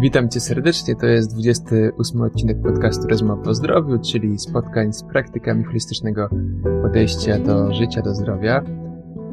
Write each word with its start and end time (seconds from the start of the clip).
Witam 0.00 0.28
Cię 0.28 0.40
serdecznie, 0.40 0.96
to 0.96 1.06
jest 1.06 1.32
28 1.34 2.22
odcinek 2.22 2.62
podcastu 2.62 3.08
Rozmowy 3.08 3.50
o 3.50 3.54
Zdrowiu, 3.54 3.98
czyli 3.98 4.38
spotkań 4.38 4.92
z 4.92 5.02
praktykami 5.02 5.64
holistycznego 5.64 6.28
podejścia 6.82 7.38
do 7.38 7.74
życia, 7.74 8.02
do 8.02 8.14
zdrowia. 8.14 8.62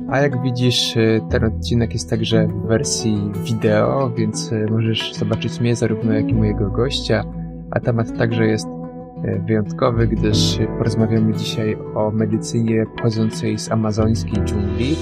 A 0.10 0.20
jak 0.20 0.42
widzisz, 0.42 0.96
ten 1.30 1.44
odcinek 1.44 1.94
jest 1.94 2.10
także 2.10 2.48
w 2.48 2.68
wersji 2.68 3.32
wideo, 3.44 4.10
więc 4.10 4.52
możesz 4.72 5.14
zobaczyć 5.14 5.60
mnie 5.60 5.76
zarówno 5.76 6.14
jak 6.14 6.30
i 6.30 6.34
mojego 6.34 6.70
gościa, 6.70 7.24
a 7.72 7.80
temat 7.80 8.18
także 8.18 8.46
jest 8.46 8.68
wyjątkowy, 9.46 10.08
gdyż 10.08 10.60
porozmawiamy 10.78 11.34
dzisiaj 11.34 11.76
o 11.96 12.12
medycynie 12.12 12.86
pochodzącej 12.98 13.60
z 13.60 13.72
amazońskiej 13.72 14.44
dżungli, 14.44 14.96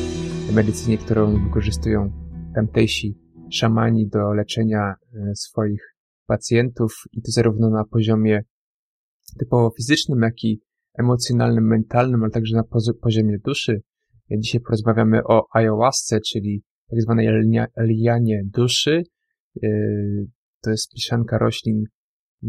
medycynie, 0.53 0.97
którą 0.97 1.43
wykorzystują 1.43 2.11
tamtejsi 2.55 3.17
szamani 3.51 4.07
do 4.07 4.33
leczenia 4.33 4.93
e, 5.13 5.35
swoich 5.35 5.95
pacjentów 6.25 6.93
i 7.11 7.21
to 7.21 7.31
zarówno 7.31 7.69
na 7.69 7.85
poziomie 7.85 8.43
typowo 9.39 9.71
fizycznym, 9.77 10.21
jak 10.21 10.43
i 10.43 10.61
emocjonalnym, 10.99 11.67
mentalnym, 11.67 12.23
ale 12.23 12.31
także 12.31 12.55
na 12.55 12.63
poziomie 13.01 13.37
duszy. 13.45 13.81
Dzisiaj 14.31 14.61
porozmawiamy 14.61 15.23
o 15.23 15.45
ayahuasce, 15.53 16.19
czyli 16.21 16.63
tak 16.89 17.01
zwanej 17.01 17.27
lianie 17.79 18.41
duszy. 18.45 19.03
E, 19.63 19.69
to 20.61 20.69
jest 20.69 20.93
mieszanka 20.95 21.37
roślin, 21.37 21.83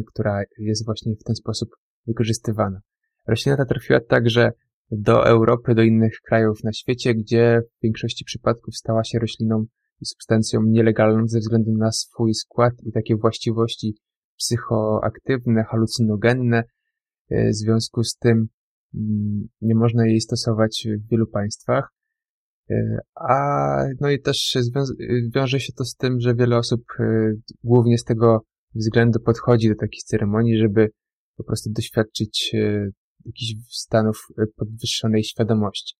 która 0.06 0.42
jest 0.58 0.84
właśnie 0.84 1.14
w 1.16 1.24
ten 1.24 1.36
sposób 1.36 1.68
wykorzystywana. 2.06 2.80
Roślina 3.28 3.56
ta 3.56 3.64
trafiła 3.64 4.00
także 4.00 4.52
do 4.90 5.26
Europy, 5.26 5.74
do 5.74 5.82
innych 5.82 6.12
krajów 6.26 6.64
na 6.64 6.72
świecie, 6.72 7.14
gdzie 7.14 7.60
w 7.78 7.82
większości 7.82 8.24
przypadków 8.24 8.76
stała 8.76 9.04
się 9.04 9.18
rośliną 9.18 9.64
i 10.00 10.06
substancją 10.06 10.62
nielegalną 10.62 11.28
ze 11.28 11.38
względu 11.38 11.72
na 11.72 11.92
swój 11.92 12.34
skład 12.34 12.72
i 12.82 12.92
takie 12.92 13.16
właściwości 13.16 13.94
psychoaktywne, 14.38 15.64
halucynogenne. 15.64 16.64
E, 17.30 17.50
w 17.50 17.54
związku 17.54 18.04
z 18.04 18.16
tym 18.16 18.48
mm, 18.94 19.48
nie 19.60 19.74
można 19.74 20.06
jej 20.06 20.20
stosować 20.20 20.86
w 20.98 21.10
wielu 21.10 21.26
państwach. 21.26 21.92
E, 22.70 22.98
a 23.14 23.34
no 24.00 24.10
i 24.10 24.20
też 24.20 24.58
wiąże 25.34 25.60
się 25.60 25.72
to 25.72 25.84
z 25.84 25.94
tym, 25.94 26.20
że 26.20 26.34
wiele 26.34 26.56
osób 26.56 26.82
e, 27.00 27.32
głównie 27.64 27.98
z 27.98 28.04
tego 28.04 28.40
względu 28.74 29.20
podchodzi 29.20 29.68
do 29.68 29.74
takich 29.74 30.02
ceremonii, 30.02 30.58
żeby 30.58 30.88
po 31.36 31.44
prostu 31.44 31.70
doświadczyć 31.72 32.54
jakichś 33.24 33.54
stanów 33.70 34.26
podwyższonej 34.56 35.24
świadomości. 35.24 35.96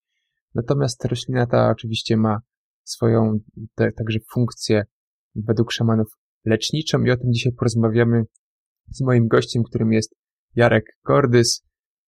Natomiast 0.55 1.05
roślina 1.05 1.47
ta 1.47 1.69
oczywiście 1.69 2.17
ma 2.17 2.37
swoją 2.83 3.39
te, 3.75 3.91
także 3.91 4.19
funkcję 4.33 4.83
według 5.35 5.71
szamanów 5.71 6.07
leczniczą 6.45 7.03
i 7.03 7.11
o 7.11 7.17
tym 7.17 7.33
dzisiaj 7.33 7.53
porozmawiamy 7.53 8.23
z 8.87 9.01
moim 9.01 9.27
gościem, 9.27 9.63
którym 9.63 9.93
jest 9.93 10.15
Jarek 10.55 10.85
Kordys, 11.03 11.63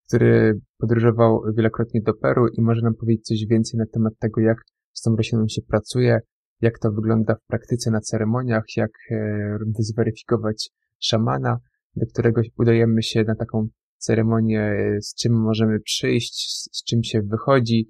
który 0.08 0.60
podróżował 0.78 1.42
wielokrotnie 1.58 2.02
do 2.02 2.14
Peru 2.14 2.48
i 2.48 2.62
może 2.62 2.82
nam 2.82 2.96
powiedzieć 2.96 3.26
coś 3.26 3.46
więcej 3.50 3.78
na 3.78 3.86
temat 3.94 4.14
tego, 4.20 4.42
jak 4.42 4.58
z 4.94 5.02
tą 5.02 5.16
rośliną 5.16 5.48
się 5.48 5.62
pracuje, 5.62 6.20
jak 6.62 6.80
to 6.80 6.92
wygląda 6.92 7.36
w 7.36 7.46
praktyce 7.48 7.92
na 7.92 8.02
ceremoniach, 8.02 8.64
jak 8.78 8.92
e, 9.12 9.58
zweryfikować 9.80 10.70
szamana, 11.00 11.60
do 11.96 12.06
którego 12.06 12.42
udajemy 12.58 13.04
się 13.04 13.24
na 13.24 13.36
taką 13.36 13.68
ceremonię, 13.98 14.62
e, 14.62 15.02
z 15.02 15.16
czym 15.16 15.34
możemy 15.34 15.80
przyjść, 15.80 16.48
z 16.72 16.84
czym 16.84 17.04
się 17.04 17.22
wychodzi, 17.22 17.90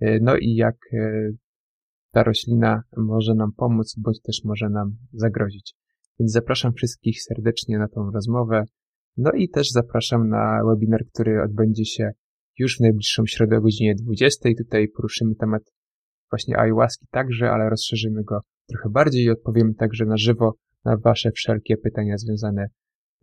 e, 0.00 0.18
no 0.20 0.36
i 0.36 0.54
jak 0.54 0.76
ta 2.12 2.22
roślina 2.22 2.82
może 2.96 3.34
nam 3.34 3.52
pomóc, 3.56 3.94
bądź 3.98 4.20
też 4.22 4.44
może 4.44 4.68
nam 4.68 4.96
zagrozić. 5.12 5.74
Więc 6.20 6.32
zapraszam 6.32 6.72
wszystkich 6.72 7.22
serdecznie 7.22 7.78
na 7.78 7.88
tą 7.88 8.10
rozmowę. 8.10 8.64
No 9.16 9.30
i 9.32 9.48
też 9.48 9.70
zapraszam 9.70 10.28
na 10.28 10.60
webinar, 10.68 11.00
który 11.12 11.42
odbędzie 11.42 11.84
się 11.84 12.10
już 12.58 12.76
w 12.76 12.80
najbliższą 12.80 13.26
środę 13.26 13.56
o 13.56 13.60
godzinie 13.60 13.94
20. 13.94 14.48
Tutaj 14.58 14.88
poruszymy 14.88 15.34
temat 15.34 15.62
właśnie 16.30 16.58
ayahuaski 16.58 17.06
także, 17.10 17.50
ale 17.50 17.70
rozszerzymy 17.70 18.24
go 18.24 18.40
trochę 18.68 18.88
bardziej 18.90 19.24
i 19.24 19.30
odpowiemy 19.30 19.74
także 19.74 20.04
na 20.04 20.16
żywo 20.16 20.54
na 20.84 20.96
Wasze 20.96 21.30
wszelkie 21.32 21.76
pytania 21.76 22.18
związane 22.18 22.68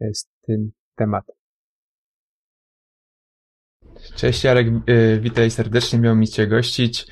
e, 0.01 0.13
z 0.13 0.27
tym 0.47 0.71
tematem. 0.95 1.35
Cześć 4.15 4.44
Jarek, 4.44 4.67
e, 4.67 5.19
witaj 5.19 5.51
serdecznie, 5.51 5.99
miło 5.99 6.15
mi 6.15 6.27
Cię 6.27 6.47
gościć. 6.47 7.07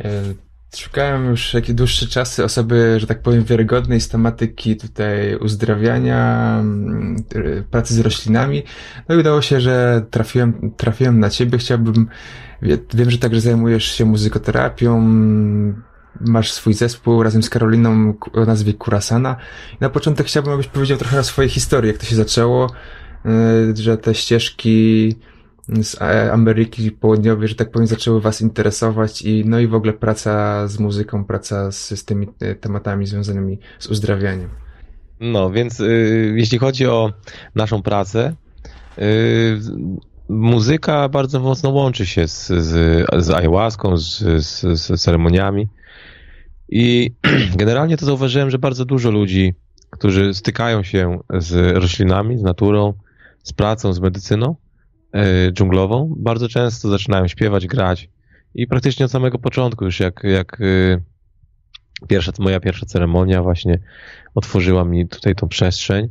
E, 0.00 0.22
szukałem 0.76 1.26
już 1.26 1.54
jakieś 1.54 1.74
dłuższe 1.74 2.06
czasy 2.06 2.44
osoby, 2.44 3.00
że 3.00 3.06
tak 3.06 3.22
powiem, 3.22 3.44
wiarygodnej 3.44 4.00
z 4.00 4.08
tematyki 4.08 4.76
tutaj 4.76 5.36
uzdrawiania, 5.36 6.64
pracy 7.70 7.94
z 7.94 8.00
roślinami. 8.00 8.62
No 9.08 9.14
i 9.14 9.18
udało 9.18 9.42
się, 9.42 9.60
że 9.60 10.06
trafiłem, 10.10 10.74
trafiłem 10.76 11.20
na 11.20 11.30
ciebie. 11.30 11.58
Chciałbym, 11.58 12.08
wiem, 12.94 13.10
że 13.10 13.18
także 13.18 13.40
zajmujesz 13.40 13.84
się 13.84 14.04
muzykoterapią, 14.04 15.00
masz 16.20 16.52
swój 16.52 16.74
zespół 16.74 17.22
razem 17.22 17.42
z 17.42 17.50
Karoliną 17.50 18.14
o 18.32 18.44
nazwie 18.44 18.74
Kurasana. 18.74 19.36
Na 19.80 19.90
początek 19.90 20.26
chciałbym, 20.26 20.52
abyś 20.52 20.66
powiedział 20.66 20.98
trochę 20.98 21.18
o 21.18 21.24
swojej 21.24 21.50
historii, 21.50 21.88
jak 21.88 21.98
to 21.98 22.06
się 22.06 22.16
zaczęło, 22.16 22.70
y, 23.26 23.76
że 23.76 23.98
te 23.98 24.14
ścieżki 24.14 25.14
z 25.68 26.02
Ameryki 26.32 26.90
Południowej, 26.90 27.48
że 27.48 27.54
tak 27.54 27.70
powiem, 27.70 27.86
zaczęły 27.86 28.20
Was 28.20 28.40
interesować 28.40 29.22
i 29.22 29.44
no 29.46 29.60
i 29.60 29.66
w 29.66 29.74
ogóle 29.74 29.92
praca 29.92 30.66
z 30.68 30.78
muzyką, 30.78 31.24
praca 31.24 31.72
z, 31.72 31.98
z 32.00 32.04
tymi 32.04 32.28
e, 32.40 32.54
tematami 32.54 33.06
związanymi 33.06 33.58
z 33.78 33.86
uzdrawianiem. 33.86 34.48
No, 35.20 35.50
więc 35.50 35.80
y, 35.80 36.34
jeśli 36.36 36.58
chodzi 36.58 36.86
o 36.86 37.12
naszą 37.54 37.82
pracę, 37.82 38.34
y, 38.98 39.60
muzyka 40.32 41.08
bardzo 41.08 41.40
mocno 41.40 41.70
łączy 41.70 42.06
się 42.06 42.28
z, 42.28 42.46
z, 42.46 43.06
z 43.24 43.30
ayahuaską, 43.30 43.96
z, 43.96 44.18
z, 44.44 44.80
z 44.80 45.02
ceremoniami. 45.02 45.68
I 46.68 47.12
generalnie 47.56 47.96
to 47.96 48.06
zauważyłem, 48.06 48.50
że 48.50 48.58
bardzo 48.58 48.84
dużo 48.84 49.10
ludzi, 49.10 49.54
którzy 49.90 50.34
stykają 50.34 50.82
się 50.82 51.18
z 51.38 51.76
roślinami, 51.76 52.38
z 52.38 52.42
naturą, 52.42 52.94
z 53.42 53.52
pracą, 53.52 53.92
z 53.92 54.00
medycyną, 54.00 54.56
E, 55.12 55.52
dżunglową, 55.52 56.14
bardzo 56.16 56.48
często 56.48 56.88
zaczynają 56.88 57.28
śpiewać, 57.28 57.66
grać. 57.66 58.08
I 58.54 58.66
praktycznie 58.66 59.04
od 59.04 59.10
samego 59.12 59.38
początku 59.38 59.84
już 59.84 60.00
jak, 60.00 60.24
jak 60.24 60.60
e, 60.60 61.00
pierwsza, 62.08 62.32
moja 62.38 62.60
pierwsza 62.60 62.86
ceremonia 62.86 63.42
właśnie 63.42 63.78
otworzyła 64.34 64.84
mi 64.84 65.08
tutaj 65.08 65.34
tą 65.34 65.48
przestrzeń 65.48 66.08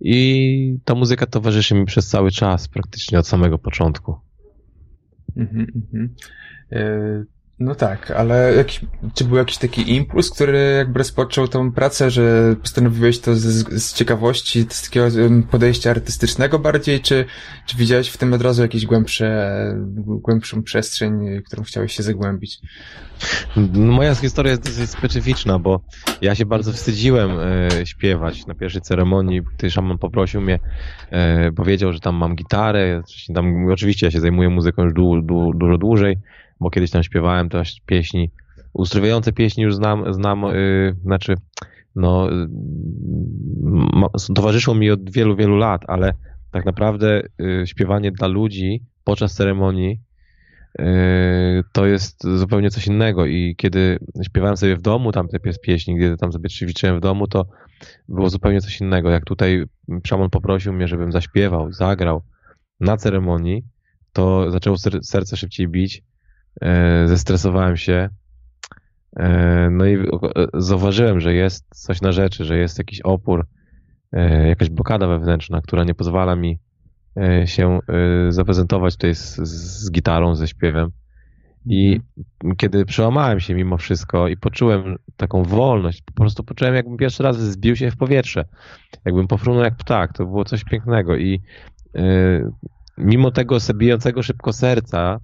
i 0.00 0.78
ta 0.84 0.94
muzyka 0.94 1.26
towarzyszy 1.26 1.74
mi 1.74 1.86
przez 1.86 2.08
cały 2.08 2.30
czas, 2.30 2.68
praktycznie 2.68 3.18
od 3.18 3.26
samego 3.26 3.58
początku. 3.58 4.16
Mm 5.36 5.66
-hmm. 5.92 6.08
No 7.60 7.74
tak, 7.74 8.10
ale 8.10 8.54
jakiś, 8.54 8.80
czy 9.14 9.24
był 9.24 9.36
jakiś 9.36 9.58
taki 9.58 9.94
impuls, 9.94 10.30
który 10.30 10.74
jakby 10.76 10.98
rozpoczął 10.98 11.48
tą 11.48 11.72
pracę, 11.72 12.10
że 12.10 12.56
postanowiłeś 12.62 13.18
to 13.18 13.34
z, 13.34 13.82
z 13.82 13.94
ciekawości, 13.94 14.66
z 14.68 14.82
takiego 14.82 15.06
podejścia 15.50 15.90
artystycznego 15.90 16.58
bardziej, 16.58 17.00
czy, 17.00 17.24
czy 17.66 17.76
widziałeś 17.76 18.08
w 18.08 18.18
tym 18.18 18.32
od 18.32 18.42
razu 18.42 18.62
jakieś 18.62 18.86
głębsze, 18.86 19.50
głębszą 19.96 20.62
przestrzeń, 20.62 21.42
którą 21.46 21.62
chciałeś 21.62 21.96
się 21.96 22.02
zagłębić? 22.02 22.58
No, 23.56 23.92
moja 23.92 24.14
historia 24.14 24.50
jest 24.50 24.64
dosyć 24.64 24.90
specyficzna, 24.90 25.58
bo 25.58 25.80
ja 26.20 26.34
się 26.34 26.46
bardzo 26.46 26.72
wstydziłem 26.72 27.30
e, 27.30 27.86
śpiewać 27.86 28.46
na 28.46 28.54
pierwszej 28.54 28.82
ceremonii, 28.82 29.42
gdy 29.58 29.70
szaman 29.70 29.98
poprosił 29.98 30.40
mnie, 30.40 30.58
e, 31.10 31.52
powiedział, 31.52 31.92
że 31.92 32.00
tam 32.00 32.14
mam 32.16 32.34
gitarę, 32.34 33.02
tam, 33.34 33.66
oczywiście 33.72 34.06
ja 34.06 34.10
się 34.10 34.20
zajmuję 34.20 34.48
muzyką 34.48 34.84
już 34.84 34.92
du, 34.92 35.22
du, 35.22 35.52
dużo 35.54 35.78
dłużej, 35.78 36.16
bo 36.60 36.70
kiedyś 36.70 36.90
tam 36.90 37.02
śpiewałem 37.02 37.48
też 37.48 37.80
pieśni, 37.86 38.30
uzdrowiające 38.72 39.32
pieśni 39.32 39.64
już 39.64 39.74
znam, 39.74 40.14
znam 40.14 40.42
yy, 40.42 40.96
znaczy, 41.02 41.34
no, 41.96 42.30
yy, 42.30 44.34
towarzyszyło 44.34 44.76
mi 44.76 44.90
od 44.90 45.10
wielu, 45.10 45.36
wielu 45.36 45.56
lat, 45.56 45.82
ale 45.88 46.12
tak 46.52 46.64
naprawdę 46.64 47.22
yy, 47.38 47.66
śpiewanie 47.66 48.12
dla 48.12 48.28
ludzi 48.28 48.82
podczas 49.04 49.34
ceremonii 49.34 50.00
y, 50.80 50.84
to 51.72 51.86
jest 51.86 52.38
zupełnie 52.38 52.70
coś 52.70 52.86
innego 52.86 53.26
i 53.26 53.54
kiedy 53.56 53.98
śpiewałem 54.22 54.56
sobie 54.56 54.76
w 54.76 54.82
domu 54.82 55.12
tam 55.12 55.28
te 55.28 55.38
pieśni, 55.62 56.00
kiedy 56.00 56.16
tam 56.16 56.32
sobie 56.32 56.48
ćwiczyłem 56.48 56.96
w 56.96 57.00
domu, 57.00 57.26
to 57.26 57.46
było 58.08 58.30
zupełnie 58.30 58.60
coś 58.60 58.80
innego. 58.80 59.10
Jak 59.10 59.24
tutaj 59.24 59.64
szaman 60.06 60.30
poprosił 60.30 60.72
mnie, 60.72 60.88
żebym 60.88 61.12
zaśpiewał, 61.12 61.72
zagrał 61.72 62.22
na 62.80 62.96
ceremonii, 62.96 63.64
to 64.12 64.50
zaczęło 64.50 64.76
serce 65.02 65.36
szybciej 65.36 65.68
bić 65.68 66.02
zestresowałem 67.06 67.76
się. 67.76 68.08
E, 69.16 69.68
no 69.70 69.86
i 69.86 70.06
zauważyłem, 70.54 71.20
że 71.20 71.34
jest 71.34 71.66
coś 71.74 72.00
na 72.00 72.12
rzeczy, 72.12 72.44
że 72.44 72.58
jest 72.58 72.78
jakiś 72.78 73.00
opór, 73.00 73.46
e, 74.12 74.48
jakaś 74.48 74.70
blokada 74.70 75.06
wewnętrzna, 75.06 75.60
która 75.60 75.84
nie 75.84 75.94
pozwala 75.94 76.36
mi 76.36 76.58
się 77.44 77.78
zaprezentować 78.28 78.94
tutaj 78.94 79.14
z, 79.14 79.36
z 79.36 79.90
gitarą, 79.90 80.34
ze 80.34 80.48
śpiewem. 80.48 80.90
I 81.66 82.00
mhm. 82.18 82.56
kiedy 82.56 82.84
przełamałem 82.84 83.40
się 83.40 83.54
mimo 83.54 83.78
wszystko 83.78 84.28
i 84.28 84.36
poczułem 84.36 84.96
taką 85.16 85.42
wolność, 85.42 86.02
po 86.02 86.12
prostu 86.12 86.44
poczułem, 86.44 86.74
jakbym 86.74 86.96
pierwszy 86.96 87.22
raz 87.22 87.40
zbił 87.40 87.76
się 87.76 87.90
w 87.90 87.96
powietrze. 87.96 88.44
Jakbym 89.04 89.28
pofrunął 89.28 89.64
jak 89.64 89.76
ptak. 89.76 90.12
To 90.12 90.26
było 90.26 90.44
coś 90.44 90.64
pięknego. 90.64 91.16
I 91.16 91.40
mimo 92.98 93.30
tego 93.30 93.56
bijącego 93.74 94.22
szybko 94.22 94.52
serca, 94.52 95.20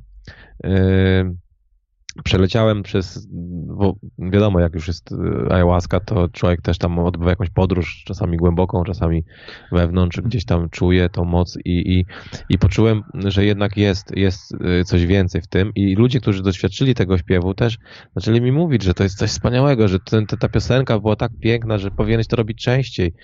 przeleciałem 2.24 2.82
przez, 2.82 3.26
bo 3.66 3.96
wiadomo, 4.18 4.60
jak 4.60 4.74
już 4.74 4.88
jest 4.88 5.12
e, 5.12 5.52
ayahuasca, 5.52 6.00
to 6.00 6.28
człowiek 6.28 6.62
też 6.62 6.78
tam 6.78 6.98
odbywa 6.98 7.30
jakąś 7.30 7.50
podróż, 7.50 8.02
czasami 8.06 8.36
głęboką, 8.36 8.84
czasami 8.84 9.24
wewnątrz, 9.72 10.20
gdzieś 10.20 10.44
tam 10.44 10.70
czuje 10.70 11.08
tą 11.08 11.24
moc 11.24 11.58
i, 11.64 11.98
i, 11.98 12.04
i 12.48 12.58
poczułem, 12.58 13.02
że 13.14 13.44
jednak 13.44 13.76
jest, 13.76 14.16
jest 14.16 14.54
e, 14.54 14.84
coś 14.84 15.06
więcej 15.06 15.40
w 15.42 15.46
tym. 15.46 15.72
I 15.74 15.94
ludzie, 15.94 16.20
którzy 16.20 16.42
doświadczyli 16.42 16.94
tego 16.94 17.18
śpiewu 17.18 17.54
też 17.54 17.78
zaczęli 18.16 18.40
mi 18.40 18.52
mówić, 18.52 18.82
że 18.82 18.94
to 18.94 19.02
jest 19.02 19.18
coś 19.18 19.30
wspaniałego, 19.30 19.88
że 19.88 19.98
ten, 20.00 20.26
ta 20.26 20.48
piosenka 20.48 20.98
była 20.98 21.16
tak 21.16 21.32
piękna, 21.40 21.78
że 21.78 21.90
powinieneś 21.90 22.26
to 22.26 22.36
robić 22.36 22.62
częściej. 22.62 23.14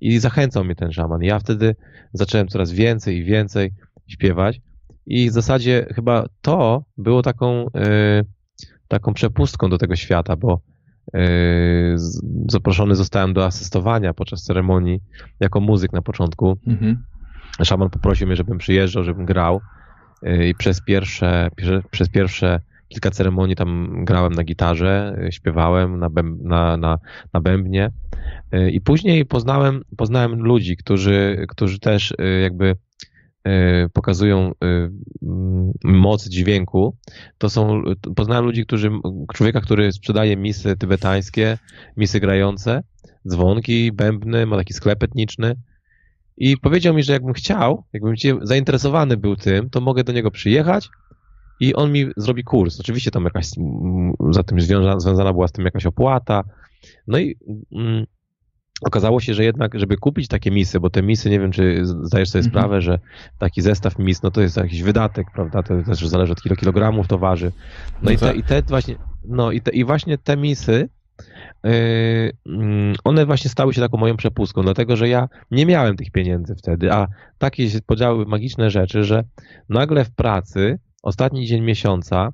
I 0.00 0.18
zachęcał 0.18 0.64
mnie 0.64 0.74
ten 0.74 0.92
szaman. 0.92 1.22
Ja 1.22 1.38
wtedy 1.38 1.76
zacząłem 2.12 2.48
coraz 2.48 2.72
więcej 2.72 3.16
i 3.16 3.24
więcej 3.24 3.70
śpiewać 4.08 4.60
i 5.10 5.30
w 5.30 5.32
zasadzie 5.32 5.86
chyba 5.94 6.26
to 6.42 6.84
było 6.98 7.22
taką... 7.22 7.66
Yy, 7.74 8.24
taką 8.88 9.14
przepustką 9.14 9.70
do 9.70 9.78
tego 9.78 9.96
świata, 9.96 10.36
bo 10.36 10.60
yy, 11.14 11.20
zaproszony 12.48 12.94
zostałem 12.94 13.32
do 13.32 13.44
asystowania 13.44 14.14
podczas 14.14 14.42
ceremonii 14.42 15.00
jako 15.40 15.60
muzyk 15.60 15.92
na 15.92 16.02
początku. 16.02 16.58
Mhm. 16.66 17.04
Szaman 17.62 17.90
poprosił 17.90 18.26
mnie, 18.26 18.36
żebym 18.36 18.58
przyjeżdżał, 18.58 19.04
żebym 19.04 19.26
grał 19.26 19.60
yy, 20.22 20.48
i 20.48 20.54
przez 20.54 20.82
pierwsze, 20.84 21.48
przez 21.90 22.08
pierwsze 22.08 22.60
kilka 22.88 23.10
ceremonii 23.10 23.56
tam 23.56 24.04
grałem 24.04 24.32
na 24.32 24.44
gitarze, 24.44 25.18
śpiewałem 25.30 25.98
na, 25.98 26.10
bęb, 26.10 26.42
na, 26.42 26.76
na, 26.76 26.98
na 27.32 27.40
bębnie 27.40 27.90
i 28.72 28.80
później 28.80 29.26
poznałem, 29.26 29.82
poznałem 29.96 30.42
ludzi, 30.42 30.76
którzy, 30.76 31.46
którzy 31.48 31.78
też 31.78 32.14
jakby 32.42 32.76
pokazują 33.92 34.52
e, 34.64 34.90
moc 35.84 36.28
dźwięku, 36.28 36.96
to 37.38 37.50
są, 37.50 37.82
poznałem 38.16 38.44
ludzi, 38.44 38.66
którzy, 38.66 38.90
człowieka, 39.34 39.60
który 39.60 39.92
sprzedaje 39.92 40.36
misy 40.36 40.76
tybetańskie, 40.76 41.58
misy 41.96 42.20
grające, 42.20 42.82
dzwonki, 43.28 43.92
bębny, 43.92 44.46
ma 44.46 44.56
taki 44.56 44.72
sklep 44.72 45.02
etniczny 45.02 45.56
i 46.36 46.56
powiedział 46.56 46.94
mi, 46.94 47.02
że 47.02 47.12
jakbym 47.12 47.34
chciał, 47.34 47.84
jakbym 47.92 48.14
zainteresowany 48.42 49.16
był 49.16 49.36
tym, 49.36 49.70
to 49.70 49.80
mogę 49.80 50.04
do 50.04 50.12
niego 50.12 50.30
przyjechać 50.30 50.88
i 51.60 51.74
on 51.74 51.92
mi 51.92 52.06
zrobi 52.16 52.44
kurs. 52.44 52.80
Oczywiście 52.80 53.10
tam 53.10 53.24
jakaś, 53.24 53.46
za 54.30 54.42
tym 54.42 54.60
związana, 54.60 55.00
związana 55.00 55.32
była 55.32 55.48
z 55.48 55.52
tym 55.52 55.64
jakaś 55.64 55.86
opłata, 55.86 56.44
no 57.06 57.18
i 57.18 57.36
mm, 57.72 58.06
Okazało 58.80 59.20
się, 59.20 59.34
że 59.34 59.44
jednak, 59.44 59.78
żeby 59.78 59.96
kupić 59.96 60.28
takie 60.28 60.50
misy, 60.50 60.80
bo 60.80 60.90
te 60.90 61.02
misy, 61.02 61.30
nie 61.30 61.40
wiem, 61.40 61.52
czy 61.52 61.80
zdajesz 61.84 62.30
sobie 62.30 62.44
mhm. 62.44 62.52
sprawę, 62.52 62.80
że 62.80 62.98
taki 63.38 63.62
zestaw 63.62 63.98
mis, 63.98 64.22
no 64.22 64.30
to 64.30 64.40
jest 64.40 64.56
jakiś 64.56 64.82
wydatek, 64.82 65.26
prawda? 65.34 65.62
To 65.62 65.82
też 65.82 66.08
zależy 66.08 66.32
od 66.32 66.42
kilo 66.42 66.56
kilogramów 66.56 67.08
to 67.08 67.18
waży. 67.18 67.52
No, 67.92 67.98
no 68.02 68.10
i, 68.10 68.18
te, 68.18 68.26
tak. 68.26 68.36
i 68.36 68.42
te 68.42 68.62
właśnie, 68.62 68.94
no 69.24 69.52
i, 69.52 69.60
te, 69.60 69.70
i 69.70 69.84
właśnie 69.84 70.18
te 70.18 70.36
misy, 70.36 70.88
yy, 71.64 72.32
one 73.04 73.26
właśnie 73.26 73.50
stały 73.50 73.74
się 73.74 73.80
taką 73.80 73.98
moją 73.98 74.16
przepustką, 74.16 74.62
dlatego 74.62 74.96
że 74.96 75.08
ja 75.08 75.28
nie 75.50 75.66
miałem 75.66 75.96
tych 75.96 76.10
pieniędzy 76.10 76.54
wtedy, 76.54 76.92
a 76.92 77.06
takie 77.38 77.70
się 77.70 77.78
podziały 77.86 78.26
magiczne 78.26 78.70
rzeczy, 78.70 79.04
że 79.04 79.24
nagle 79.68 80.04
w 80.04 80.10
pracy, 80.10 80.78
ostatni 81.02 81.46
dzień 81.46 81.62
miesiąca, 81.62 82.32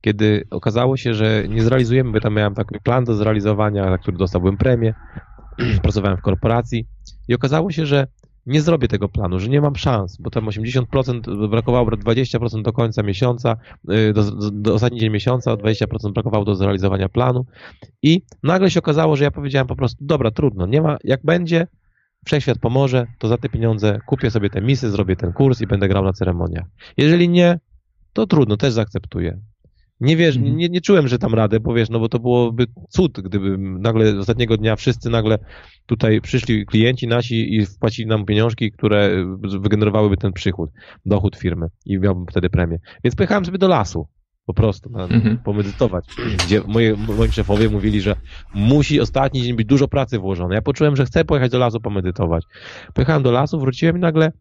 kiedy 0.00 0.44
okazało 0.50 0.96
się, 0.96 1.14
że 1.14 1.44
nie 1.48 1.62
zrealizujemy, 1.62 2.12
bo 2.12 2.20
tam 2.20 2.34
miałem 2.34 2.54
taki 2.54 2.80
plan 2.80 3.04
do 3.04 3.14
zrealizowania, 3.14 3.90
za 3.90 3.98
który 3.98 4.16
dostałbym 4.16 4.56
premię, 4.56 4.94
pracowałem 5.82 6.16
w 6.16 6.20
korporacji 6.20 6.86
i 7.28 7.34
okazało 7.34 7.70
się, 7.70 7.86
że 7.86 8.06
nie 8.46 8.62
zrobię 8.62 8.88
tego 8.88 9.08
planu, 9.08 9.40
że 9.40 9.48
nie 9.48 9.60
mam 9.60 9.76
szans, 9.76 10.16
bo 10.20 10.30
tam 10.30 10.46
80% 10.46 11.48
brakowało, 11.48 11.90
20% 11.90 12.62
do 12.62 12.72
końca 12.72 13.02
miesiąca, 13.02 13.56
y, 13.90 14.12
do, 14.12 14.30
do, 14.30 14.50
do 14.50 14.74
ostatni 14.74 15.00
dzień 15.00 15.10
miesiąca, 15.10 15.54
20% 15.56 16.12
brakowało 16.12 16.44
do 16.44 16.54
zrealizowania 16.54 17.08
planu 17.08 17.46
i 18.02 18.22
nagle 18.42 18.70
się 18.70 18.78
okazało, 18.78 19.16
że 19.16 19.24
ja 19.24 19.30
powiedziałem 19.30 19.66
po 19.66 19.76
prostu, 19.76 20.04
dobra, 20.04 20.30
trudno, 20.30 20.66
nie 20.66 20.82
ma, 20.82 20.96
jak 21.04 21.20
będzie, 21.24 21.66
wszechświat 22.26 22.58
pomoże, 22.58 23.06
to 23.18 23.28
za 23.28 23.38
te 23.38 23.48
pieniądze 23.48 23.98
kupię 24.06 24.30
sobie 24.30 24.50
te 24.50 24.60
misy, 24.60 24.90
zrobię 24.90 25.16
ten 25.16 25.32
kurs 25.32 25.60
i 25.60 25.66
będę 25.66 25.88
grał 25.88 26.04
na 26.04 26.12
ceremoniach. 26.12 26.66
Jeżeli 26.96 27.28
nie, 27.28 27.58
to 28.12 28.26
trudno, 28.26 28.56
też 28.56 28.72
zaakceptuję. 28.72 29.40
Nie 30.00 30.16
wiesz, 30.16 30.36
mhm. 30.36 30.56
nie, 30.56 30.68
nie 30.68 30.80
czułem, 30.80 31.08
że 31.08 31.18
tam 31.18 31.34
radę, 31.34 31.60
bo 31.60 31.74
wiesz, 31.74 31.90
no 31.90 32.00
bo 32.00 32.08
to 32.08 32.18
byłoby 32.18 32.66
cud, 32.88 33.20
gdyby 33.20 33.58
nagle 33.58 34.18
ostatniego 34.18 34.56
dnia 34.56 34.76
wszyscy 34.76 35.10
nagle 35.10 35.38
tutaj 35.86 36.20
przyszli 36.20 36.66
klienci 36.66 37.06
nasi 37.06 37.54
i 37.54 37.66
wpłacili 37.66 38.08
nam 38.08 38.24
pieniążki, 38.24 38.72
które 38.72 39.26
wygenerowałyby 39.60 40.16
ten 40.16 40.32
przychód, 40.32 40.70
dochód 41.06 41.36
firmy 41.36 41.66
i 41.86 41.98
miałbym 41.98 42.26
wtedy 42.26 42.50
premię. 42.50 42.78
Więc 43.04 43.16
pojechałem 43.16 43.44
sobie 43.44 43.58
do 43.58 43.68
lasu 43.68 44.08
po 44.46 44.54
prostu 44.54 44.90
na, 44.90 45.04
mhm. 45.04 45.38
pomedytować, 45.38 46.04
gdzie 46.44 46.60
moi, 46.66 46.92
moi 47.18 47.32
szefowie 47.32 47.68
mówili, 47.68 48.00
że 48.00 48.16
musi 48.54 49.00
ostatni 49.00 49.42
dzień 49.42 49.56
być 49.56 49.66
dużo 49.66 49.88
pracy 49.88 50.18
włożone. 50.18 50.54
Ja 50.54 50.62
poczułem, 50.62 50.96
że 50.96 51.04
chcę 51.04 51.24
pojechać 51.24 51.50
do 51.50 51.58
lasu 51.58 51.80
pomedytować. 51.80 52.44
Pojechałem 52.94 53.22
do 53.22 53.32
lasu, 53.32 53.60
wróciłem 53.60 53.96
i 53.96 54.00
nagle 54.00 54.32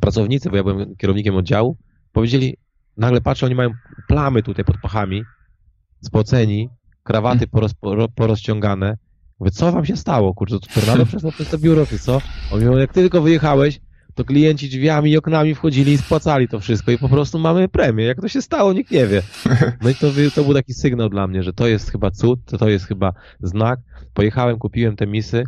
pracownicy, 0.00 0.50
bo 0.50 0.56
ja 0.56 0.62
byłem 0.62 0.96
kierownikiem 0.96 1.36
oddziału, 1.36 1.76
powiedzieli, 2.12 2.56
nagle 2.98 3.20
patrzę, 3.20 3.46
oni 3.46 3.54
mają 3.54 3.70
plamy 4.08 4.42
tutaj 4.42 4.64
pod 4.64 4.80
pachami, 4.80 5.22
spoceni, 6.00 6.68
krawaty 7.02 7.46
poros, 7.52 7.74
porozciągane. 8.14 8.96
Mówię, 9.40 9.50
co 9.50 9.72
wam 9.72 9.86
się 9.86 9.96
stało, 9.96 10.34
kurczę, 10.34 10.60
to 10.60 10.80
tornado 10.80 11.06
przeszło 11.10 11.32
przez 11.32 11.48
to 11.48 11.58
biuro, 11.58 11.86
czy 11.86 11.98
co? 11.98 12.14
On 12.52 12.60
mówią, 12.60 12.76
jak 12.76 12.92
ty 12.92 13.00
tylko 13.00 13.22
wyjechałeś, 13.22 13.80
to 14.14 14.24
klienci 14.24 14.68
drzwiami 14.68 15.10
i 15.10 15.16
oknami 15.16 15.54
wchodzili 15.54 15.92
i 15.92 15.98
spłacali 15.98 16.48
to 16.48 16.60
wszystko 16.60 16.92
i 16.92 16.98
po 16.98 17.08
prostu 17.08 17.38
mamy 17.38 17.68
premię. 17.68 18.04
Jak 18.04 18.20
to 18.20 18.28
się 18.28 18.42
stało, 18.42 18.72
nikt 18.72 18.90
nie 18.90 19.06
wie. 19.06 19.22
No 19.82 19.90
i 19.90 19.94
to, 19.94 20.06
to 20.34 20.44
był 20.44 20.54
taki 20.54 20.74
sygnał 20.74 21.08
dla 21.08 21.26
mnie, 21.26 21.42
że 21.42 21.52
to 21.52 21.66
jest 21.66 21.92
chyba 21.92 22.10
cud, 22.10 22.40
to 22.58 22.68
jest 22.68 22.86
chyba 22.86 23.12
znak. 23.40 23.80
Pojechałem, 24.14 24.58
kupiłem 24.58 24.96
te 24.96 25.06
misy 25.06 25.44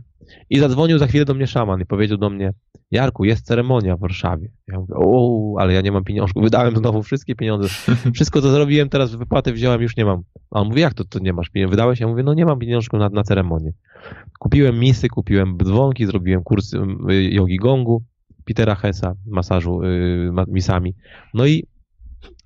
i 0.50 0.58
zadzwonił 0.58 0.98
za 0.98 1.06
chwilę 1.06 1.24
do 1.24 1.34
mnie 1.34 1.46
szaman 1.46 1.80
i 1.80 1.86
powiedział 1.86 2.18
do 2.18 2.30
mnie, 2.30 2.52
Jarku, 2.90 3.24
jest 3.24 3.46
ceremonia 3.46 3.96
w 3.96 4.00
Warszawie. 4.00 4.50
Ja 4.68 4.78
mówię, 4.78 4.94
o, 4.96 5.54
ale 5.58 5.74
ja 5.74 5.80
nie 5.80 5.92
mam 5.92 6.04
pieniążków. 6.04 6.42
Wydałem 6.50 6.76
znowu 6.76 7.02
wszystkie 7.02 7.34
pieniądze. 7.34 7.68
Wszystko, 8.14 8.42
co 8.42 8.50
zrobiłem, 8.50 8.88
teraz 8.88 9.14
wypłatę 9.14 9.52
wziąłem, 9.52 9.82
już 9.82 9.96
nie 9.96 10.04
mam. 10.04 10.22
A 10.50 10.60
on 10.60 10.68
mówi, 10.68 10.80
jak 10.80 10.94
to, 10.94 11.04
to 11.04 11.18
nie 11.18 11.32
masz 11.32 11.50
pieniędzy? 11.50 11.70
Wydałeś? 11.70 12.00
Ja 12.00 12.06
mówię, 12.06 12.22
no 12.22 12.34
nie 12.34 12.44
mam 12.44 12.58
pieniążków 12.58 13.00
na, 13.00 13.08
na 13.08 13.22
ceremonię. 13.22 13.72
Kupiłem 14.38 14.78
misy, 14.78 15.08
kupiłem 15.08 15.58
dzwonki, 15.64 16.06
zrobiłem 16.06 16.42
kurs 16.42 16.72
jogi 17.30 17.56
gongu, 17.56 18.04
Petera 18.44 18.74
Hessa, 18.74 19.14
masażu 19.26 19.82
y, 19.84 20.32
misami. 20.48 20.94
No 21.34 21.46
i, 21.46 21.66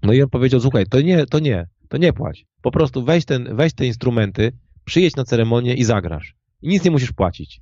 no 0.03 0.13
i 0.13 0.23
on 0.23 0.29
powiedział, 0.31 0.61
słuchaj, 0.61 0.87
to 0.87 1.01
nie, 1.01 1.27
to 1.27 1.39
nie, 1.39 1.67
to 1.89 1.97
nie 1.97 2.13
płać. 2.13 2.47
Po 2.63 2.71
prostu 2.71 3.05
weź, 3.05 3.25
ten, 3.25 3.57
weź 3.57 3.75
te 3.75 3.87
instrumenty, 3.87 4.53
przyjedź 4.85 5.17
na 5.17 5.25
ceremonię 5.25 5.75
i 5.75 5.85
zagrasz. 5.85 6.35
I 6.63 6.69
nic 6.69 6.85
nie 6.85 6.91
musisz 6.91 7.13
płacić. 7.13 7.61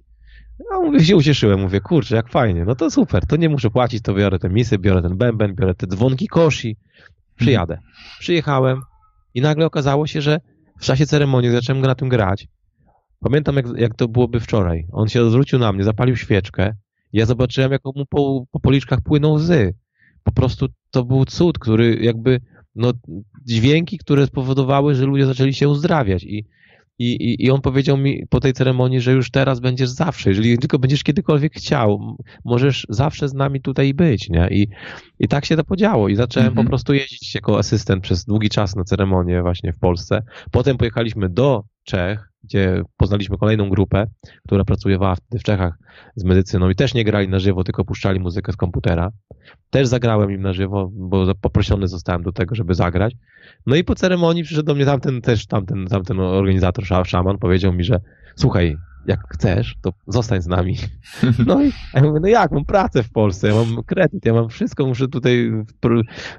Ja 0.58 0.80
mówię, 0.80 1.04
się 1.04 1.16
ucieszyłem, 1.16 1.60
mówię, 1.60 1.80
kurczę, 1.80 2.16
jak 2.16 2.28
fajnie, 2.28 2.64
no 2.64 2.74
to 2.74 2.90
super, 2.90 3.26
to 3.26 3.36
nie 3.36 3.48
muszę 3.48 3.70
płacić, 3.70 4.02
to 4.02 4.14
biorę 4.14 4.38
te 4.38 4.48
misy, 4.48 4.78
biorę 4.78 5.02
ten 5.02 5.16
bęben, 5.16 5.54
biorę 5.54 5.74
te 5.74 5.86
dzwonki 5.86 6.28
koshi, 6.28 6.76
przyjadę. 7.36 7.78
Przyjechałem 8.18 8.80
i 9.34 9.40
nagle 9.40 9.66
okazało 9.66 10.06
się, 10.06 10.22
że 10.22 10.40
w 10.80 10.84
czasie 10.84 11.06
ceremonii 11.06 11.50
zacząłem 11.50 11.82
na 11.82 11.94
tym 11.94 12.08
grać. 12.08 12.48
Pamiętam, 13.20 13.56
jak, 13.56 13.66
jak 13.76 13.94
to 13.94 14.08
byłoby 14.08 14.40
wczoraj. 14.40 14.86
On 14.92 15.08
się 15.08 15.22
odwrócił 15.22 15.58
na 15.58 15.72
mnie, 15.72 15.84
zapalił 15.84 16.16
świeczkę. 16.16 16.74
Ja 17.12 17.26
zobaczyłem, 17.26 17.72
jak 17.72 17.84
mu 17.84 18.06
po, 18.06 18.44
po 18.50 18.60
policzkach 18.60 19.00
płyną 19.00 19.32
łzy. 19.32 19.74
Po 20.22 20.32
prostu 20.32 20.68
to 20.90 21.04
był 21.04 21.24
cud, 21.24 21.58
który 21.58 21.96
jakby, 21.96 22.40
no, 22.74 22.92
dźwięki, 23.44 23.98
które 23.98 24.26
spowodowały, 24.26 24.94
że 24.94 25.06
ludzie 25.06 25.26
zaczęli 25.26 25.54
się 25.54 25.68
uzdrawiać. 25.68 26.24
I 26.24 26.46
i, 26.98 27.12
i, 27.12 27.44
I 27.44 27.50
on 27.50 27.60
powiedział 27.60 27.96
mi 27.96 28.26
po 28.30 28.40
tej 28.40 28.52
ceremonii, 28.52 29.00
że 29.00 29.12
już 29.12 29.30
teraz 29.30 29.60
będziesz 29.60 29.88
zawsze, 29.88 30.30
jeżeli 30.30 30.58
tylko 30.58 30.78
będziesz 30.78 31.04
kiedykolwiek 31.04 31.52
chciał, 31.54 32.16
możesz 32.44 32.86
zawsze 32.88 33.28
z 33.28 33.34
nami 33.34 33.60
tutaj 33.60 33.94
być, 33.94 34.30
nie? 34.30 34.48
I, 34.50 34.68
i 35.18 35.28
tak 35.28 35.44
się 35.44 35.56
to 35.56 35.64
podziało 35.64 36.08
i 36.08 36.16
zacząłem 36.16 36.46
mm 36.48 36.58
-hmm. 36.58 36.64
po 36.64 36.68
prostu 36.68 36.94
jeździć 36.94 37.34
jako 37.34 37.58
asystent 37.58 38.02
przez 38.02 38.24
długi 38.24 38.48
czas 38.48 38.76
na 38.76 38.84
ceremonię 38.84 39.42
właśnie 39.42 39.72
w 39.72 39.78
Polsce. 39.78 40.22
Potem 40.50 40.76
pojechaliśmy 40.76 41.28
do 41.28 41.62
Czech, 41.84 42.31
gdzie 42.44 42.82
poznaliśmy 42.96 43.38
kolejną 43.38 43.68
grupę, 43.68 44.06
która 44.46 44.64
pracowała 44.64 45.14
wtedy 45.14 45.38
w 45.38 45.42
Czechach 45.42 45.78
z 46.16 46.24
medycyną 46.24 46.70
i 46.70 46.74
też 46.74 46.94
nie 46.94 47.04
grali 47.04 47.28
na 47.28 47.38
żywo, 47.38 47.64
tylko 47.64 47.84
puszczali 47.84 48.20
muzykę 48.20 48.52
z 48.52 48.56
komputera. 48.56 49.10
Też 49.70 49.88
zagrałem 49.88 50.30
im 50.30 50.42
na 50.42 50.52
żywo, 50.52 50.90
bo 50.92 51.34
poproszony 51.40 51.88
zostałem 51.88 52.22
do 52.22 52.32
tego, 52.32 52.54
żeby 52.54 52.74
zagrać. 52.74 53.14
No 53.66 53.76
i 53.76 53.84
po 53.84 53.94
ceremonii 53.94 54.44
przyszedł 54.44 54.66
do 54.66 54.74
mnie 54.74 54.84
tamten 54.84 55.20
też, 55.20 55.46
tamten, 55.46 55.86
tamten 55.86 56.20
organizator, 56.20 56.86
szaman, 57.04 57.38
powiedział 57.38 57.72
mi, 57.72 57.84
że 57.84 58.00
słuchaj, 58.36 58.76
jak 59.06 59.20
chcesz, 59.28 59.76
to 59.82 59.92
zostań 60.06 60.42
z 60.42 60.46
nami. 60.46 60.76
No 61.46 61.62
i 61.62 61.72
ja 61.94 62.02
mówię, 62.02 62.20
no 62.20 62.28
jak, 62.28 62.50
mam 62.52 62.64
pracę 62.64 63.02
w 63.02 63.10
Polsce, 63.10 63.48
ja 63.48 63.54
mam 63.54 63.82
kredyt, 63.86 64.24
ja 64.24 64.32
mam 64.32 64.48
wszystko, 64.48 64.86
muszę 64.86 65.08
tutaj, 65.08 65.52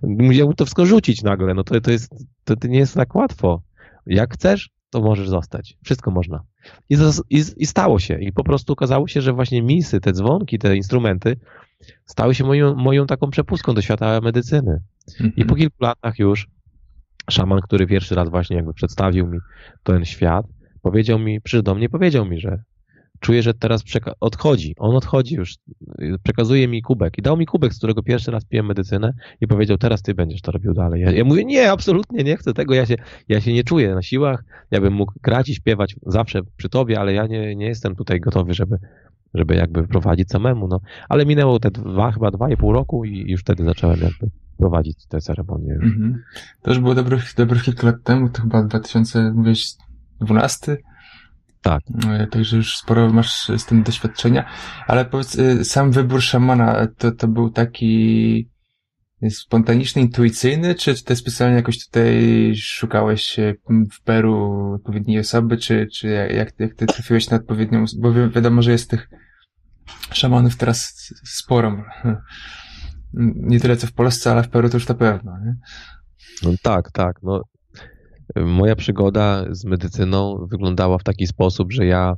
musiałbym 0.03 0.55
to 0.55 0.65
wszystko 0.65 0.85
rzucić 0.85 1.23
nagle, 1.23 1.53
no 1.53 1.63
to, 1.63 1.81
to 1.81 1.91
jest, 1.91 2.15
to, 2.43 2.55
to 2.55 2.67
nie 2.67 2.79
jest 2.79 2.95
tak 2.95 3.15
łatwo. 3.15 3.61
Jak 4.05 4.33
chcesz, 4.33 4.69
to 4.93 5.01
możesz 5.01 5.29
zostać. 5.29 5.77
Wszystko 5.83 6.11
można. 6.11 6.43
I, 6.89 6.97
i, 7.29 7.43
I, 7.57 7.65
stało 7.65 7.99
się. 7.99 8.19
I 8.21 8.33
po 8.33 8.43
prostu 8.43 8.73
okazało 8.73 9.07
się, 9.07 9.21
że 9.21 9.33
właśnie 9.33 9.61
misy, 9.61 9.99
te 9.99 10.11
dzwonki, 10.11 10.59
te 10.59 10.75
instrumenty 10.75 11.37
stały 12.05 12.35
się 12.35 12.43
moją, 12.43 12.75
moją 12.75 13.07
taką 13.07 13.29
przepustką 13.29 13.73
do 13.73 13.81
świata 13.81 14.21
medycyny. 14.21 14.81
I 15.19 15.45
po 15.45 15.53
mhm. 15.53 15.59
kilku 15.59 15.75
latach 15.79 16.19
już 16.19 16.47
szaman, 17.29 17.61
który 17.61 17.87
pierwszy 17.87 18.15
raz 18.15 18.29
właśnie 18.29 18.55
jakby 18.55 18.73
przedstawił 18.73 19.27
mi 19.27 19.39
ten 19.83 20.05
świat, 20.05 20.45
powiedział 20.81 21.19
mi, 21.19 21.41
przyszedł 21.41 21.63
do 21.63 21.75
mnie, 21.75 21.89
powiedział 21.89 22.25
mi, 22.25 22.39
że 22.39 22.63
czuję, 23.23 23.43
że 23.43 23.53
teraz 23.53 23.83
odchodzi. 24.19 24.75
On 24.77 24.95
odchodzi 24.95 25.35
już, 25.35 25.55
przekazuje 26.23 26.67
mi 26.67 26.81
kubek. 26.81 27.17
I 27.17 27.21
dał 27.21 27.37
mi 27.37 27.45
kubek, 27.45 27.73
z 27.73 27.77
którego 27.77 28.03
pierwszy 28.03 28.31
raz 28.31 28.45
piłem 28.45 28.65
medycynę 28.65 29.13
i 29.41 29.47
powiedział, 29.47 29.77
teraz 29.77 30.01
ty 30.01 30.13
będziesz 30.13 30.41
to 30.41 30.51
robił 30.51 30.73
dalej. 30.73 31.01
Ja, 31.01 31.11
ja 31.11 31.23
mówię, 31.23 31.45
nie, 31.45 31.71
absolutnie 31.71 32.23
nie 32.23 32.37
chcę 32.37 32.53
tego, 32.53 32.73
ja 32.73 32.85
się, 32.85 32.95
ja 33.29 33.41
się 33.41 33.53
nie 33.53 33.63
czuję 33.63 33.95
na 33.95 34.01
siłach, 34.01 34.43
ja 34.71 34.81
bym 34.81 34.93
mógł 34.93 35.13
grać 35.21 35.49
i 35.49 35.55
śpiewać 35.55 35.95
zawsze 36.05 36.41
przy 36.57 36.69
tobie, 36.69 36.99
ale 36.99 37.13
ja 37.13 37.27
nie, 37.27 37.55
nie 37.55 37.65
jestem 37.65 37.95
tutaj 37.95 38.19
gotowy, 38.19 38.53
żeby, 38.53 38.77
żeby 39.33 39.55
jakby 39.55 39.87
prowadzić 39.87 40.29
samemu, 40.29 40.67
no. 40.67 40.79
Ale 41.09 41.25
minęło 41.25 41.59
te 41.59 41.71
dwa, 41.71 42.11
chyba 42.11 42.31
dwa 42.31 42.49
i 42.49 42.57
pół 42.57 42.73
roku 42.73 43.05
i 43.05 43.31
już 43.31 43.41
wtedy 43.41 43.63
zacząłem 43.63 43.99
jakby 44.01 44.29
prowadzić 44.57 45.07
te 45.07 45.21
ceremonie. 45.21 45.73
Już. 45.73 45.97
-hmm. 45.97 46.13
To 46.61 46.71
już 46.71 46.79
było 46.79 46.95
dobrych, 46.95 47.33
dobrych 47.37 47.63
kilka 47.63 47.87
lat 47.87 48.03
temu, 48.03 48.29
to 48.29 48.41
chyba 48.41 48.63
2012? 48.63 50.77
Tak. 51.63 51.81
E, 52.09 52.27
także 52.27 52.57
już 52.57 52.77
sporo 52.77 53.13
masz 53.13 53.51
z 53.57 53.65
tym 53.65 53.83
doświadczenia. 53.83 54.45
Ale 54.87 55.05
powiedz, 55.05 55.39
e, 55.39 55.65
sam 55.65 55.91
wybór 55.91 56.21
szamana 56.21 56.87
to, 56.97 57.11
to 57.11 57.27
był 57.27 57.49
taki 57.49 58.49
spontaniczny, 59.29 60.01
intuicyjny, 60.01 60.75
czy 60.75 61.03
ty 61.03 61.15
specjalnie 61.15 61.55
jakoś 61.55 61.85
tutaj 61.85 62.21
szukałeś 62.55 63.37
w 63.91 64.03
Peru 64.03 64.71
odpowiedniej 64.75 65.19
osoby, 65.19 65.57
czy, 65.57 65.87
czy 65.93 66.07
jak, 66.07 66.59
jak 66.59 66.73
ty 66.73 66.85
trafiłeś 66.85 67.29
na 67.29 67.37
odpowiednią, 67.37 67.85
bo 67.97 68.13
wi 68.13 68.29
wiadomo, 68.29 68.61
że 68.61 68.71
jest 68.71 68.89
tych 68.89 69.09
szamanów 70.11 70.55
teraz 70.55 71.09
sporo. 71.23 71.83
Nie 73.35 73.59
tyle 73.59 73.77
co 73.77 73.87
w 73.87 73.93
Polsce, 73.93 74.31
ale 74.31 74.43
w 74.43 74.49
Peru 74.49 74.69
to 74.69 74.77
już 74.77 74.87
na 74.87 74.95
pewno, 74.95 75.31
nie? 75.45 75.55
No 76.43 76.51
tak, 76.63 76.91
tak. 76.91 77.15
No, 77.23 77.41
Moja 78.35 78.75
przygoda 78.75 79.45
z 79.51 79.65
medycyną 79.65 80.47
wyglądała 80.47 80.97
w 80.97 81.03
taki 81.03 81.27
sposób, 81.27 81.71
że 81.71 81.85
ja 81.85 82.17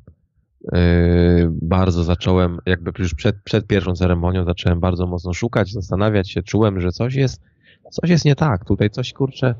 e, 0.73 1.49
bardzo 1.61 2.03
zacząłem, 2.03 2.57
jakby 2.65 2.91
już 2.99 3.13
przed, 3.13 3.35
przed 3.43 3.67
pierwszą 3.67 3.93
ceremonią 3.93 4.45
zacząłem 4.45 4.79
bardzo 4.79 5.07
mocno 5.07 5.33
szukać, 5.33 5.71
zastanawiać 5.71 6.31
się, 6.31 6.43
czułem, 6.43 6.81
że 6.81 6.91
coś 6.91 7.15
jest, 7.15 7.41
coś 7.91 8.09
jest 8.09 8.25
nie 8.25 8.35
tak, 8.35 8.65
tutaj 8.65 8.89
coś 8.89 9.13
kurczę, 9.13 9.55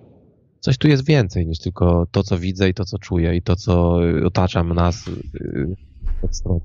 coś 0.59 0.77
tu 0.77 0.87
jest 0.87 1.05
więcej 1.05 1.47
niż 1.47 1.59
tylko 1.59 2.07
to, 2.11 2.23
co 2.23 2.37
widzę 2.37 2.69
i 2.69 2.73
to, 2.73 2.85
co 2.85 2.99
czuję 2.99 3.35
i 3.35 3.41
to, 3.41 3.55
co 3.55 3.99
otacza 4.25 4.63
nas 4.63 5.07
e, 5.07 5.65
od 6.21 6.35
strony 6.35 6.61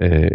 e, 0.00 0.30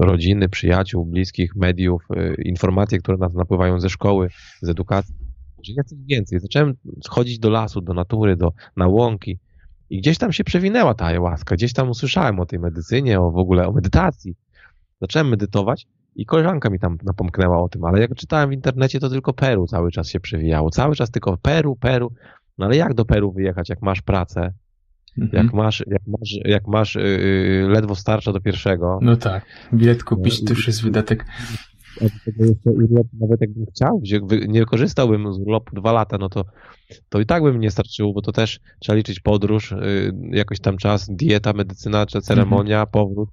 rodziny, 0.00 0.48
przyjaciół, 0.48 1.06
bliskich, 1.06 1.56
mediów, 1.56 2.02
informacje, 2.44 2.98
które 2.98 3.18
nas 3.18 3.34
napływają 3.34 3.80
ze 3.80 3.88
szkoły, 3.88 4.28
z 4.62 4.68
edukacji 4.68 5.29
że 5.64 5.72
ja 5.76 5.84
coś 5.84 5.98
więcej. 6.06 6.40
Zacząłem 6.40 6.74
chodzić 7.08 7.38
do 7.38 7.50
lasu, 7.50 7.80
do 7.80 7.94
natury, 7.94 8.36
do, 8.36 8.52
na 8.76 8.88
łąki 8.88 9.38
i 9.90 9.98
gdzieś 9.98 10.18
tam 10.18 10.32
się 10.32 10.44
przewinęła 10.44 10.94
ta 10.94 11.06
ayahuasca, 11.06 11.54
gdzieś 11.54 11.72
tam 11.72 11.90
usłyszałem 11.90 12.40
o 12.40 12.46
tej 12.46 12.58
medycynie, 12.58 13.20
o 13.20 13.30
w 13.30 13.36
ogóle 13.36 13.68
o 13.68 13.72
medytacji. 13.72 14.36
Zacząłem 15.00 15.28
medytować 15.28 15.86
i 16.16 16.26
koleżanka 16.26 16.70
mi 16.70 16.78
tam 16.78 16.98
napomknęła 17.02 17.62
o 17.62 17.68
tym, 17.68 17.84
ale 17.84 18.00
jak 18.00 18.14
czytałem 18.14 18.50
w 18.50 18.52
internecie, 18.52 19.00
to 19.00 19.08
tylko 19.08 19.32
Peru 19.32 19.66
cały 19.66 19.90
czas 19.90 20.08
się 20.08 20.20
przewijało. 20.20 20.70
Cały 20.70 20.94
czas 20.94 21.10
tylko 21.10 21.36
Peru, 21.36 21.76
Peru. 21.76 22.12
No 22.58 22.66
ale 22.66 22.76
jak 22.76 22.94
do 22.94 23.04
Peru 23.04 23.32
wyjechać, 23.32 23.68
jak 23.68 23.82
masz 23.82 24.02
pracę, 24.02 24.52
mhm. 25.18 25.44
jak 25.44 25.54
masz, 25.54 25.84
jak 25.86 26.02
masz, 26.06 26.38
jak 26.44 26.66
masz 26.66 26.94
yy, 26.94 27.68
ledwo 27.68 27.94
starcza 27.94 28.32
do 28.32 28.40
pierwszego. 28.40 28.98
No 29.02 29.16
tak, 29.16 29.46
bilet 29.74 30.04
kupić 30.04 30.44
to 30.44 30.50
już 30.50 30.66
jest 30.66 30.82
wydatek 30.82 31.24
tego 32.24 32.44
jeszcze 32.44 32.70
urlop, 32.70 33.06
nawet 33.20 33.40
jakbym 33.40 33.66
chciał, 33.66 34.02
nie 34.48 34.64
korzystałbym 34.64 35.34
z 35.34 35.38
urlopu 35.38 35.76
dwa 35.76 35.92
lata, 35.92 36.18
no 36.18 36.28
to, 36.28 36.44
to 37.08 37.20
i 37.20 37.26
tak 37.26 37.42
by 37.42 37.52
mi 37.52 37.58
nie 37.58 37.70
starczyło, 37.70 38.12
bo 38.12 38.22
to 38.22 38.32
też 38.32 38.60
trzeba 38.78 38.96
liczyć 38.96 39.20
podróż, 39.20 39.72
y, 39.72 40.12
jakoś 40.30 40.60
tam 40.60 40.76
czas, 40.76 41.10
dieta, 41.10 41.52
medycyna, 41.52 42.06
czy 42.06 42.20
ceremonia, 42.20 42.80
mhm. 42.80 42.92
powrót. 42.92 43.28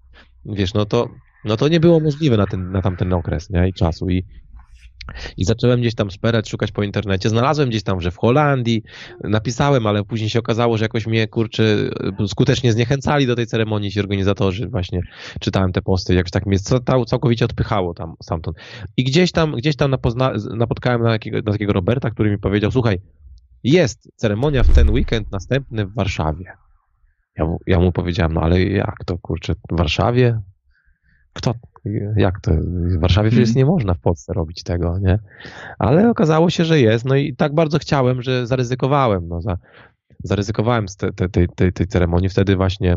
Wiesz, 0.46 0.74
no 0.74 0.86
to, 0.86 1.10
no 1.46 1.58
to 1.58 1.68
nie 1.68 1.80
było 1.80 2.00
możliwe 2.00 2.38
na, 2.38 2.48
ten, 2.48 2.72
na 2.72 2.82
tamten 2.82 3.14
okres, 3.14 3.50
nie? 3.50 3.70
I 3.70 3.74
czasu. 3.74 4.10
I, 4.10 4.26
i 5.38 5.46
zacząłem 5.46 5.82
gdzieś 5.82 5.96
tam 5.96 6.12
szperać, 6.12 6.50
szukać 6.50 6.72
po 6.72 6.84
internecie. 6.84 7.30
Znalazłem 7.30 7.70
gdzieś 7.70 7.84
tam, 7.84 8.02
że 8.02 8.12
w 8.12 8.18
Holandii 8.18 8.84
napisałem, 9.24 9.88
ale 9.88 10.04
później 10.04 10.30
się 10.30 10.40
okazało, 10.40 10.78
że 10.78 10.86
jakoś 10.86 11.08
mnie, 11.08 11.28
kurczę, 11.28 11.64
skutecznie 12.28 12.74
zniechęcali 12.74 13.28
do 13.28 13.36
tej 13.36 13.48
ceremonii 13.48 13.92
ci 13.92 14.00
organizatorzy. 14.00 14.68
Właśnie 14.68 15.02
czytałem 15.40 15.72
te 15.72 15.82
posty, 15.82 16.14
jakoś 16.14 16.32
tak 16.32 16.46
mnie 16.46 16.58
całkowicie 17.08 17.46
odpychało 17.46 17.94
tam 17.94 18.14
stamtąd. 18.24 18.58
I 18.98 19.04
gdzieś 19.04 19.32
tam, 19.32 19.52
gdzieś 19.52 19.76
tam 19.76 19.92
napotkałem 20.58 21.02
na, 21.02 21.10
na 21.44 21.52
takiego 21.52 21.74
Roberta, 21.74 22.10
który 22.10 22.32
mi 22.32 22.38
powiedział, 22.38 22.72
słuchaj, 22.72 23.00
jest 23.64 24.12
ceremonia 24.16 24.64
w 24.64 24.74
ten 24.74 24.90
weekend 24.90 25.32
następny 25.32 25.86
w 25.86 25.94
Warszawie. 25.94 26.46
Ja, 27.38 27.46
ja 27.68 27.80
mu 27.80 27.92
powiedziałem, 27.92 28.34
no 28.34 28.42
ale 28.42 28.64
jak 28.64 29.06
to, 29.06 29.18
kurczę, 29.18 29.54
w 29.54 29.78
Warszawie? 29.78 30.40
Kto, 31.34 31.54
jak 32.16 32.42
to? 32.42 32.52
W 32.62 33.00
Warszawie 33.00 33.30
przecież 33.30 33.50
hmm. 33.50 33.58
nie 33.58 33.66
można 33.66 33.94
w 33.94 34.00
Polsce 34.00 34.34
robić 34.34 34.64
tego, 34.64 35.00
nie? 35.00 35.20
Ale 35.80 36.10
okazało 36.10 36.50
się, 36.50 36.66
że 36.66 36.80
jest. 36.80 37.06
No 37.06 37.16
i 37.16 37.36
tak 37.36 37.56
bardzo 37.56 37.80
chciałem, 37.80 38.22
że 38.22 38.48
zaryzykowałem. 38.48 39.28
No, 39.28 39.42
za, 39.42 39.58
zaryzykowałem 40.24 40.88
z 40.88 40.98
tej, 40.98 41.48
tej, 41.56 41.74
tej 41.74 41.88
ceremonii. 41.88 42.30
Wtedy 42.30 42.56
właśnie 42.56 42.96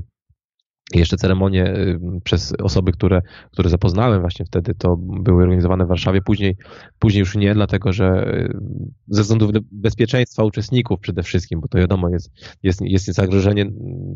jeszcze 0.94 1.16
ceremonie 1.16 1.74
y, 1.76 1.98
przez 2.24 2.52
osoby, 2.62 2.92
które, 2.92 3.22
które 3.52 3.70
zapoznałem 3.70 4.20
właśnie 4.20 4.46
wtedy, 4.46 4.74
to 4.74 4.96
były 4.96 5.42
organizowane 5.42 5.84
w 5.84 5.88
Warszawie. 5.88 6.22
Później, 6.22 6.56
później 6.98 7.20
już 7.20 7.36
nie, 7.36 7.54
dlatego 7.54 7.92
że 7.92 8.34
y, 8.34 8.58
ze 9.08 9.22
względów 9.22 9.50
bezpieczeństwa 9.72 10.44
uczestników 10.44 11.00
przede 11.00 11.22
wszystkim, 11.22 11.60
bo 11.60 11.68
to 11.68 11.78
wiadomo, 11.78 12.08
jest, 12.08 12.30
jest, 12.62 12.80
jest 12.80 13.06
zagrożenie 13.06 13.66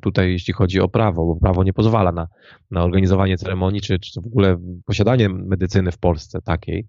tutaj, 0.02 0.33
jeśli 0.33 0.54
chodzi 0.54 0.81
o 0.81 0.88
prawo, 0.88 1.26
bo 1.26 1.37
prawo 1.37 1.64
nie 1.64 1.73
pozwala 1.73 2.12
na, 2.12 2.28
na 2.71 2.85
organizowanie 2.85 3.37
ceremonii, 3.37 3.81
czy, 3.81 3.99
czy 3.99 4.21
w 4.21 4.26
ogóle 4.26 4.57
posiadanie 4.87 5.28
medycyny 5.28 5.93
w 5.93 5.99
Polsce 5.99 6.40
takiej. 6.43 6.87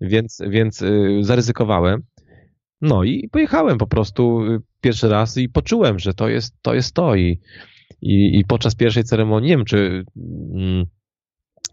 Więc, 0.00 0.42
więc 0.48 0.82
y, 0.82 1.18
zaryzykowałem. 1.20 2.02
No 2.80 3.04
i 3.04 3.28
pojechałem 3.28 3.78
po 3.78 3.86
prostu 3.86 4.40
pierwszy 4.80 5.08
raz 5.08 5.36
i 5.36 5.48
poczułem, 5.48 5.98
że 5.98 6.14
to 6.14 6.28
jest 6.28 6.54
to. 6.62 6.74
Jest 6.74 6.94
to. 6.94 7.16
I, 7.16 7.40
i, 8.02 8.38
i 8.38 8.44
podczas 8.44 8.74
pierwszej 8.74 9.04
ceremonii, 9.04 9.50
nie 9.50 9.56
wiem 9.56 9.64
czy 9.64 10.04
mm, 10.54 10.86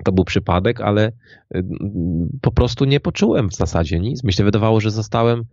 to 0.03 0.11
był 0.11 0.25
przypadek, 0.25 0.81
ale 0.81 1.11
y, 1.55 1.63
po 2.41 2.51
prostu 2.51 2.85
nie 2.85 2.99
poczułem 2.99 3.49
w 3.49 3.55
zasadzie 3.55 3.99
nic. 3.99 4.23
Mi 4.23 4.33
się 4.33 4.43
wydawało, 4.43 4.81
że 4.81 4.91
zostałem, 4.91 5.43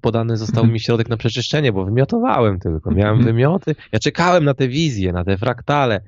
podany 0.00 0.36
został 0.36 0.66
mi 0.66 0.80
środek 0.80 1.08
na 1.08 1.16
przeczyszczenie, 1.16 1.72
bo 1.72 1.84
wymiotowałem 1.84 2.60
tylko. 2.60 2.90
Miałem 2.90 3.16
mhm. 3.16 3.34
wymioty. 3.34 3.74
Ja 3.92 3.98
czekałem 3.98 4.44
na 4.44 4.54
te 4.54 4.68
wizje, 4.68 5.12
na 5.12 5.24
te 5.24 5.38
fraktale. 5.38 6.00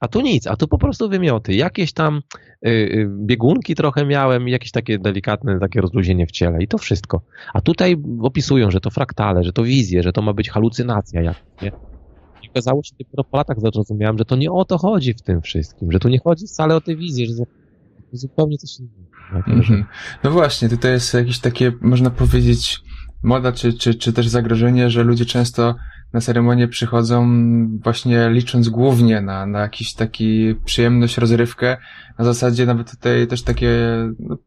A 0.00 0.08
tu 0.08 0.20
nic, 0.20 0.46
a 0.46 0.56
tu 0.56 0.68
po 0.68 0.78
prostu 0.78 1.08
wymioty. 1.08 1.54
Jakieś 1.54 1.92
tam 1.92 2.20
y, 2.66 2.68
y, 2.68 3.08
biegunki 3.10 3.74
trochę 3.74 4.06
miałem, 4.06 4.48
jakieś 4.48 4.70
takie 4.70 4.98
delikatne 4.98 5.58
takie 5.60 5.80
rozluźnienie 5.80 6.26
w 6.26 6.30
ciele 6.30 6.62
i 6.62 6.68
to 6.68 6.78
wszystko. 6.78 7.22
A 7.54 7.60
tutaj 7.60 7.96
opisują, 8.20 8.70
że 8.70 8.80
to 8.80 8.90
fraktale, 8.90 9.44
że 9.44 9.52
to 9.52 9.62
wizje, 9.62 10.02
że 10.02 10.12
to 10.12 10.22
ma 10.22 10.32
być 10.32 10.50
halucynacja. 10.50 11.22
Jak, 11.22 11.36
nie? 11.62 11.72
Okazało 12.56 12.82
się 12.82 12.92
dopiero 12.98 13.24
po 13.24 13.36
latach 13.36 13.60
zrozumiałem, 13.60 14.18
że 14.18 14.24
to 14.24 14.36
nie 14.36 14.52
o 14.52 14.64
to 14.64 14.78
chodzi 14.78 15.14
w 15.14 15.22
tym 15.22 15.42
wszystkim, 15.42 15.92
że 15.92 15.98
tu 15.98 16.08
nie 16.08 16.18
chodzi 16.18 16.46
wcale 16.46 16.76
o 16.76 16.80
tę 16.80 16.96
wizję, 16.96 17.26
że 17.26 17.44
zupełnie 18.12 18.58
coś 18.58 18.78
innego. 18.78 19.06
Mm 19.46 19.60
-hmm. 19.60 19.84
No 20.24 20.30
właśnie, 20.30 20.68
tutaj 20.68 20.92
jest 20.92 21.14
jakieś 21.14 21.38
takie, 21.38 21.72
można 21.80 22.10
powiedzieć, 22.10 22.80
moda 23.22 23.52
czy, 23.52 23.72
czy, 23.72 23.94
czy 23.94 24.12
też 24.12 24.28
zagrożenie, 24.28 24.90
że 24.90 25.02
ludzie 25.02 25.26
często 25.26 25.74
na 26.12 26.20
ceremonię 26.20 26.68
przychodzą 26.68 27.26
właśnie 27.84 28.30
licząc 28.30 28.68
głównie 28.68 29.20
na, 29.20 29.46
na 29.46 29.60
jakiś 29.60 29.94
taki 29.94 30.54
przyjemność, 30.64 31.18
rozrywkę. 31.18 31.76
Na 32.18 32.24
zasadzie 32.24 32.66
nawet 32.66 32.90
tutaj 32.90 33.26
też 33.26 33.42
takie, 33.42 33.70
no, 34.18 34.38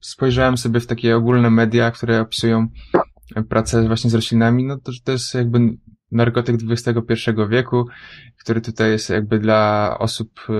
spojrzałem 0.00 0.56
sobie 0.56 0.80
w 0.80 0.86
takie 0.86 1.16
ogólne 1.16 1.50
media, 1.50 1.90
które 1.90 2.20
opisują 2.20 2.68
pracę 3.48 3.86
właśnie 3.86 4.10
z 4.10 4.14
roślinami, 4.14 4.64
no 4.64 4.78
to, 4.78 4.92
to 5.04 5.12
jest 5.12 5.34
jakby 5.34 5.58
narkotyk 6.12 6.56
XXI 6.70 7.30
wieku, 7.48 7.86
który 8.38 8.60
tutaj 8.60 8.90
jest 8.90 9.10
jakby 9.10 9.38
dla 9.38 9.96
osób 9.98 10.40
e, 10.48 10.52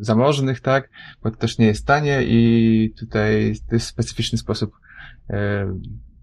zamożnych, 0.00 0.60
tak, 0.60 0.90
bo 1.22 1.30
to 1.30 1.36
też 1.36 1.58
nie 1.58 1.66
jest 1.66 1.86
tanie 1.86 2.22
i 2.22 2.94
tutaj 2.98 3.54
to 3.68 3.74
jest 3.74 3.86
specyficzny 3.86 4.38
sposób 4.38 4.72
e, 5.30 5.66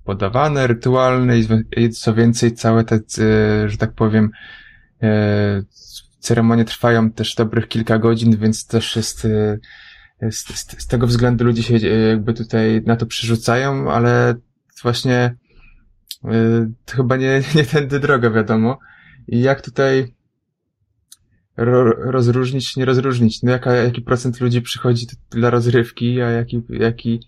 podawane, 0.03 0.67
rytualne 0.67 1.39
i 1.77 1.89
co 1.89 2.13
więcej 2.13 2.53
całe 2.53 2.83
te, 2.83 2.99
że 3.69 3.77
tak 3.77 3.93
powiem, 3.93 4.31
ceremonie 6.19 6.65
trwają 6.65 7.11
też 7.11 7.35
dobrych 7.35 7.67
kilka 7.67 7.99
godzin, 7.99 8.37
więc 8.37 8.67
też 8.67 8.95
jest, 8.95 9.21
z, 10.21 10.35
z, 10.37 10.81
z 10.83 10.87
tego 10.87 11.07
względu 11.07 11.45
ludzie 11.45 11.63
się 11.63 11.77
jakby 11.87 12.33
tutaj 12.33 12.81
na 12.85 12.95
to 12.95 13.05
przerzucają, 13.05 13.91
ale 13.91 14.35
właśnie 14.83 15.35
to 16.85 16.95
chyba 16.95 17.17
nie, 17.17 17.41
nie 17.55 17.63
tędy 17.63 17.99
droga, 17.99 18.29
wiadomo. 18.29 18.79
I 19.27 19.41
jak 19.41 19.61
tutaj 19.61 20.13
ro, 21.57 21.83
rozróżnić, 22.11 22.75
nie 22.75 22.85
rozróżnić? 22.85 23.43
No 23.43 23.51
jaka, 23.51 23.75
jaki 23.75 24.01
procent 24.01 24.41
ludzi 24.41 24.61
przychodzi 24.61 25.07
dla 25.29 25.49
rozrywki, 25.49 26.21
a 26.21 26.29
jaki, 26.29 26.61
jaki, 26.69 27.19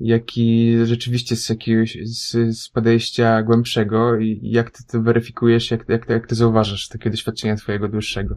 jaki 0.00 0.76
rzeczywiście 0.84 1.36
z 1.36 1.48
jakiegoś, 1.48 1.98
z, 2.04 2.56
z 2.58 2.68
podejścia 2.68 3.42
głębszego 3.42 4.16
i 4.16 4.40
jak 4.42 4.70
ty 4.70 4.84
to 4.84 5.02
weryfikujesz, 5.02 5.70
jak, 5.70 5.88
jak, 5.88 6.08
jak 6.08 6.26
ty 6.26 6.34
zauważasz 6.34 6.88
takie 6.88 7.10
doświadczenia 7.10 7.56
twojego 7.56 7.88
dłuższego? 7.88 8.36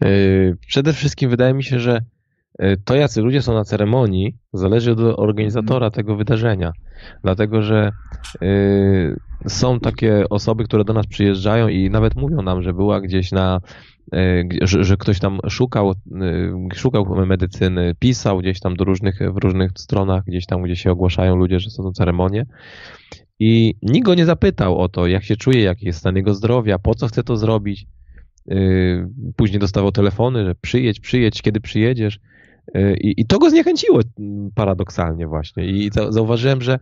Yy, 0.00 0.56
przede 0.66 0.92
wszystkim 0.92 1.30
wydaje 1.30 1.54
mi 1.54 1.64
się, 1.64 1.80
że 1.80 2.00
to, 2.84 2.94
jacy 2.94 3.22
ludzie 3.22 3.42
są 3.42 3.54
na 3.54 3.64
ceremonii, 3.64 4.36
zależy 4.52 4.92
od 4.92 4.98
organizatora 5.00 5.86
mhm. 5.86 5.92
tego 5.92 6.16
wydarzenia. 6.16 6.72
Dlatego, 7.22 7.62
że 7.62 7.92
yy, 8.40 9.16
są 9.46 9.80
takie 9.80 10.28
osoby, 10.30 10.64
które 10.64 10.84
do 10.84 10.92
nas 10.92 11.06
przyjeżdżają 11.06 11.68
i 11.68 11.90
nawet 11.90 12.14
mówią 12.14 12.42
nam, 12.42 12.62
że 12.62 12.72
była 12.72 13.00
gdzieś 13.00 13.32
na, 13.32 13.60
yy, 14.12 14.48
że, 14.62 14.84
że, 14.84 14.96
ktoś 14.96 15.18
tam 15.18 15.38
szukał, 15.48 15.94
yy, 16.10 16.52
szukał 16.74 17.26
medycyny, 17.26 17.94
pisał 17.98 18.38
gdzieś 18.38 18.60
tam 18.60 18.76
do 18.76 18.84
różnych, 18.84 19.18
w 19.32 19.36
różnych 19.36 19.70
stronach, 19.76 20.24
gdzieś 20.24 20.46
tam, 20.46 20.62
gdzie 20.62 20.76
się 20.76 20.90
ogłaszają 20.90 21.36
ludzie, 21.36 21.60
że 21.60 21.70
są 21.70 21.82
to 21.82 21.92
ceremonie. 21.92 22.46
I 23.38 23.74
nikt 23.82 24.06
go 24.06 24.14
nie 24.14 24.26
zapytał 24.26 24.78
o 24.78 24.88
to, 24.88 25.06
jak 25.06 25.24
się 25.24 25.36
czuje, 25.36 25.62
jaki 25.62 25.86
jest 25.86 25.98
stan 25.98 26.16
jego 26.16 26.34
zdrowia, 26.34 26.78
po 26.78 26.94
co 26.94 27.06
chce 27.06 27.22
to 27.24 27.36
zrobić. 27.36 27.86
Yy, 28.46 29.08
później 29.36 29.58
dostawał 29.58 29.92
telefony, 29.92 30.44
że 30.44 30.54
przyjedź, 30.54 31.00
przyjedź, 31.00 31.42
kiedy 31.42 31.60
przyjedziesz. 31.60 32.20
Y, 32.76 32.96
I, 33.00 33.20
I, 33.20 33.26
to 33.26 33.38
go 33.38 33.50
zniechęciło 33.50 34.00
mm, 34.18 34.50
paradoksalnie 34.54 35.26
właśnie. 35.26 35.66
I 35.66 35.90
zauważyłem, 36.08 36.62
że, 36.62 36.78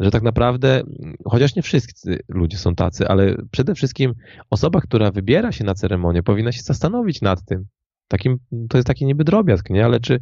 że 0.00 0.10
tak 0.10 0.22
naprawdę, 0.22 0.82
chociaż 1.24 1.56
nie 1.56 1.62
wszyscy 1.62 2.18
ludzie 2.28 2.58
są 2.58 2.74
tacy, 2.74 3.08
ale 3.08 3.36
przede 3.50 3.74
wszystkim 3.74 4.14
osoba, 4.50 4.80
która 4.80 5.10
wybiera 5.10 5.52
się 5.52 5.64
na 5.64 5.74
ceremonię, 5.74 6.22
powinna 6.22 6.52
się 6.52 6.62
zastanowić 6.62 7.20
nad 7.20 7.44
tym. 7.44 7.64
Takim, 8.08 8.38
to 8.68 8.78
jest 8.78 8.86
taki 8.86 9.06
niby 9.06 9.24
drobiazg, 9.24 9.70
nie? 9.70 9.84
Ale 9.84 10.00
czy, 10.00 10.20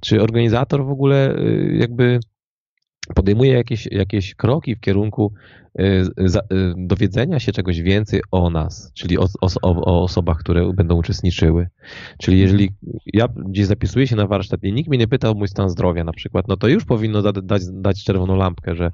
czy 0.00 0.22
organizator 0.22 0.86
w 0.86 0.90
ogóle 0.90 1.36
y, 1.38 1.76
jakby 1.80 2.20
podejmuje 3.14 3.52
jakieś, 3.52 3.86
jakieś 3.86 4.34
kroki 4.34 4.76
w 4.76 4.80
kierunku 4.80 5.32
y, 5.80 5.82
y, 5.82 6.74
dowiedzenia 6.76 7.40
się 7.40 7.52
czegoś 7.52 7.80
więcej 7.82 8.20
o 8.30 8.50
nas, 8.50 8.92
czyli 8.94 9.18
o, 9.18 9.26
o, 9.40 9.48
o, 9.62 10.02
osobach, 10.02 10.38
które 10.38 10.72
będą 10.72 10.96
uczestniczyły. 10.96 11.68
Czyli 12.18 12.40
jeżeli 12.40 12.70
ja 13.06 13.28
gdzieś 13.28 13.66
zapisuję 13.66 14.06
się 14.06 14.16
na 14.16 14.26
warsztat 14.26 14.64
i 14.64 14.72
nikt 14.72 14.90
mnie 14.90 14.98
nie 14.98 15.08
pyta 15.08 15.30
o 15.30 15.34
mój 15.34 15.48
stan 15.48 15.70
zdrowia 15.70 16.04
na 16.04 16.12
przykład, 16.12 16.48
no 16.48 16.56
to 16.56 16.68
już 16.68 16.84
powinno 16.84 17.32
dać, 17.32 17.62
dać 17.72 18.04
czerwoną 18.04 18.36
lampkę, 18.36 18.74
że, 18.74 18.90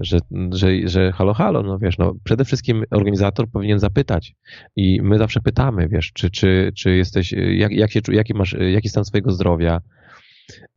że, 0.00 0.18
że, 0.52 0.68
że 0.88 1.12
halo, 1.12 1.34
halo, 1.34 1.62
no 1.62 1.78
wiesz, 1.78 1.98
no 1.98 2.14
przede 2.24 2.44
wszystkim 2.44 2.84
organizator 2.90 3.50
powinien 3.50 3.78
zapytać 3.78 4.34
i 4.76 5.02
my 5.02 5.18
zawsze 5.18 5.40
pytamy, 5.40 5.88
wiesz, 5.88 6.12
czy, 6.12 6.30
czy, 6.30 6.72
czy 6.76 6.96
jesteś, 6.96 7.32
jak, 7.32 7.72
jak 7.72 7.92
się, 7.92 8.00
jaki 8.12 8.34
masz, 8.34 8.56
jaki 8.72 8.88
stan 8.88 9.04
swojego 9.04 9.30
zdrowia, 9.30 9.80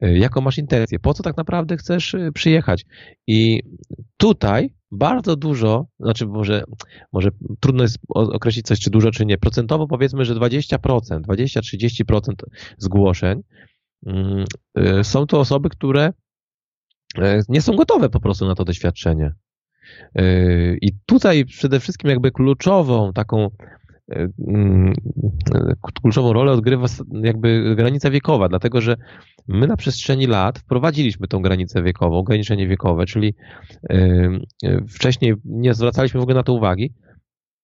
jaką 0.02 0.42
masz 0.42 0.58
intencję, 0.58 1.00
po 1.00 1.14
co 1.14 1.24
tak 1.24 1.38
naprawdę 1.38 1.78
chcesz 1.78 2.14
y, 2.14 2.32
przyjechać. 2.34 2.86
I 3.28 3.64
tutaj 4.18 4.74
bardzo 4.92 5.36
dużo, 5.36 5.86
znaczy 6.00 6.26
może, 6.26 6.64
może 7.14 7.30
trudno 7.60 7.84
jest 7.84 7.98
określić 8.10 8.66
coś, 8.66 8.80
czy 8.80 8.90
dużo, 8.90 9.12
czy 9.12 9.26
nie. 9.26 9.38
Procentowo 9.38 9.88
powiedzmy, 9.88 10.26
że 10.26 10.36
20%, 10.36 10.78
20-30% 11.22 12.34
zgłoszeń 12.78 13.42
mm, 14.06 14.46
y, 15.00 15.04
są 15.04 15.28
to 15.28 15.40
osoby, 15.40 15.70
które 15.70 16.14
nie 17.50 17.62
są 17.62 17.76
gotowe 17.76 18.10
po 18.10 18.20
prostu 18.20 18.48
na 18.48 18.56
to 18.56 18.66
doświadczenie. 18.66 19.32
I 20.82 20.92
tutaj 21.06 21.46
przede 21.46 21.80
wszystkim 21.80 22.10
jakby 22.10 22.32
kluczową 22.32 23.14
taką 23.14 23.50
kluczową 26.02 26.34
rolę 26.34 26.52
odgrywa 26.52 26.88
jakby 27.24 27.76
granica 27.76 28.10
wiekowa, 28.10 28.50
dlatego 28.50 28.82
że 28.82 28.98
My 29.48 29.68
na 29.68 29.78
przestrzeni 29.78 30.28
lat 30.28 30.60
wprowadziliśmy 30.60 31.28
tą 31.28 31.42
granicę 31.42 31.84
wiekową, 31.84 32.18
ograniczenie 32.18 32.68
wiekowe, 32.68 33.06
czyli 33.06 33.34
wcześniej 34.90 35.34
nie 35.46 35.74
zwracaliśmy 35.74 36.20
w 36.20 36.24
ogóle 36.24 36.36
na 36.36 36.44
to 36.44 36.54
uwagi 36.54 36.94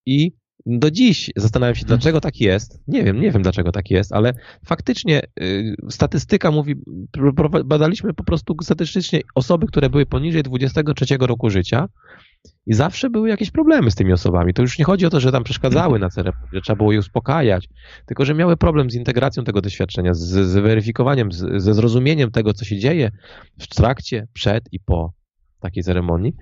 i 0.06 0.32
do 0.66 0.90
dziś 0.90 1.30
zastanawiam 1.36 1.74
się, 1.74 1.86
dlaczego 1.86 2.20
tak 2.20 2.40
jest. 2.40 2.82
Nie 2.88 3.04
wiem, 3.04 3.20
nie 3.20 3.30
wiem 3.30 3.42
dlaczego 3.42 3.72
tak 3.72 3.90
jest, 3.90 4.12
ale 4.12 4.32
faktycznie 4.66 5.22
y, 5.42 5.76
statystyka 5.90 6.50
mówi, 6.50 6.74
badaliśmy 7.64 8.14
po 8.14 8.24
prostu 8.24 8.56
statystycznie 8.62 9.20
osoby, 9.34 9.66
które 9.66 9.90
były 9.90 10.06
poniżej 10.06 10.42
23 10.42 11.16
roku 11.20 11.50
życia 11.50 11.88
i 12.66 12.74
zawsze 12.74 13.10
były 13.10 13.28
jakieś 13.28 13.50
problemy 13.50 13.90
z 13.90 13.94
tymi 13.94 14.12
osobami. 14.12 14.54
To 14.54 14.62
już 14.62 14.78
nie 14.78 14.84
chodzi 14.84 15.06
o 15.06 15.10
to, 15.10 15.20
że 15.20 15.32
tam 15.32 15.44
przeszkadzały 15.44 15.98
na 15.98 16.08
ceremonii, 16.08 16.48
że 16.52 16.60
trzeba 16.60 16.76
było 16.76 16.92
je 16.92 16.98
uspokajać, 16.98 17.68
tylko 18.06 18.24
że 18.24 18.34
miały 18.34 18.56
problem 18.56 18.90
z 18.90 18.94
integracją 18.94 19.44
tego 19.44 19.60
doświadczenia, 19.60 20.14
z, 20.14 20.20
z 20.20 20.54
weryfikowaniem, 20.54 21.32
z, 21.32 21.62
ze 21.62 21.74
zrozumieniem 21.74 22.30
tego, 22.30 22.52
co 22.54 22.64
się 22.64 22.78
dzieje 22.78 23.10
w 23.58 23.66
trakcie, 23.66 24.28
przed 24.32 24.64
i 24.72 24.80
po 24.80 25.12
takiej 25.60 25.82
ceremonii. 25.82 26.32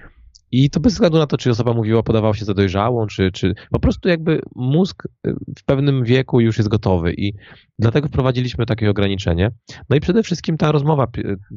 I 0.55 0.71
to 0.71 0.81
bez 0.81 0.93
względu 0.93 1.19
na 1.19 1.27
to, 1.27 1.37
czy 1.37 1.51
osoba 1.51 1.73
mówiła, 1.73 2.03
podawała 2.03 2.35
się 2.35 2.45
za 2.45 2.55
dojrzałą, 2.55 3.07
czy, 3.07 3.33
czy 3.33 3.55
po 3.71 3.81
prostu 3.81 4.09
jakby 4.09 4.41
mózg 4.55 5.07
y, 5.27 5.35
w 5.59 5.65
pewnym 5.65 6.05
wieku 6.05 6.41
już 6.41 6.59
jest 6.59 6.69
gotowy 6.69 7.15
i 7.15 7.33
dlatego 7.79 8.09
wprowadziliśmy 8.09 8.67
takie 8.67 8.91
ograniczenie. 8.91 9.51
No 9.91 9.97
i 9.97 10.01
przede 10.01 10.23
wszystkim 10.23 10.57
ta 10.57 10.73
rozmowa, 10.73 11.07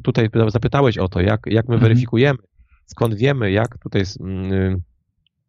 tutaj 0.02 0.28
zapytałeś 0.48 0.98
o 0.98 1.08
to, 1.08 1.20
jak, 1.20 1.40
jak 1.46 1.68
my 1.68 1.74
mhm. 1.74 1.80
weryfikujemy, 1.80 2.38
skąd 2.86 3.14
wiemy, 3.14 3.50
jak 3.50 3.78
tutaj 3.78 4.02
mm, 4.20 4.82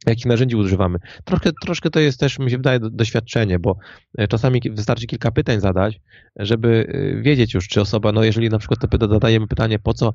jakich 0.05 0.25
narzędzi 0.25 0.55
używamy. 0.55 0.99
Troszkę, 1.23 1.51
troszkę 1.61 1.89
to 1.89 1.99
jest 1.99 2.19
też, 2.19 2.39
mi 2.39 2.51
się 2.51 2.57
wydaje, 2.57 2.79
doświadczenie, 2.79 3.59
bo 3.59 3.77
e, 4.17 4.27
czasami 4.27 4.61
wystarczy 4.71 5.07
kilka 5.07 5.31
pytań 5.31 5.59
zadać, 5.59 5.99
żeby 6.35 6.87
e, 6.89 7.21
wiedzieć 7.21 7.53
już, 7.53 7.67
czy 7.67 7.81
osoba, 7.81 8.11
no 8.11 8.23
jeżeli 8.23 8.49
na 8.49 8.59
przykład 8.59 8.79
to 8.99 9.07
zadajemy 9.07 9.47
pytanie, 9.47 9.79
po 9.79 9.93
co, 9.93 10.13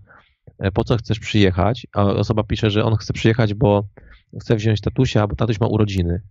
e, 0.59 0.73
po 0.73 0.85
co 0.85 0.97
chcesz 0.97 1.19
przyjechać, 1.19 1.87
a 1.95 2.05
osoba 2.05 2.43
pisze, 2.43 2.71
że 2.71 2.85
on 2.85 2.97
chce 2.97 3.13
przyjechać, 3.13 3.55
bo 3.55 3.85
chce 4.41 4.57
wziąć 4.57 4.81
tatusia, 4.81 5.27
bo 5.27 5.37
tatuś 5.37 5.61
ma 5.61 5.67
urodziny 5.67 6.23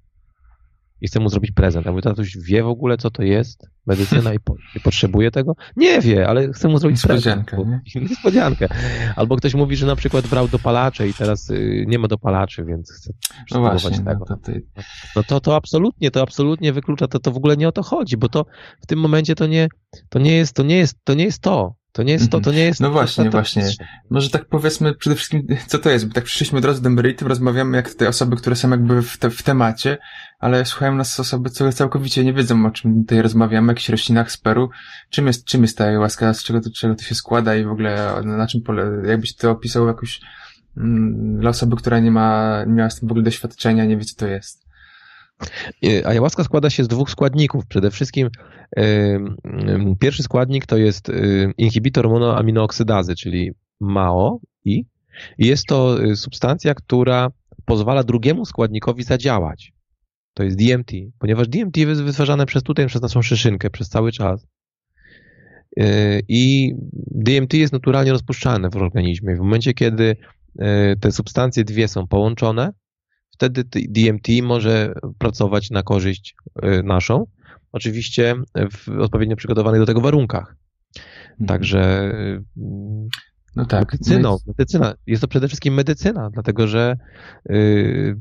i 1.01 1.07
chcę 1.07 1.19
mu 1.19 1.29
zrobić 1.29 1.51
prezent. 1.51 1.87
A 1.87 1.91
mój 1.91 2.01
tatuś 2.01 2.37
wie 2.37 2.63
w 2.63 2.67
ogóle, 2.67 2.97
co 2.97 3.11
to 3.11 3.23
jest 3.23 3.67
medycyna 3.85 4.33
i, 4.33 4.39
po, 4.39 4.55
i 4.75 4.79
potrzebuje 4.79 5.31
tego? 5.31 5.55
Nie 5.75 6.01
wie, 6.01 6.27
ale 6.27 6.53
chcę 6.53 6.67
mu 6.67 6.77
zrobić 6.77 6.97
Niespodziankę, 6.97 7.55
prezent. 7.55 7.95
Nie? 7.95 8.01
Niespodziankę. 8.09 8.67
Albo 9.15 9.35
ktoś 9.35 9.53
mówi, 9.53 9.75
że 9.75 9.87
na 9.87 9.95
przykład 9.95 10.27
brał 10.27 10.47
dopalacze 10.47 11.07
i 11.07 11.13
teraz 11.13 11.49
y, 11.49 11.85
nie 11.87 11.99
ma 11.99 12.07
dopalaczy, 12.07 12.65
więc 12.65 12.91
chce 12.91 13.13
no 13.51 13.59
właśnie, 13.59 13.97
tego. 13.97 14.11
No 14.19 14.25
to, 14.25 14.37
ty... 14.37 14.65
no 15.15 15.23
to, 15.23 15.39
to 15.39 15.55
absolutnie, 15.55 16.11
to 16.11 16.21
absolutnie 16.21 16.73
wyklucza, 16.73 17.07
to, 17.07 17.19
to 17.19 17.31
w 17.31 17.37
ogóle 17.37 17.57
nie 17.57 17.67
o 17.67 17.71
to 17.71 17.83
chodzi, 17.83 18.17
bo 18.17 18.29
to 18.29 18.45
w 18.83 18.85
tym 18.85 18.99
momencie 18.99 19.35
to 19.35 19.47
nie, 19.47 19.67
to 20.09 20.19
nie 20.19 20.35
jest, 20.35 20.55
to 20.55 20.63
nie 20.63 20.77
jest, 20.77 20.97
to 21.03 21.13
nie 21.13 21.23
jest 21.23 21.41
to. 21.41 21.80
To 21.91 22.03
nie 22.03 22.13
jest 22.13 22.31
to, 22.31 22.41
to 22.41 22.51
nie 22.51 22.65
jest... 22.65 22.79
No 22.79 22.91
właśnie, 22.91 23.29
właśnie. 23.29 23.69
Może 24.09 24.29
tak 24.29 24.45
powiedzmy 24.45 24.95
przede 24.95 25.15
wszystkim, 25.15 25.47
co 25.67 25.79
to 25.79 25.89
jest, 25.89 26.07
bo 26.07 26.13
tak 26.13 26.23
przyszliśmy 26.23 26.59
od 26.59 26.65
razu 26.65 26.81
do 26.81 26.89
meritum, 26.89 27.27
rozmawiamy 27.27 27.77
jak 27.77 27.93
te 27.93 28.09
osoby, 28.09 28.35
które 28.35 28.55
są 28.55 28.69
jakby 28.69 29.01
w, 29.01 29.17
te, 29.17 29.29
w 29.29 29.43
temacie, 29.43 29.97
ale 30.39 30.65
słuchają 30.65 30.95
nas 30.95 31.19
osoby, 31.19 31.49
które 31.49 31.73
całkowicie 31.73 32.25
nie 32.25 32.33
wiedzą, 32.33 32.65
o 32.65 32.71
czym 32.71 33.03
tutaj 33.03 33.21
rozmawiamy, 33.21 33.67
o 33.67 33.71
jakichś 33.71 33.89
roślinach 33.89 34.31
z 34.31 34.37
Peru. 34.37 34.69
Czym 35.09 35.27
jest, 35.27 35.45
czym 35.45 35.61
jest 35.61 35.77
ta 35.77 35.99
łaska, 35.99 36.33
z 36.33 36.43
czego 36.43 36.61
to, 36.61 36.69
czego 36.75 36.95
to 36.95 37.03
się 37.03 37.15
składa 37.15 37.55
i 37.55 37.65
w 37.65 37.71
ogóle 37.71 38.21
na 38.25 38.47
czym 38.47 38.61
pole, 38.61 39.01
jakbyś 39.05 39.35
to 39.35 39.51
opisał 39.51 39.87
jakoś 39.87 40.21
mm, 40.77 41.39
dla 41.39 41.49
osoby, 41.49 41.75
która 41.75 41.99
nie 41.99 42.11
ma, 42.11 42.63
nie 42.67 42.73
miała 42.73 42.89
z 42.89 42.99
tym 42.99 43.09
w 43.09 43.11
ogóle 43.11 43.23
doświadczenia, 43.23 43.85
nie 43.85 43.97
wie 43.97 44.05
co 44.05 44.15
to 44.15 44.27
jest. 44.27 44.71
Ayahuasca 46.05 46.43
składa 46.43 46.69
się 46.69 46.83
z 46.83 46.87
dwóch 46.87 47.09
składników. 47.09 47.65
Przede 47.65 47.91
wszystkim 47.91 48.29
pierwszy 49.99 50.23
składnik 50.23 50.65
to 50.65 50.77
jest 50.77 51.11
inhibitor 51.57 52.09
monoaminooksydazy, 52.09 53.15
czyli 53.15 53.51
MAO 53.79 54.39
i 54.65 54.85
jest 55.37 55.65
to 55.65 56.03
y, 56.03 56.15
substancja, 56.15 56.75
która 56.75 57.31
pozwala 57.65 58.03
drugiemu 58.03 58.45
składnikowi 58.45 59.03
zadziałać. 59.03 59.73
To 60.33 60.43
jest 60.43 60.57
DMT, 60.57 60.91
ponieważ 61.19 61.47
DMT 61.47 61.77
jest 61.77 62.03
wytwarzane 62.03 62.45
przez 62.45 62.63
tutaj, 62.63 62.87
przez 62.87 63.01
naszą 63.01 63.21
szyszynkę, 63.21 63.69
przez 63.69 63.89
cały 63.89 64.11
czas. 64.11 64.47
Y, 65.79 66.21
I 66.27 66.73
DMT 67.11 67.53
jest 67.53 67.73
naturalnie 67.73 68.11
rozpuszczalne 68.11 68.69
w 68.69 68.75
organizmie. 68.75 69.35
W 69.35 69.39
momencie, 69.39 69.73
kiedy 69.73 70.03
y, 70.03 70.95
te 70.99 71.11
substancje 71.11 71.63
dwie 71.63 71.87
są 71.87 72.07
połączone, 72.07 72.73
wtedy 73.31 73.63
DMT 73.73 74.27
może 74.43 74.93
pracować 75.17 75.69
na 75.69 75.83
korzyść 75.83 76.35
y, 76.65 76.83
naszą, 76.83 77.25
oczywiście 77.71 78.35
w 78.71 78.89
odpowiednio 78.99 79.35
przygotowanych 79.35 79.81
do 79.81 79.85
tego 79.85 80.01
warunkach. 80.01 80.55
Mhm. 80.97 81.47
Także 81.47 82.11
y, 82.15 82.43
no 83.55 83.65
tak, 83.65 83.93
medycyną, 83.93 84.29
no 84.29 84.37
medycyna, 84.47 84.93
jest 85.07 85.21
to 85.21 85.27
przede 85.27 85.47
wszystkim 85.47 85.73
medycyna, 85.73 86.29
dlatego 86.29 86.67
że 86.67 86.97
yy, 87.49 88.17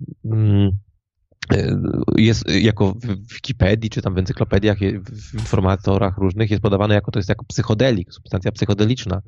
jest 2.16 2.48
jako 2.48 2.94
w 2.94 3.32
Wikipedii, 3.34 3.90
czy 3.90 4.02
tam 4.02 4.14
w 4.14 4.18
encyklopediach, 4.18 4.78
w 5.04 5.34
informatorach 5.34 6.18
różnych 6.18 6.50
jest 6.50 6.62
podawane 6.62 6.94
jako 6.94 7.10
to 7.10 7.18
jest 7.18 7.28
jako 7.28 7.44
psychodelik, 7.44 8.12
substancja 8.12 8.52
psychodeliczna. 8.52 9.22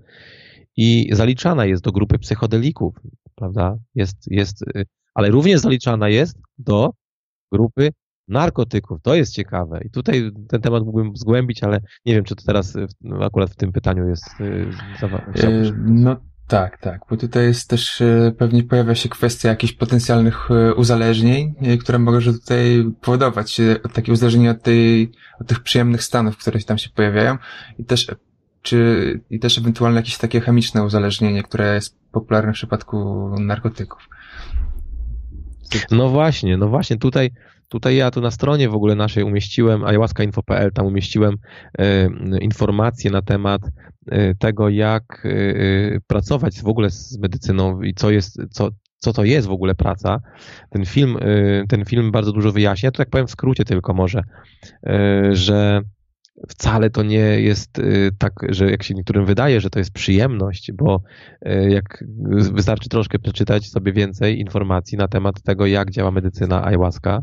I 0.76 1.10
zaliczana 1.12 1.66
jest 1.66 1.82
do 1.82 1.92
grupy 1.92 2.18
psychodelików, 2.18 2.94
prawda? 3.34 3.76
Jest, 3.94 4.16
jest, 4.26 4.64
ale 5.14 5.30
również 5.30 5.60
zaliczana 5.60 6.08
jest 6.08 6.38
do 6.58 6.90
grupy 7.52 7.90
narkotyków. 8.28 9.02
To 9.02 9.14
jest 9.14 9.32
ciekawe. 9.32 9.80
I 9.84 9.90
tutaj 9.90 10.30
ten 10.48 10.60
temat 10.60 10.84
mógłbym 10.84 11.16
zgłębić, 11.16 11.62
ale 11.62 11.80
nie 12.06 12.14
wiem, 12.14 12.24
czy 12.24 12.36
to 12.36 12.42
teraz 12.46 12.76
akurat 13.20 13.50
w 13.50 13.56
tym 13.56 13.72
pytaniu 13.72 14.08
jest. 14.08 14.24
Yy, 14.40 15.72
no 15.84 16.16
tak, 16.52 16.78
tak, 16.78 17.00
bo 17.10 17.16
tutaj 17.16 17.44
jest 17.44 17.70
też 17.70 18.00
e, 18.00 18.32
pewnie 18.38 18.62
pojawia 18.62 18.94
się 18.94 19.08
kwestia 19.08 19.48
jakichś 19.48 19.72
potencjalnych 19.72 20.50
e, 20.50 20.74
uzależnień, 20.74 21.54
e, 21.62 21.76
które 21.76 21.98
może 21.98 22.32
tutaj 22.32 22.84
powodować 23.00 23.60
takie 23.92 24.12
uzależnienie 24.12 24.50
od, 24.50 24.62
tej, 24.62 25.12
od 25.40 25.46
tych 25.46 25.60
przyjemnych 25.60 26.02
stanów, 26.02 26.36
które 26.36 26.60
tam 26.60 26.78
się 26.78 26.90
pojawiają 26.90 27.38
i 27.78 27.84
też 27.84 28.06
czy 28.62 29.20
i 29.30 29.38
też 29.38 29.58
ewentualnie 29.58 29.96
jakieś 29.96 30.18
takie 30.18 30.40
chemiczne 30.40 30.84
uzależnienie, 30.84 31.42
które 31.42 31.74
jest 31.74 31.98
popularne 32.12 32.52
w 32.52 32.54
przypadku 32.54 33.28
narkotyków. 33.40 34.08
No 35.90 36.08
właśnie, 36.08 36.56
no 36.56 36.68
właśnie, 36.68 36.96
tutaj 36.96 37.30
Tutaj 37.68 37.96
ja 37.96 38.10
tu 38.10 38.20
na 38.20 38.30
stronie 38.30 38.68
w 38.68 38.74
ogóle 38.74 38.94
naszej 38.94 39.24
umieściłem, 39.24 39.84
ayahuasca.info.pl, 39.84 40.72
tam 40.72 40.86
umieściłem 40.86 41.38
e, 41.78 42.08
informacje 42.40 43.10
na 43.10 43.22
temat 43.22 43.62
e, 44.08 44.34
tego, 44.34 44.68
jak 44.68 45.26
e, 45.26 46.00
pracować 46.06 46.62
w 46.62 46.68
ogóle 46.68 46.90
z 46.90 47.18
medycyną 47.18 47.82
i 47.82 47.94
co 47.94 48.10
jest, 48.10 48.40
co, 48.50 48.68
co 48.98 49.12
to 49.12 49.24
jest 49.24 49.48
w 49.48 49.52
ogóle 49.52 49.74
praca. 49.74 50.20
Ten 50.70 50.84
film, 50.84 51.18
ten 51.68 51.84
film 51.84 52.10
bardzo 52.10 52.32
dużo 52.32 52.52
wyjaśnia. 52.52 52.86
Ja 52.86 52.92
tu 52.92 52.98
tak 52.98 53.10
powiem 53.10 53.26
w 53.26 53.30
skrócie 53.30 53.64
tylko 53.64 53.94
może, 53.94 54.22
że 55.32 55.82
wcale 56.48 56.90
to 56.90 57.02
nie 57.02 57.40
jest 57.40 57.78
y, 57.78 58.10
tak, 58.18 58.32
że 58.48 58.70
jak 58.70 58.82
się 58.82 58.94
niektórym 58.94 59.26
wydaje, 59.26 59.60
że 59.60 59.70
to 59.70 59.78
jest 59.78 59.92
przyjemność, 59.92 60.72
bo 60.72 61.02
y, 61.46 61.70
jak 61.70 62.04
wystarczy 62.52 62.88
troszkę 62.88 63.18
przeczytać 63.18 63.68
sobie 63.68 63.92
więcej 63.92 64.40
informacji 64.40 64.98
na 64.98 65.08
temat 65.08 65.42
tego, 65.42 65.66
jak 65.66 65.90
działa 65.90 66.10
medycyna 66.10 66.64
ayahuasca 66.64 67.22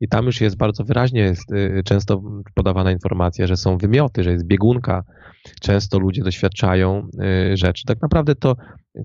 i 0.00 0.08
tam 0.08 0.26
już 0.26 0.40
jest 0.40 0.56
bardzo 0.56 0.84
wyraźnie 0.84 1.20
jest 1.20 1.52
y, 1.52 1.82
często 1.84 2.22
podawana 2.54 2.92
informacja, 2.92 3.46
że 3.46 3.56
są 3.56 3.78
wymioty, 3.78 4.22
że 4.22 4.32
jest 4.32 4.46
biegunka, 4.46 5.02
często 5.60 5.98
ludzie 5.98 6.22
doświadczają 6.22 7.08
rzeczy. 7.54 7.84
Tak 7.86 8.02
naprawdę 8.02 8.34
to 8.34 8.56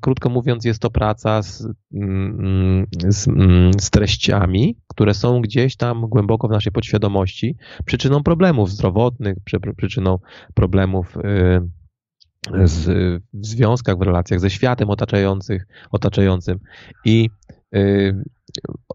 Krótko 0.01 0.29
mówiąc, 0.29 0.65
jest 0.65 0.81
to 0.81 0.89
praca 0.89 1.41
z, 1.41 1.67
mm, 1.93 2.87
z, 3.07 3.27
mm, 3.27 3.71
z, 3.79 3.89
treściami, 3.89 4.77
które 4.87 5.13
są 5.13 5.41
gdzieś 5.41 5.75
tam 5.75 6.01
głęboko 6.01 6.47
w 6.47 6.51
naszej 6.51 6.71
podświadomości, 6.71 7.55
przyczyną 7.85 8.23
problemów 8.23 8.71
zdrowotnych, 8.71 9.37
przyczyną 9.77 10.19
problemów 10.53 11.17
y, 11.17 12.67
z, 12.67 12.87
w 13.33 13.45
związkach, 13.45 13.97
w 13.97 14.01
relacjach 14.01 14.39
ze 14.39 14.49
światem 14.49 14.89
otaczających, 14.89 15.67
otaczającym. 15.91 16.59
I 17.05 17.29
y, 17.75 18.23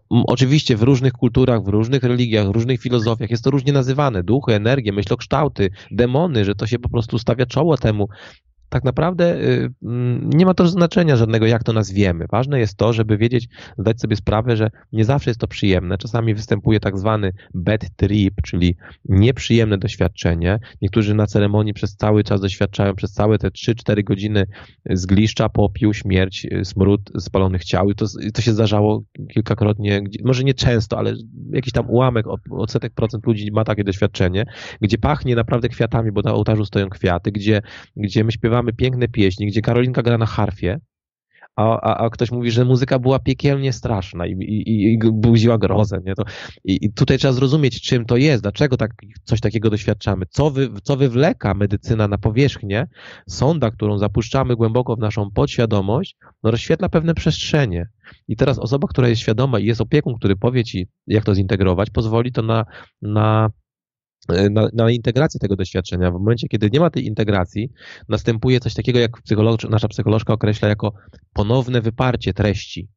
Oczywiście 0.09 0.77
w 0.77 0.83
różnych 0.83 1.13
kulturach, 1.13 1.63
w 1.63 1.67
różnych 1.67 2.03
religiach, 2.03 2.47
w 2.47 2.51
różnych 2.51 2.81
filozofiach 2.81 3.29
jest 3.29 3.43
to 3.43 3.51
różnie 3.51 3.73
nazywane. 3.73 4.23
Duchy, 4.23 4.53
energie, 4.53 4.91
myślokształty, 4.91 5.69
demony, 5.91 6.45
że 6.45 6.55
to 6.55 6.67
się 6.67 6.79
po 6.79 6.89
prostu 6.89 7.19
stawia 7.19 7.45
czoło 7.45 7.77
temu 7.77 8.07
tak 8.71 8.83
naprawdę 8.83 9.35
y, 9.35 9.73
mm, 9.83 10.29
nie 10.29 10.45
ma 10.45 10.53
to 10.53 10.67
znaczenia 10.67 11.15
żadnego, 11.15 11.45
jak 11.45 11.63
to 11.63 11.73
nazwiemy. 11.73 12.25
Ważne 12.31 12.59
jest 12.59 12.77
to, 12.77 12.93
żeby 12.93 13.17
wiedzieć, 13.17 13.47
zdać 13.77 14.01
sobie 14.01 14.15
sprawę, 14.15 14.57
że 14.57 14.71
nie 14.91 15.05
zawsze 15.05 15.29
jest 15.29 15.39
to 15.39 15.47
przyjemne. 15.47 15.97
Czasami 15.97 16.33
występuje 16.33 16.79
tak 16.79 16.97
zwany 16.97 17.33
bad 17.53 17.81
trip, 17.95 18.33
czyli 18.43 18.75
nieprzyjemne 19.05 19.77
doświadczenie. 19.77 20.59
Niektórzy 20.81 21.13
na 21.13 21.27
ceremonii 21.27 21.73
przez 21.73 21.95
cały 21.95 22.23
czas 22.23 22.41
doświadczają, 22.41 22.95
przez 22.95 23.11
całe 23.13 23.37
te 23.37 23.47
3-4 23.47 24.03
godziny 24.03 24.45
zgliszcza, 24.89 25.49
popiół, 25.49 25.93
śmierć, 25.93 26.45
y, 26.45 26.65
smród 26.65 27.01
spalonych 27.19 27.63
ciał. 27.63 27.89
I 27.89 27.95
to, 27.95 28.05
to 28.33 28.41
się 28.41 28.53
zdarzało 28.53 29.03
kilkakrotnie, 29.33 30.01
może 30.23 30.43
nie 30.43 30.53
często, 30.53 30.97
ale 30.97 31.13
jakiś 31.53 31.73
tam 31.73 31.89
ułamek, 31.89 32.25
odsetek 32.51 32.93
procent 32.93 33.27
ludzi 33.27 33.51
ma 33.51 33.63
takie 33.63 33.83
doświadczenie, 33.83 34.45
gdzie 34.81 34.97
pachnie 34.97 35.35
naprawdę 35.35 35.69
kwiatami, 35.69 36.11
bo 36.11 36.21
na 36.21 36.33
ołtarzu 36.33 36.65
stoją 36.65 36.89
kwiaty, 36.89 37.31
gdzie, 37.31 37.61
gdzie 37.97 38.23
my 38.23 38.31
śpiewamy 38.31 38.60
śpiewamy 38.61 38.73
piękne 38.73 39.07
pieśni, 39.07 39.47
gdzie 39.47 39.61
Karolinka 39.61 40.01
gra 40.01 40.17
na 40.17 40.25
harfie, 40.25 40.79
a, 41.55 41.79
a, 41.81 42.05
a 42.05 42.09
ktoś 42.09 42.31
mówi, 42.31 42.51
że 42.51 42.65
muzyka 42.65 42.99
była 42.99 43.19
piekielnie 43.19 43.73
straszna 43.73 44.27
i, 44.27 44.31
i, 44.31 44.93
i 44.93 44.99
budziła 45.11 45.57
grozę. 45.57 45.99
Nie? 46.05 46.15
To, 46.15 46.23
i, 46.63 46.85
i, 46.85 46.93
tutaj 46.93 47.17
trzeba 47.17 47.33
zrozumieć, 47.33 47.81
czym 47.81 48.05
to 48.05 48.17
jest, 48.17 48.43
dlaczego 48.43 48.77
tak, 48.77 48.91
coś 49.23 49.39
takiego 49.39 49.69
doświadczamy, 49.69 50.25
co, 50.29 50.51
wy, 50.51 50.69
co 50.83 50.97
wywleka 50.97 51.53
medycyna 51.53 52.07
na 52.07 52.17
powierzchnię. 52.17 52.87
Sonda, 53.29 53.71
którą 53.71 53.97
zapuszczamy 53.97 54.55
głęboko 54.55 54.95
w 54.95 54.99
naszą 54.99 55.31
podświadomość, 55.31 56.17
no 56.43 56.51
rozświetla 56.51 56.89
pewne 56.89 57.13
przestrzenie. 57.13 57.85
I 58.27 58.35
teraz 58.35 58.59
osoba, 58.59 58.87
która 58.87 59.07
jest 59.07 59.21
świadoma 59.21 59.59
i 59.59 59.65
jest 59.65 59.81
opiekun, 59.81 60.15
który 60.15 60.35
powie 60.35 60.63
ci, 60.63 60.87
jak 61.07 61.23
to 61.23 61.35
zintegrować, 61.35 61.89
pozwoli 61.89 62.31
to 62.31 62.41
na, 62.41 62.65
na 63.01 63.49
na, 64.29 64.69
na, 64.73 64.91
integrację 64.91 65.39
tego 65.39 65.55
doświadczenia. 65.55 66.11
W 66.11 66.13
momencie, 66.13 66.47
kiedy 66.47 66.69
nie 66.73 66.79
ma 66.79 66.89
tej 66.89 67.05
integracji, 67.05 67.69
następuje 68.09 68.59
coś 68.59 68.73
takiego, 68.73 68.99
jak 68.99 69.21
psycholog, 69.21 69.63
nasza 69.69 69.87
psycholożka 69.87 70.33
określa 70.33 70.69
jako 70.69 70.93
ponowne 71.33 71.81
wyparcie 71.81 72.33
treści. 72.33 72.87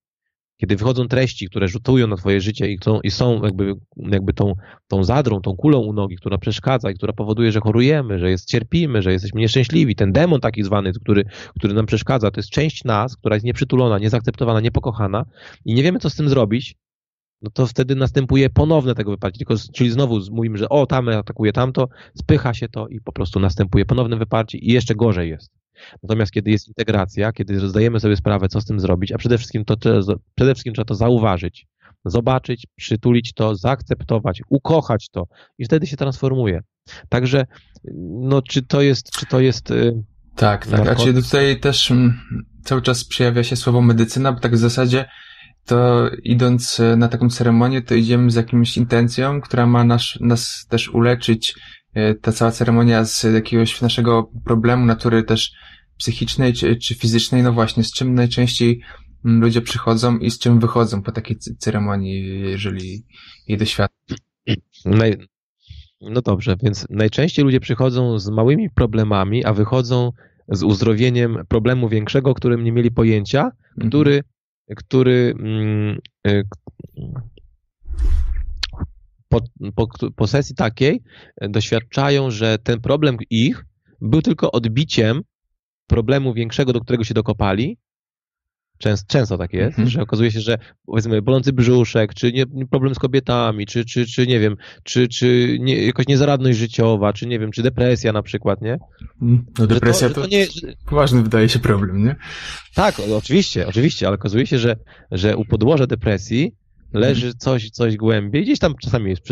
Kiedy 0.57 0.77
wychodzą 0.77 1.09
treści, 1.09 1.49
które 1.49 1.69
rzutują 1.69 2.07
na 2.07 2.17
twoje 2.17 2.41
życie 2.41 2.73
i, 2.73 2.79
są, 2.85 3.01
i 3.01 3.11
są 3.11 3.43
jakby, 3.43 3.75
jakby 3.97 4.33
tą, 4.33 4.53
tą 4.89 5.05
zadrą, 5.05 5.41
tą 5.41 5.57
kulą 5.57 5.79
u 5.79 5.93
nogi, 5.93 6.17
która 6.17 6.39
przeszkadza 6.39 6.91
i 6.91 6.95
która 6.95 7.13
powoduje, 7.13 7.53
że 7.53 7.61
chorujemy, 7.61 8.19
że 8.19 8.31
jest, 8.31 8.49
cierpimy, 8.49 9.03
że 9.03 9.13
jesteśmy 9.13 9.41
nieszczęśliwi. 9.41 9.95
Ten 9.95 10.13
demon 10.13 10.41
taki 10.41 10.63
zwany, 10.63 10.93
który, 10.93 11.25
który 11.59 11.75
nam 11.75 11.87
przeszkadza, 11.87 12.31
to 12.31 12.39
jest 12.39 12.51
część 12.51 12.85
nas, 12.85 13.17
która 13.17 13.37
jest 13.37 13.47
nieprzytulona, 13.47 13.99
niezaakceptowana, 13.99 14.61
niepokochana 14.61 15.25
i 15.65 15.75
nie 15.75 15.83
wiemy, 15.83 15.99
co 15.99 16.11
z 16.11 16.17
tym 16.17 16.29
zrobić, 16.29 16.77
no 17.45 17.51
to 17.51 17.67
wtedy 17.67 17.95
następuje 17.95 18.51
ponowne 18.51 18.95
tego 18.95 19.11
wyparcie, 19.11 19.39
tylko, 19.39 19.55
czyli 19.75 19.91
znowu 19.91 20.21
mówimy, 20.31 20.59
że 20.59 20.69
o, 20.69 20.87
tam 20.87 21.09
atakuje 21.09 21.53
tamto, 21.53 21.89
spycha 22.15 22.55
się 22.55 22.69
to 22.69 22.89
i 22.89 23.01
po 23.01 23.13
prostu 23.13 23.41
następuje 23.41 23.85
ponowne 23.85 24.17
wyparcie 24.17 24.59
i 24.59 24.73
jeszcze 24.73 24.95
gorzej 24.95 25.31
jest. 25.31 25.51
Natomiast 26.03 26.33
kiedy 26.33 26.51
jest 26.51 26.69
integracja, 26.69 27.33
kiedy 27.33 27.69
zdajemy 27.69 28.01
sobie 28.01 28.17
sprawę, 28.17 28.49
co 28.49 28.61
z 28.61 28.65
tym 28.65 28.81
zrobić, 28.81 29.13
a 29.13 29.19
przede 29.19 29.39
wszystkim 29.39 29.65
to 29.65 29.77
przede 30.35 30.55
wszystkim 30.55 30.75
trzeba 30.75 30.85
to 30.85 30.95
zauważyć, 30.95 31.67
zobaczyć, 32.05 32.67
przytulić 32.77 33.33
to, 33.33 33.55
zaakceptować, 33.55 34.43
ukochać 34.49 35.09
to 35.09 35.27
i 35.59 35.65
wtedy 35.65 35.87
się 35.87 35.97
transformuje. 35.97 36.61
Także, 37.09 37.47
no, 38.21 38.43
czy 38.43 38.63
to 38.63 38.83
jest, 38.83 39.11
czy 39.11 39.27
to 39.27 39.41
jest. 39.41 39.71
Y, 39.71 40.03
tak, 40.37 40.67
tak. 40.67 40.89
A 40.89 40.95
czy 40.95 41.15
tutaj 41.15 41.61
też 41.61 41.91
mm, 41.91 42.21
cały 42.65 42.83
czas 42.83 43.05
przejawia 43.05 43.45
się 43.45 43.57
słowo 43.57 43.83
medycyna, 43.83 44.33
bo 44.33 44.41
tak 44.41 44.55
w 44.55 44.59
zasadzie 44.59 45.05
to 45.67 46.11
idąc 46.23 46.81
e, 46.81 46.97
na 46.97 47.09
taką 47.09 47.31
ceremonię, 47.31 47.83
to 47.83 47.95
idziemy 47.95 48.31
z 48.31 48.35
jakimś 48.35 48.77
intencją, 48.77 49.41
która 49.41 49.67
ma 49.67 49.85
nas, 49.85 50.19
nas 50.21 50.67
też 50.69 50.89
uleczyć, 50.89 51.55
e, 51.95 52.15
ta 52.15 52.33
cała 52.33 52.51
ceremonia 52.51 53.05
z 53.05 53.23
jakiegoś 53.23 53.81
naszego 53.81 54.31
problemu 54.45 54.87
natury 54.87 55.23
też 55.23 55.53
psychicznej 55.99 56.53
czy, 56.53 56.77
czy 56.77 56.95
fizycznej, 56.95 57.43
no 57.43 57.53
właśnie, 57.53 57.85
z 57.85 57.93
czym 57.93 58.15
najczęściej 58.15 58.81
mm, 59.25 59.41
ludzie 59.41 59.63
przychodzą 59.63 60.19
i 60.19 60.31
z 60.31 60.39
czym 60.39 60.61
wychodzą 60.61 61.03
po 61.03 61.13
takiej 61.13 61.37
ceremonii, 61.59 62.41
jeżeli 62.41 63.05
jej 63.49 63.59
doświadczą. 63.59 64.15
No 66.01 66.23
dobrze, 66.23 66.57
więc 66.63 66.87
najczęściej 66.91 67.45
ludzie 67.45 67.61
przychodzą 67.61 68.19
z 68.19 68.29
małymi 68.29 68.71
problemami, 68.71 69.45
a 69.45 69.53
wychodzą 69.53 70.13
z 70.49 70.63
uzdrowieniem 70.63 71.39
problemu 71.49 71.89
większego, 71.89 72.31
o 72.31 72.35
którym 72.35 72.65
nie 72.65 72.73
mieli 72.73 72.91
pojęcia, 72.91 73.51
mhm. 73.71 73.89
który 73.89 74.23
który 74.77 75.35
mm, 75.39 75.99
e, 76.27 76.43
po, 79.29 79.41
po, 79.75 79.89
po 80.17 80.27
sesji 80.27 80.55
takiej 80.55 81.03
doświadczają, 81.41 82.31
że 82.31 82.59
ten 82.59 82.81
problem 82.81 83.17
ich 83.31 83.65
był 84.01 84.23
tylko 84.23 84.53
odbiciem 84.53 85.23
problemu 85.87 86.35
większego, 86.35 86.73
do 86.73 86.81
którego 86.81 87.05
się 87.05 87.15
dokopali. 87.15 87.79
Często, 88.85 89.07
często 89.09 89.39
tak 89.39 89.53
jest, 89.53 89.71
mhm. 89.71 89.89
że 89.89 90.03
okazuje 90.03 90.31
się, 90.31 90.41
że 90.41 90.59
powiedzmy 90.87 91.23
bolący 91.23 91.53
brzuszek, 91.53 92.15
czy 92.15 92.33
nie, 92.33 92.47
problem 92.71 92.95
z 92.95 92.99
kobietami, 92.99 93.67
czy, 93.67 93.85
czy, 93.85 94.07
czy 94.07 94.27
nie 94.27 94.41
wiem, 94.41 94.57
czy, 94.83 95.09
czy 95.09 95.57
nie, 95.61 95.87
jakaś 95.87 96.07
niezaradność 96.07 96.59
życiowa, 96.59 97.13
czy 97.13 97.27
nie 97.27 97.39
wiem, 97.39 97.51
czy 97.51 97.63
depresja 97.63 98.13
na 98.13 98.23
przykład, 98.23 98.63
nie? 98.63 98.79
Mm, 99.23 99.47
no 99.59 99.67
depresja 99.67 100.09
to, 100.09 100.15
to, 100.15 100.21
to 100.21 100.27
nie, 100.27 100.47
poważny 100.87 101.23
wydaje 101.23 101.49
się 101.49 101.59
problem, 101.59 102.05
nie? 102.05 102.17
Tak, 102.75 103.01
oczywiście, 103.17 103.67
oczywiście, 103.67 104.07
ale 104.07 104.15
okazuje 104.15 104.47
się, 104.47 104.59
że, 104.59 104.77
że 105.11 105.37
u 105.37 105.45
podłoża 105.45 105.87
depresji 105.87 106.55
leży 106.93 107.27
mhm. 107.27 107.39
coś, 107.39 107.71
coś 107.71 107.97
głębiej, 107.97 108.43
gdzieś 108.43 108.59
tam 108.59 108.75
czasami 108.83 109.11
jest, 109.11 109.23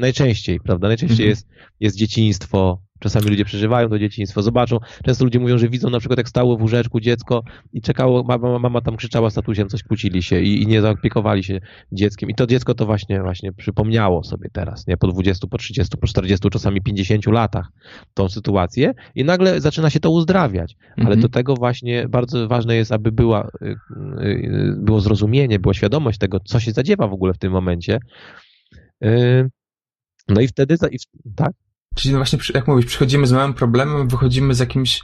najczęściej, 0.00 0.60
prawda, 0.60 0.88
najczęściej 0.88 1.26
mhm. 1.26 1.28
jest, 1.28 1.46
jest 1.80 1.96
dzieciństwo, 1.96 2.82
czasami 3.02 3.28
ludzie 3.28 3.44
przeżywają 3.44 3.88
to 3.88 3.98
dzieciństwo, 3.98 4.42
zobaczą, 4.42 4.78
często 5.04 5.24
ludzie 5.24 5.40
mówią, 5.40 5.58
że 5.58 5.68
widzą 5.68 5.90
na 5.90 5.98
przykład 5.98 6.18
jak 6.18 6.28
stało 6.28 6.56
w 6.56 6.62
łóżeczku 6.62 7.00
dziecko 7.00 7.42
i 7.72 7.82
czekało, 7.82 8.22
mama, 8.22 8.58
mama 8.58 8.80
tam 8.80 8.96
krzyczała 8.96 9.30
statusem, 9.30 9.68
coś 9.68 9.82
kłócili 9.82 10.22
się 10.22 10.40
i, 10.40 10.62
i 10.62 10.66
nie 10.66 10.82
zaopiekowali 10.82 11.44
się 11.44 11.60
dzieckiem. 11.92 12.30
I 12.30 12.34
to 12.34 12.46
dziecko 12.46 12.74
to 12.74 12.86
właśnie, 12.86 13.22
właśnie 13.22 13.52
przypomniało 13.52 14.24
sobie 14.24 14.48
teraz, 14.52 14.86
nie, 14.86 14.96
po 14.96 15.06
20, 15.06 15.46
po 15.46 15.58
30, 15.58 15.96
po 15.98 16.06
40, 16.06 16.50
czasami 16.50 16.82
50 16.82 17.26
latach 17.26 17.68
tą 18.14 18.28
sytuację 18.28 18.92
i 19.14 19.24
nagle 19.24 19.60
zaczyna 19.60 19.90
się 19.90 20.00
to 20.00 20.10
uzdrawiać, 20.10 20.76
ale 20.96 21.06
mhm. 21.06 21.20
do 21.20 21.28
tego 21.28 21.54
właśnie 21.54 22.08
bardzo 22.08 22.48
ważne 22.48 22.76
jest, 22.76 22.92
aby 22.92 23.12
była, 23.12 23.48
y, 23.62 23.76
y, 24.20 24.74
było 24.78 25.00
zrozumienie, 25.00 25.58
była 25.58 25.74
świadomość 25.74 26.18
tego, 26.18 26.40
co 26.40 26.60
się 26.60 26.72
zadziewa 26.72 27.08
w 27.08 27.12
ogóle 27.12 27.34
w 27.34 27.38
tym 27.38 27.52
momencie, 27.52 27.98
y, 29.04 29.50
no 30.28 30.40
i 30.40 30.48
wtedy, 30.48 30.76
tak? 31.36 31.52
Czyli 31.94 32.12
no 32.12 32.18
właśnie, 32.18 32.38
jak 32.54 32.68
mówisz, 32.68 32.86
przychodzimy 32.86 33.26
z 33.26 33.32
małym 33.32 33.54
problemem, 33.54 34.08
wychodzimy 34.08 34.54
z 34.54 34.58
jakimś 34.58 35.02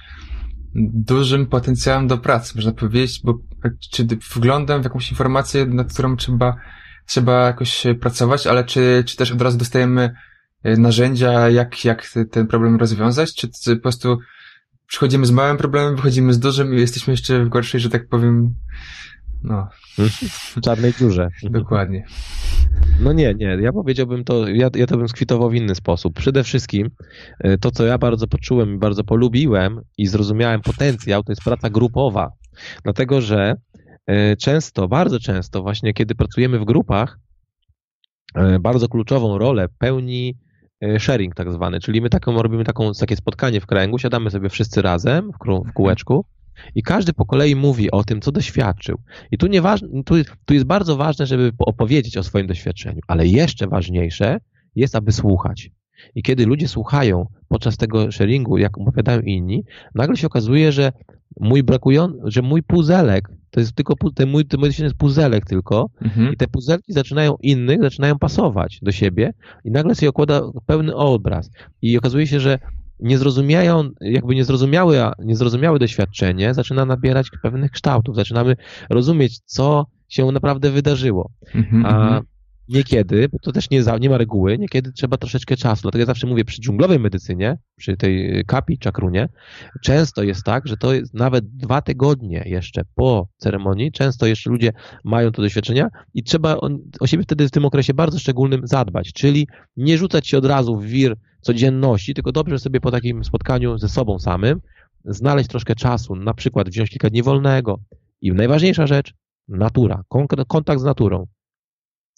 dużym 0.75 1.47
potencjałem 1.47 2.07
do 2.07 2.19
pracy, 2.19 2.53
można 2.57 2.73
powiedzieć, 2.73 3.21
bo 3.25 3.39
czy 3.91 4.07
wglądam 4.35 4.81
w 4.81 4.85
jakąś 4.85 5.11
informację, 5.11 5.67
nad 5.67 5.93
którą 5.93 6.17
trzeba, 6.17 6.57
trzeba 7.07 7.47
jakoś 7.47 7.85
pracować, 8.01 8.47
ale 8.47 8.65
czy, 8.65 9.05
czy 9.07 9.17
też 9.17 9.33
od 9.33 9.43
razu 9.43 9.59
dostajemy 9.59 10.15
e, 10.63 10.77
narzędzia, 10.77 11.49
jak, 11.49 11.85
jak 11.85 12.13
ten 12.31 12.47
problem 12.47 12.77
rozwiązać, 12.77 13.35
czy, 13.35 13.49
czy 13.65 13.77
po 13.77 13.83
prostu 13.83 14.19
przychodzimy 14.87 15.27
z 15.27 15.31
małym 15.31 15.57
problemem, 15.57 15.97
wychodzimy 15.97 16.33
z 16.33 16.39
dużym 16.39 16.75
i 16.75 16.81
jesteśmy 16.81 17.13
jeszcze 17.13 17.45
w 17.45 17.49
gorszej, 17.49 17.81
że 17.81 17.91
tak 17.91 18.09
powiem, 18.09 18.55
no. 19.43 19.69
W 20.57 20.61
czarnej 20.61 20.93
dziurze. 20.99 21.29
Dokładnie. 21.43 22.05
No 23.01 23.13
nie, 23.13 23.35
nie. 23.35 23.47
Ja 23.61 23.73
powiedziałbym 23.73 24.25
to, 24.25 24.49
ja, 24.49 24.71
ja 24.75 24.87
to 24.87 24.97
bym 24.97 25.09
skwitował 25.09 25.51
w 25.51 25.55
inny 25.55 25.75
sposób. 25.75 26.15
Przede 26.15 26.45
wszystkim 26.45 26.91
e, 27.39 27.59
to, 27.59 27.71
co 27.71 27.85
ja 27.85 27.99
bardzo 27.99 28.27
poczułem 28.27 28.75
i 28.75 28.79
bardzo 28.79 29.05
polubiłem 29.05 29.81
i 29.99 30.07
zrozumiałem 30.07 30.61
potencjał, 30.61 31.23
to 31.23 31.33
jest 31.33 31.43
praca 31.43 31.71
grupowa. 31.71 32.33
Dlatego, 32.85 33.21
że 33.21 33.55
e, 34.07 34.37
często, 34.37 34.89
bardzo 34.89 35.21
często 35.21 35.63
właśnie, 35.63 35.95
kiedy 35.95 36.15
pracujemy 36.15 36.59
w 36.59 36.65
grupach, 36.65 37.19
e, 38.35 38.59
bardzo 38.59 38.89
kluczową 38.89 39.39
rolę 39.39 39.67
pełni 39.79 40.35
sharing 40.99 41.35
tak 41.35 41.53
zwany, 41.53 41.81
czyli 41.81 42.01
my 42.01 42.11
taką, 42.11 42.43
robimy 42.43 42.65
taką, 42.65 42.93
takie 43.01 43.17
spotkanie 43.17 43.61
w 43.61 43.67
kręgu, 43.67 43.99
siadamy 43.99 44.31
sobie 44.31 44.49
wszyscy 44.49 44.83
razem 44.83 45.31
w, 45.33 45.69
w 45.71 45.73
kółeczku 45.73 46.25
i 46.75 46.83
każdy 46.83 47.13
po 47.13 47.27
kolei 47.27 47.57
mówi 47.57 47.91
o 47.91 48.05
tym, 48.05 48.21
co 48.21 48.33
doświadczył. 48.33 48.99
I 49.31 49.39
tu, 49.39 49.47
nie 49.47 49.63
tu, 50.07 50.15
tu 50.45 50.55
jest 50.55 50.67
bardzo 50.67 50.97
ważne, 50.97 51.27
żeby 51.27 51.53
opowiedzieć 51.59 52.17
o 52.17 52.23
swoim 52.23 52.47
doświadczeniu, 52.47 53.01
ale 53.07 53.27
jeszcze 53.27 53.67
ważniejsze 53.67 54.41
jest, 54.77 54.97
aby 54.97 55.13
słuchać. 55.13 55.71
I 56.15 56.23
kiedy 56.23 56.47
ludzie 56.47 56.69
słuchają 56.69 57.27
podczas 57.49 57.77
tego 57.77 58.13
sharingu, 58.13 58.59
jak 58.59 58.79
opowiadają 58.79 59.21
inni, 59.21 59.65
nagle 59.95 60.17
się 60.17 60.27
okazuje, 60.27 60.73
że 60.73 60.93
mój 61.41 61.63
brakujący, 61.63 62.19
że 62.25 62.43
mój 62.43 62.63
puzelek, 62.63 63.29
to 63.51 63.61
jest 63.61 63.73
tylko, 63.73 63.95
ten 64.15 64.29
mój, 64.29 64.45
ten 64.45 64.61
mój 64.61 64.71
jest 64.79 64.95
puzelek 64.95 65.47
tylko 65.47 65.91
mhm. 66.03 66.33
i 66.33 66.37
te 66.37 66.47
puzelki 66.47 66.93
zaczynają 66.93 67.37
innych, 67.43 67.83
zaczynają 67.83 68.19
pasować 68.19 68.79
do 68.83 68.93
siebie 68.93 69.33
i 69.65 69.71
nagle 69.71 69.95
się 69.95 70.09
okłada 70.09 70.43
pełny 70.67 70.95
obraz. 70.95 71.51
I 71.83 71.99
okazuje 71.99 72.27
się, 72.27 72.41
że 72.41 72.59
niezrozumiają, 73.01 73.91
jakby 74.01 74.35
niezrozumiałe, 74.35 75.13
niezrozumiałe 75.19 75.79
doświadczenie 75.79 76.55
zaczyna 76.55 76.85
nabierać 76.85 77.31
pewnych 77.43 77.71
kształtów. 77.71 78.17
Zaczynamy 78.17 78.57
rozumieć, 78.91 79.41
co 79.45 79.87
się 80.09 80.33
naprawdę 80.33 80.71
wydarzyło. 80.71 81.31
Mm-hmm. 81.55 81.87
A 81.87 82.03
mhm. 82.03 82.23
niekiedy, 82.69 83.29
bo 83.33 83.39
to 83.39 83.53
też 83.53 83.71
nie, 83.71 83.83
nie 84.01 84.11
ma 84.11 84.19
reguły, 84.19 84.59
niekiedy 84.59 84.93
trzeba 84.93 85.17
troszeczkę 85.17 85.57
czasu. 85.57 85.83
Dlatego 85.83 86.01
ja 86.01 86.07
zawsze 86.07 86.27
mówię, 86.27 86.45
przy 86.45 86.61
dżunglowej 86.61 86.99
medycynie, 86.99 87.59
przy 87.77 87.97
tej 87.97 88.45
kapi, 88.47 88.79
czakrunie, 88.79 89.29
często 89.85 90.23
jest 90.23 90.45
tak, 90.45 90.69
że 90.69 90.77
to 90.77 90.95
jest 90.95 91.15
nawet 91.15 91.45
dwa 91.57 91.83
tygodnie 91.83 92.43
jeszcze 92.47 92.83
po 92.95 93.29
ceremonii, 93.37 93.93
często 93.93 94.27
jeszcze 94.27 94.51
ludzie 94.51 94.73
mają 95.05 95.33
to 95.33 95.43
doświadczenia 95.43 95.89
i 96.15 96.23
trzeba 96.23 96.57
o, 96.57 96.71
o 97.01 97.07
siebie 97.07 97.23
wtedy 97.23 97.49
w 97.49 97.51
tym 97.51 97.65
okresie 97.65 97.95
bardzo 97.95 98.19
szczególnym 98.19 98.61
zadbać, 98.65 99.13
czyli 99.13 99.49
nie 99.77 99.99
rzucać 99.99 100.29
się 100.29 100.39
od 100.39 100.45
razu 100.45 100.77
w 100.77 100.85
wir 100.85 101.17
codzienności, 101.41 102.15
tylko 102.15 102.33
dobrze 102.33 102.59
sobie 102.59 102.81
po 102.81 102.91
takim 102.91 103.25
spotkaniu 103.25 103.79
ze 103.79 103.89
sobą 103.89 104.19
samym 104.19 104.61
znaleźć 105.05 105.49
troszkę 105.51 105.75
czasu, 105.75 106.17
na 106.17 106.35
przykład 106.35 106.69
wziąć 106.69 106.91
kilka 106.91 107.11
dni 107.11 107.23
wolnego. 107.23 107.79
I 108.21 108.33
najważniejsza 108.33 108.87
rzecz, 108.87 109.15
natura, 109.49 110.03
kontakt 110.49 110.81
z 110.81 110.85
naturą. 110.85 111.27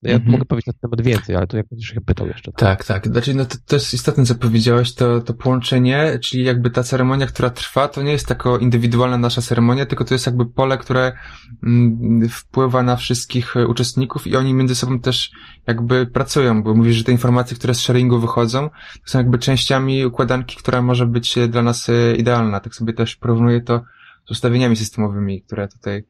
Ja 0.03 0.15
mhm. 0.15 0.33
mogę 0.33 0.45
powiedzieć 0.45 0.67
na 0.67 0.73
ten 0.73 0.81
temat 0.81 1.01
więcej, 1.07 1.37
ale 1.37 1.47
to 1.47 1.57
jak 1.57 1.67
będziesz 1.69 1.89
się 1.89 2.01
pytał 2.01 2.27
jeszcze. 2.27 2.53
Tak, 2.53 2.85
tak. 2.85 3.03
tak. 3.03 3.13
Znaczy, 3.13 3.35
no 3.35 3.45
to, 3.45 3.57
to 3.67 3.77
jest 3.77 3.95
istotne, 3.95 4.25
co 4.25 4.35
powiedziałeś, 4.35 4.95
to, 4.95 5.21
to 5.21 5.35
połączenie, 5.35 6.19
czyli 6.23 6.45
jakby 6.45 6.71
ta 6.71 6.83
ceremonia, 6.83 7.27
która 7.27 7.51
trwa, 7.51 7.89
to 7.89 8.03
nie 8.03 8.13
jest 8.13 8.27
taka 8.27 8.51
indywidualna 8.61 9.19
nasza 9.19 9.43
ceremonia, 9.43 9.87
tylko 9.87 10.05
to 10.05 10.15
jest 10.15 10.27
jakby 10.27 10.47
pole, 10.47 10.79
które 10.79 11.13
mm, 11.63 12.29
wpływa 12.29 12.83
na 12.83 12.97
wszystkich 12.97 13.57
e, 13.57 13.67
uczestników 13.67 14.27
i 14.27 14.37
oni 14.37 14.55
między 14.55 14.75
sobą 14.75 15.01
też 15.01 15.31
jakby 15.67 16.07
pracują, 16.07 16.63
bo 16.63 16.75
mówisz, 16.75 16.97
że 16.97 17.05
te 17.05 17.13
informacje, 17.13 17.57
które 17.57 17.75
z 17.75 17.81
sharingu 17.81 18.21
wychodzą, 18.21 18.69
to 19.05 19.11
są 19.11 19.19
jakby 19.19 19.39
częściami 19.39 20.07
układanki, 20.07 20.57
która 20.57 20.83
może 20.83 21.07
być 21.07 21.39
e, 21.39 21.49
dla 21.49 21.63
nas 21.63 21.89
e, 21.89 22.17
idealna. 22.17 22.61
Tak 22.61 22.75
sobie 22.75 22.93
też 22.93 23.17
porównuję 23.17 23.61
to 23.61 23.83
z 24.29 24.31
ustawieniami 24.31 24.77
systemowymi, 24.77 25.43
które 25.43 25.69
tutaj 25.69 26.05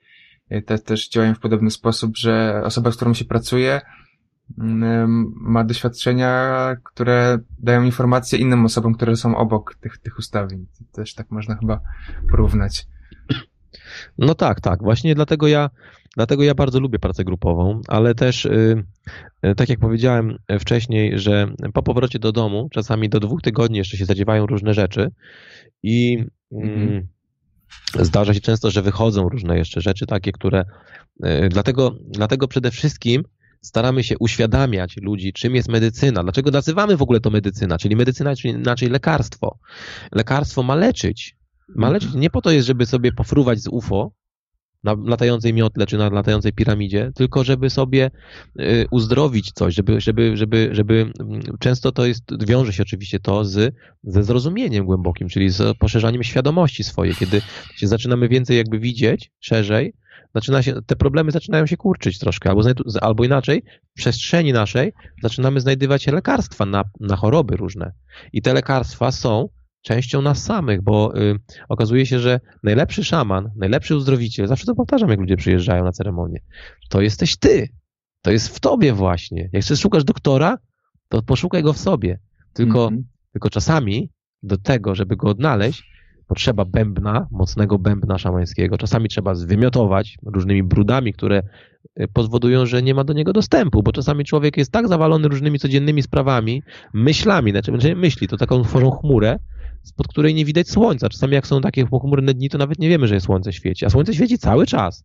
te, 0.66 0.78
też 0.78 1.08
działają 1.08 1.34
w 1.34 1.38
podobny 1.38 1.70
sposób, 1.70 2.16
że 2.16 2.62
osoba, 2.64 2.92
z 2.92 2.96
którą 2.96 3.14
się 3.14 3.24
pracuje, 3.24 3.80
mm, 4.58 5.32
ma 5.36 5.64
doświadczenia, 5.64 6.76
które 6.84 7.38
dają 7.58 7.82
informacje 7.82 8.38
innym 8.38 8.64
osobom, 8.64 8.94
które 8.94 9.16
są 9.16 9.36
obok 9.36 9.74
tych, 9.74 9.98
tych 9.98 10.18
ustawień. 10.18 10.66
Też 10.92 11.14
tak 11.14 11.30
można 11.30 11.56
chyba 11.56 11.80
porównać. 12.30 12.86
No 14.18 14.34
tak, 14.34 14.60
tak. 14.60 14.82
Właśnie 14.82 15.14
dlatego 15.14 15.48
ja, 15.48 15.70
dlatego 16.16 16.42
ja 16.42 16.54
bardzo 16.54 16.80
lubię 16.80 16.98
pracę 16.98 17.24
grupową, 17.24 17.80
ale 17.88 18.14
też, 18.14 18.44
yy, 19.42 19.54
tak 19.54 19.68
jak 19.68 19.78
powiedziałem 19.78 20.38
wcześniej, 20.60 21.18
że 21.18 21.54
po 21.74 21.82
powrocie 21.82 22.18
do 22.18 22.32
domu, 22.32 22.68
czasami 22.72 23.08
do 23.08 23.20
dwóch 23.20 23.42
tygodni 23.42 23.78
jeszcze 23.78 23.96
się 23.96 24.04
zadziewają 24.04 24.46
różne 24.46 24.74
rzeczy 24.74 25.10
i 25.82 26.24
mm, 26.52 27.08
Zdarza 28.00 28.34
się 28.34 28.40
często, 28.40 28.70
że 28.70 28.82
wychodzą 28.82 29.28
różne 29.28 29.58
jeszcze 29.58 29.80
rzeczy 29.80 30.06
takie, 30.06 30.32
które. 30.32 30.64
E, 31.22 31.48
dlatego, 31.48 31.96
dlatego 32.08 32.48
przede 32.48 32.70
wszystkim 32.70 33.22
staramy 33.60 34.04
się 34.04 34.18
uświadamiać 34.18 34.96
ludzi, 34.96 35.32
czym 35.32 35.54
jest 35.54 35.68
medycyna. 35.68 36.22
Dlaczego 36.22 36.50
nazywamy 36.50 36.96
w 36.96 37.02
ogóle 37.02 37.20
to 37.20 37.30
medycyna? 37.30 37.78
Czyli 37.78 37.96
medycyna, 37.96 38.36
czyli 38.36 38.54
inaczej 38.54 38.88
lekarstwo. 38.88 39.58
Lekarstwo 40.12 40.62
ma 40.62 40.74
leczyć. 40.74 41.36
Ma 41.68 41.90
leczyć. 41.90 42.14
Nie 42.14 42.30
po 42.30 42.42
to 42.42 42.50
jest, 42.50 42.66
żeby 42.66 42.86
sobie 42.86 43.12
pofruwać 43.12 43.60
z 43.60 43.68
UFO, 43.68 44.12
na 44.84 44.96
latającej 45.04 45.54
miotle 45.54 45.86
czy 45.86 45.98
na 45.98 46.08
latającej 46.08 46.52
piramidzie, 46.52 47.12
tylko 47.14 47.44
żeby 47.44 47.70
sobie 47.70 48.10
y, 48.60 48.86
uzdrowić 48.90 49.52
coś, 49.52 49.74
żeby, 49.74 50.00
żeby, 50.00 50.36
żeby, 50.36 50.68
żeby 50.72 51.12
mm, 51.20 51.40
często 51.58 51.92
to 51.92 52.06
jest, 52.06 52.22
wiąże 52.46 52.72
się 52.72 52.82
oczywiście 52.82 53.20
to 53.20 53.44
z, 53.44 53.74
ze 54.02 54.24
zrozumieniem 54.24 54.86
głębokim, 54.86 55.28
czyli 55.28 55.50
z 55.50 55.78
poszerzaniem 55.78 56.22
świadomości 56.22 56.84
swojej, 56.84 57.14
kiedy 57.14 57.42
się 57.76 57.88
zaczynamy 57.88 58.28
więcej 58.28 58.56
jakby 58.56 58.78
widzieć 58.78 59.30
szerzej, 59.40 59.94
zaczyna 60.34 60.62
się, 60.62 60.74
te 60.86 60.96
problemy 60.96 61.30
zaczynają 61.30 61.66
się 61.66 61.76
kurczyć 61.76 62.18
troszkę, 62.18 62.50
albo, 62.50 62.62
albo 63.00 63.24
inaczej, 63.24 63.62
w 63.90 63.94
przestrzeni 63.94 64.52
naszej 64.52 64.92
zaczynamy 65.22 65.60
znajdywać 65.60 66.06
lekarstwa 66.06 66.66
na, 66.66 66.84
na 67.00 67.16
choroby 67.16 67.56
różne. 67.56 67.92
I 68.32 68.42
te 68.42 68.54
lekarstwa 68.54 69.12
są 69.12 69.48
częścią 69.82 70.22
nas 70.22 70.44
samych, 70.44 70.82
bo 70.82 71.20
y, 71.20 71.38
okazuje 71.68 72.06
się, 72.06 72.18
że 72.18 72.40
najlepszy 72.62 73.04
szaman, 73.04 73.50
najlepszy 73.56 73.96
uzdrowiciel, 73.96 74.46
zawsze 74.46 74.66
to 74.66 74.74
powtarzam, 74.74 75.10
jak 75.10 75.20
ludzie 75.20 75.36
przyjeżdżają 75.36 75.84
na 75.84 75.92
ceremonię, 75.92 76.40
to 76.88 77.00
jesteś 77.00 77.36
ty. 77.36 77.68
To 78.22 78.30
jest 78.30 78.56
w 78.56 78.60
tobie 78.60 78.92
właśnie. 78.92 79.48
Jak 79.52 79.62
chcesz 79.62 79.80
szukasz 79.80 80.04
doktora, 80.04 80.58
to 81.08 81.22
poszukaj 81.22 81.62
go 81.62 81.72
w 81.72 81.78
sobie. 81.78 82.18
Tylko, 82.52 82.88
mm 82.88 83.00
-hmm. 83.00 83.04
tylko 83.32 83.50
czasami 83.50 84.10
do 84.42 84.56
tego, 84.56 84.94
żeby 84.94 85.16
go 85.16 85.28
odnaleźć, 85.28 85.90
potrzeba 86.26 86.64
bębna, 86.64 87.26
mocnego 87.30 87.78
bębna 87.78 88.18
szamańskiego. 88.18 88.78
Czasami 88.78 89.08
trzeba 89.08 89.34
zwymiotować 89.34 90.18
różnymi 90.26 90.62
brudami, 90.62 91.12
które 91.12 91.42
y, 92.00 92.08
powodują, 92.08 92.66
że 92.66 92.82
nie 92.82 92.94
ma 92.94 93.04
do 93.04 93.12
niego 93.12 93.32
dostępu, 93.32 93.82
bo 93.82 93.92
czasami 93.92 94.24
człowiek 94.24 94.56
jest 94.56 94.72
tak 94.72 94.88
zawalony 94.88 95.28
różnymi 95.28 95.58
codziennymi 95.58 96.02
sprawami, 96.02 96.62
myślami, 96.94 97.50
znaczy 97.50 97.96
myśli, 97.96 98.28
to 98.28 98.36
taką 98.36 98.62
tworzą 98.62 98.90
chmurę, 98.90 99.38
spod 99.82 100.08
której 100.08 100.34
nie 100.34 100.44
widać 100.44 100.70
słońca. 100.70 101.08
Czasami 101.08 101.34
jak 101.34 101.46
są 101.46 101.60
takie 101.60 101.86
pochmurne 101.86 102.34
dni, 102.34 102.48
to 102.48 102.58
nawet 102.58 102.78
nie 102.78 102.88
wiemy, 102.88 103.08
że 103.08 103.20
słońce 103.20 103.52
świeci, 103.52 103.86
a 103.86 103.90
słońce 103.90 104.14
świeci 104.14 104.38
cały 104.38 104.66
czas. 104.66 105.04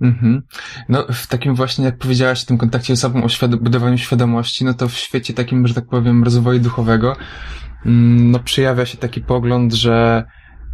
Mhm. 0.00 0.42
No, 0.88 1.06
w 1.12 1.26
takim 1.26 1.54
właśnie, 1.54 1.84
jak 1.84 1.98
powiedziałaś, 1.98 2.42
w 2.42 2.46
tym 2.46 2.58
kontakcie 2.58 2.96
z 2.96 3.00
sobą 3.00 3.24
o 3.24 3.28
świad 3.28 3.56
budowaniu 3.56 3.98
świadomości, 3.98 4.64
no 4.64 4.74
to 4.74 4.88
w 4.88 4.94
świecie 4.94 5.34
takim, 5.34 5.66
że 5.66 5.74
tak 5.74 5.86
powiem, 5.86 6.24
rozwoju 6.24 6.60
duchowego, 6.60 7.16
mm, 7.86 8.30
no 8.30 8.38
przejawia 8.38 8.86
się 8.86 8.98
taki 8.98 9.20
pogląd, 9.20 9.74
że 9.74 10.24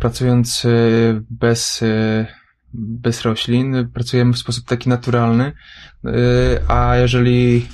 pracując 0.01 0.67
bez, 1.31 1.83
y, 1.83 2.27
bez 2.75 3.23
roślin, 3.23 3.89
pracujemy 3.95 4.33
w 4.33 4.39
sposób 4.39 4.65
taki 4.67 4.89
naturalny, 4.89 5.53
y, 6.05 6.11
a 6.69 6.97
jeżeli 6.97 7.67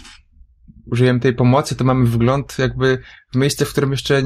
użyjemy 0.90 1.20
tej 1.20 1.34
pomocy, 1.34 1.76
to 1.76 1.84
mamy 1.84 2.06
wgląd 2.06 2.58
jakby 2.58 2.98
w 3.32 3.36
miejsce, 3.36 3.64
w 3.64 3.72
którym 3.72 3.90
jeszcze 3.90 4.22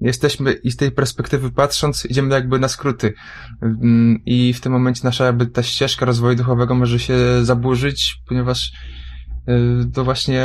jesteśmy 0.00 0.52
i 0.52 0.70
z 0.70 0.76
tej 0.76 0.90
perspektywy 0.90 1.50
patrząc, 1.50 2.06
idziemy 2.06 2.34
jakby 2.34 2.58
na 2.58 2.68
skróty. 2.68 3.14
Mm, 3.62 4.22
I 4.26 4.52
w 4.52 4.60
tym 4.60 4.72
momencie 4.72 5.00
nasza 5.04 5.24
jakby 5.24 5.46
ta 5.46 5.62
ścieżka 5.62 6.06
rozwoju 6.06 6.36
duchowego 6.36 6.74
może 6.74 6.98
się 6.98 7.16
zaburzyć, 7.42 8.22
ponieważ 8.28 8.72
y, 9.48 9.90
to 9.94 10.04
właśnie 10.04 10.42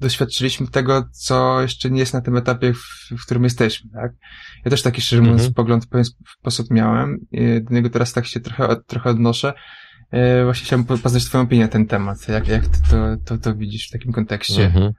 doświadczyliśmy 0.00 0.66
tego, 0.66 1.08
co 1.12 1.62
jeszcze 1.62 1.90
nie 1.90 2.00
jest 2.00 2.14
na 2.14 2.20
tym 2.20 2.36
etapie, 2.36 2.72
w, 2.74 3.14
w 3.18 3.24
którym 3.24 3.44
jesteśmy, 3.44 3.90
tak? 3.90 4.12
Ja 4.64 4.70
też 4.70 4.82
taki, 4.82 5.00
szczerze 5.00 5.22
mówiąc, 5.22 5.40
mm 5.40 5.52
-hmm. 5.52 5.56
pogląd 5.56 5.84
w 5.84 5.88
pewien 5.88 6.04
sposób 6.40 6.70
miałem. 6.70 7.18
Do 7.62 7.74
niego 7.74 7.90
teraz 7.90 8.12
tak 8.12 8.26
się 8.26 8.40
trochę, 8.40 8.76
trochę 8.86 9.10
odnoszę. 9.10 9.52
E, 10.10 10.44
właśnie 10.44 10.66
chciałbym 10.66 10.98
poznać 10.98 11.24
twoją 11.24 11.44
opinię 11.44 11.62
na 11.62 11.68
ten 11.68 11.86
temat. 11.86 12.28
Jak, 12.28 12.48
jak 12.48 12.66
ty 12.66 12.78
to, 12.90 12.96
to, 13.24 13.38
to 13.38 13.54
widzisz 13.54 13.88
w 13.88 13.92
takim 13.92 14.12
kontekście? 14.12 14.72
-hmm. 14.74 14.90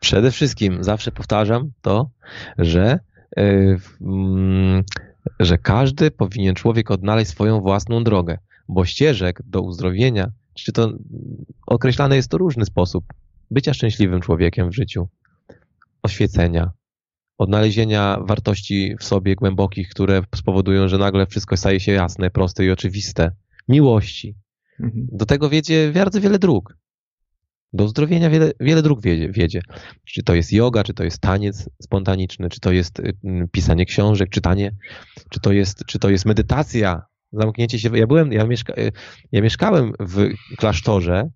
Przede 0.00 0.30
wszystkim 0.30 0.84
zawsze 0.84 1.12
powtarzam 1.12 1.70
to, 1.82 2.10
że, 2.58 2.98
yy, 3.36 3.78
że 5.40 5.58
każdy 5.58 6.10
powinien 6.10 6.54
człowiek 6.54 6.90
odnaleźć 6.90 7.30
swoją 7.30 7.60
własną 7.60 8.04
drogę, 8.04 8.38
bo 8.68 8.84
ścieżek 8.84 9.42
do 9.46 9.60
uzdrowienia, 9.60 10.26
czy 10.54 10.72
to 10.72 10.92
określane 11.66 12.16
jest 12.16 12.30
to 12.30 12.38
różny 12.38 12.64
sposób, 12.64 13.04
bycia 13.50 13.74
szczęśliwym 13.74 14.20
człowiekiem 14.20 14.70
w 14.70 14.74
życiu, 14.74 15.08
oświecenia, 16.02 16.70
odnalezienia 17.38 18.18
wartości 18.20 18.96
w 19.00 19.04
sobie 19.04 19.34
głębokich, 19.34 19.88
które 19.88 20.22
spowodują, 20.34 20.88
że 20.88 20.98
nagle 20.98 21.26
wszystko 21.26 21.56
staje 21.56 21.80
się 21.80 21.92
jasne, 21.92 22.30
proste 22.30 22.64
i 22.64 22.70
oczywiste, 22.70 23.30
miłości. 23.68 24.36
Mhm. 24.80 25.06
Do 25.12 25.26
tego 25.26 25.48
wiedzie 25.48 25.92
bardzo 25.92 26.20
wiele 26.20 26.38
dróg. 26.38 26.76
Do 27.72 27.84
uzdrowienia 27.84 28.30
wiele, 28.30 28.52
wiele 28.60 28.82
dróg 28.82 29.02
wiedzie, 29.02 29.28
wiedzie. 29.32 29.60
Czy 30.04 30.22
to 30.22 30.34
jest 30.34 30.52
yoga, 30.52 30.84
czy 30.84 30.94
to 30.94 31.04
jest 31.04 31.20
taniec 31.20 31.68
spontaniczny, 31.82 32.48
czy 32.48 32.60
to 32.60 32.72
jest 32.72 33.00
y, 33.00 33.14
pisanie 33.52 33.86
książek, 33.86 34.30
czytanie, 34.30 34.76
czy 35.30 35.40
to 35.40 35.52
jest, 35.52 35.84
czy 35.86 35.98
to 35.98 36.10
jest 36.10 36.24
medytacja, 36.26 37.02
zamknięcie 37.32 37.78
się. 37.78 37.98
Ja 37.98 38.06
byłem, 38.06 38.32
ja, 38.32 38.46
mieszka, 38.46 38.74
y, 38.74 38.92
ja 39.32 39.42
mieszkałem 39.42 39.92
w 40.00 40.28
klasztorze 40.56 41.30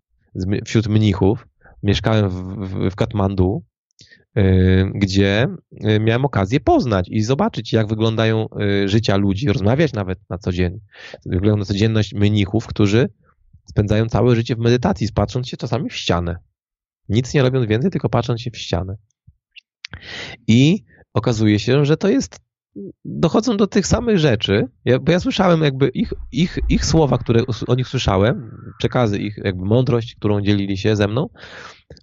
wśród 0.65 0.89
mnichów 0.89 1.47
mieszkałem 1.83 2.29
w, 2.29 2.69
w, 2.69 2.91
w 2.91 2.95
Katmandu, 2.95 3.63
gdzie 4.95 5.49
y, 5.73 6.01
miałem 6.01 6.25
okazję 6.25 6.61
poznać 6.61 7.09
i 7.11 7.23
zobaczyć, 7.23 7.73
jak 7.73 7.89
wyglądają 7.89 8.47
y, 8.85 8.89
życia 8.89 9.17
ludzi, 9.17 9.49
rozmawiać 9.49 9.93
nawet 9.93 10.19
na 10.31 10.39
co 10.39 10.53
dzień. 10.53 10.81
Wygląda 11.27 11.65
codzienność 11.65 12.15
mnichów, 12.15 12.67
którzy 12.67 13.09
spędzają 13.71 14.07
całe 14.07 14.37
życie 14.37 14.57
w 14.57 14.59
medytacji, 14.59 15.09
patrząc 15.15 15.49
się 15.49 15.57
czasami 15.57 15.91
w 15.91 15.97
ścianę. 15.97 16.37
Nic 17.09 17.35
nie 17.35 17.43
robiąc 17.43 17.67
więcej, 17.67 17.91
tylko 17.91 18.09
patrząc 18.09 18.41
się 18.41 18.51
w 18.51 18.59
ścianę. 18.59 18.97
I 20.47 20.85
okazuje 21.15 21.59
się, 21.59 21.85
że 21.85 21.97
to 21.97 22.09
jest 22.09 22.41
dochodzą 23.05 23.57
do 23.57 23.67
tych 23.67 23.87
samych 23.87 24.19
rzeczy, 24.19 24.69
ja, 24.85 24.99
bo 24.99 25.13
ja 25.13 25.21
słyszałem 25.21 25.63
jakby 25.63 25.89
ich, 25.89 26.13
ich, 26.33 26.59
ich 26.69 26.85
słowa, 26.85 27.19
które 27.19 27.43
o 27.67 27.75
nich 27.75 27.89
słyszałem, 27.89 28.51
przekazy 28.79 29.19
ich, 29.19 29.37
jakby 29.45 29.65
mądrość, 29.65 30.15
którą 30.15 30.41
dzielili 30.41 30.77
się 30.77 30.97
ze 30.97 31.09
mną, 31.09 31.29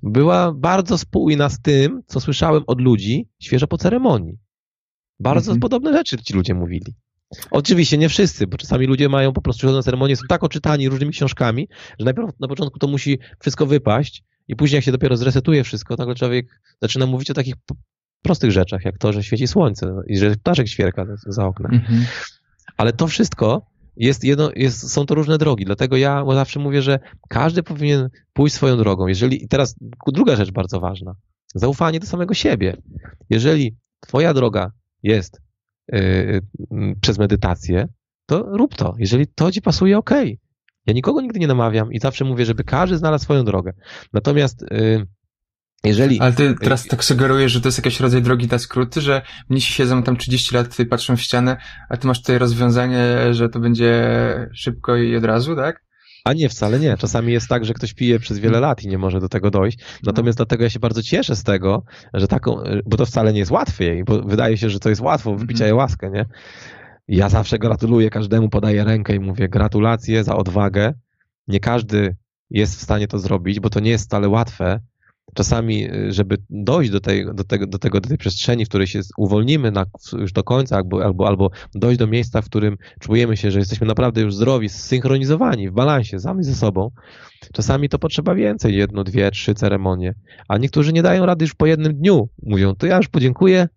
była 0.04 0.52
bardzo 0.52 0.98
spójna 0.98 1.50
z 1.50 1.62
tym, 1.62 2.02
co 2.08 2.19
słyszałem 2.19 2.63
od 2.67 2.82
ludzi 2.82 3.30
świeżo 3.39 3.67
po 3.67 3.78
ceremonii. 3.78 4.38
Bardzo 5.19 5.52
mhm. 5.52 5.60
podobne 5.60 5.93
rzeczy 5.93 6.17
ci 6.17 6.34
ludzie 6.34 6.54
mówili. 6.54 6.93
Oczywiście 7.52 7.98
nie 7.98 8.10
wszyscy, 8.10 8.48
bo 8.48 8.58
czasami 8.58 8.88
ludzie 8.88 9.10
mają 9.10 9.34
po 9.34 9.41
prostu 9.41 9.71
na 9.71 9.84
ceremonię, 9.84 10.15
są 10.15 10.24
tak 10.30 10.43
oczytani 10.43 10.89
różnymi 10.89 11.12
książkami, 11.12 11.67
że 12.00 12.06
najpierw 12.06 12.30
na 12.39 12.48
początku 12.48 12.80
to 12.80 12.88
musi 12.88 13.19
wszystko 13.39 13.65
wypaść 13.65 14.24
i 14.48 14.56
później 14.56 14.78
jak 14.78 14.86
się 14.86 14.91
dopiero 14.91 15.17
zresetuje 15.17 15.63
wszystko, 15.63 15.95
nagle 15.95 16.15
człowiek 16.15 16.62
zaczyna 16.82 17.06
mówić 17.06 17.32
o 17.32 17.34
takich 17.34 17.56
prostych 18.21 18.52
rzeczach, 18.52 18.86
jak 18.86 18.98
to, 18.98 19.13
że 19.13 19.24
świeci 19.24 19.48
słońce 19.48 19.95
i 20.08 20.17
że 20.17 20.36
ptaszek 20.36 20.67
świerka 20.67 21.06
za 21.28 21.45
oknem. 21.45 21.74
Mhm. 21.74 22.06
Ale 22.78 22.93
to 22.93 23.08
wszystko 23.08 23.65
jest 23.98 24.24
jedno, 24.24 24.52
jest, 24.56 24.92
są 24.92 25.06
to 25.06 25.16
różne 25.16 25.38
drogi, 25.38 25.66
dlatego 25.66 25.98
ja 25.98 26.26
zawsze 26.34 26.60
mówię, 26.60 26.82
że 26.82 27.00
każdy 27.30 27.64
powinien 27.64 28.10
pójść 28.34 28.56
swoją 28.56 28.78
drogą. 28.78 29.08
Jeżeli, 29.08 29.44
i 29.44 29.48
teraz 29.48 29.76
druga 30.08 30.36
rzecz 30.36 30.52
bardzo 30.52 30.80
ważna, 30.80 31.16
zaufanie 31.56 32.00
do 32.00 32.08
samego 32.08 32.34
siebie. 32.34 32.78
Jeżeli 33.30 33.76
twoja 34.00 34.34
droga 34.34 34.72
jest 35.04 35.42
yy, 35.92 36.42
przez 37.02 37.18
medytację, 37.18 37.88
to 38.26 38.58
rób 38.58 38.76
to. 38.76 38.96
Jeżeli 38.98 39.28
to 39.28 39.52
ci 39.52 39.62
pasuje, 39.62 39.98
ok. 39.98 40.12
Ja 40.86 40.94
nikogo 40.94 41.22
nigdy 41.22 41.40
nie 41.40 41.48
namawiam 41.48 41.94
i 41.94 42.00
zawsze 42.00 42.26
mówię, 42.26 42.46
żeby 42.46 42.64
każdy 42.64 42.98
znalazł 42.98 43.24
swoją 43.24 43.44
drogę. 43.44 43.74
Natomiast 44.14 44.66
yy, 44.72 45.08
jeżeli... 45.86 46.19
Ale 46.19 46.34
ty 46.34 46.56
teraz 46.62 46.88
tak 46.88 47.04
sugerujesz, 47.04 47.52
że 47.52 47.62
to 47.62 47.67
jest 47.67 47.78
jakiś 47.78 48.00
rodzaj 48.00 48.21
drogi 48.21 48.48
na 48.48 48.60
skróty, 48.60 49.02
że 49.02 49.21
mnisi 49.50 49.74
siedzą 49.74 50.04
tam 50.04 50.17
30 50.17 50.56
lat 50.56 50.80
i 50.80 50.86
patrzą 50.86 51.17
w 51.17 51.21
ścianę, 51.21 51.58
a 51.89 51.98
ty 51.98 52.08
masz 52.08 52.21
tutaj 52.21 52.38
rozwiązanie, 52.38 53.04
że 53.32 53.50
to 53.50 53.60
będzie 53.60 54.04
szybko 54.54 54.95
i 54.95 55.15
od 55.15 55.26
razu, 55.26 55.56
tak? 55.56 55.86
A 56.26 56.34
nie, 56.34 56.50
wcale 56.50 56.80
nie. 56.80 56.98
Czasami 56.98 57.34
jest 57.34 57.48
tak, 57.48 57.65
że 57.65 57.74
ktoś 57.74 57.93
pije 57.93 58.19
przez 58.19 58.39
wiele 58.39 58.60
lat 58.60 58.84
i 58.84 58.88
nie 58.88 58.98
może 58.98 59.19
do 59.19 59.30
tego 59.30 59.52
dojść. 59.52 59.80
Natomiast 60.04 60.39
no. 60.39 60.45
dlatego 60.45 60.63
ja 60.63 60.69
się 60.69 60.80
bardzo 60.80 61.04
cieszę 61.04 61.36
z 61.36 61.43
tego, 61.43 61.84
że 62.13 62.28
taką, 62.28 62.58
bo 62.86 62.98
to 62.98 63.06
wcale 63.06 63.34
nie 63.34 63.39
jest 63.39 63.52
łatwiej, 63.52 64.04
bo 64.04 64.21
wydaje 64.21 64.58
się, 64.58 64.69
że 64.69 64.80
to 64.80 64.89
jest 64.89 65.02
łatwo, 65.02 65.36
wypicia 65.36 65.65
mm. 65.65 65.78
łaskę, 65.78 66.10
nie? 66.10 66.26
Ja 67.08 67.30
zawsze 67.30 67.60
gratuluję 67.60 68.10
każdemu, 68.10 68.50
podaję 68.50 68.84
rękę 68.84 69.15
i 69.15 69.19
mówię 69.19 69.50
gratulacje 69.50 70.24
za 70.24 70.36
odwagę. 70.36 70.93
Nie 71.48 71.60
każdy 71.60 72.15
jest 72.50 72.80
w 72.80 72.82
stanie 72.82 73.08
to 73.08 73.19
zrobić, 73.19 73.60
bo 73.60 73.69
to 73.69 73.80
nie 73.80 73.91
jest 73.91 74.06
wcale 74.06 74.30
łatwe 74.30 74.80
czasami, 75.36 75.91
y, 75.95 76.13
żeby 76.13 76.38
dojść 76.50 76.91
do, 76.91 77.00
tej, 77.00 77.26
do, 77.34 77.43
tego, 77.43 77.67
do, 77.67 77.80
tego, 77.80 78.02
do 78.02 78.10
tej 78.10 78.17
przestrzeni, 78.17 78.65
w 78.65 78.69
której 78.69 78.88
się 78.88 79.02
uwolnimy 79.17 79.71
na, 79.71 79.86
już 80.13 80.32
do 80.32 80.43
końca, 80.43 80.76
albo, 80.76 81.04
albo, 81.04 81.28
albo 81.28 81.52
dojść 81.74 82.00
do 82.00 82.08
miejsca, 82.08 82.41
w 82.41 82.45
którym 82.45 82.78
czujemy 83.00 83.38
się, 83.38 83.52
że 83.52 83.60
jesteśmy 83.60 83.88
naprawdę 83.88 84.21
już 84.21 84.36
zdrowi, 84.36 84.69
zsynchronizowani, 84.69 85.69
w 85.69 85.74
balansie, 85.74 86.19
sami 86.19 86.43
ze 86.43 86.56
sobą, 86.56 86.91
czasami 87.54 87.89
to 87.89 88.00
potrzeba 88.00 88.36
więcej, 88.36 88.76
jedno, 88.76 89.04
dwie, 89.04 89.32
trzy 89.32 89.54
ceremonie, 89.54 90.13
a 90.48 90.58
niektórzy 90.58 90.93
nie 90.93 91.04
dają 91.04 91.26
rady 91.26 91.45
już 91.45 91.54
po 91.54 91.65
jednym 91.65 91.95
dniu. 91.95 92.30
Mówią, 92.43 92.76
to 92.76 92.88
ja 92.88 92.98
już 92.98 93.08
podziękuję, 93.08 93.67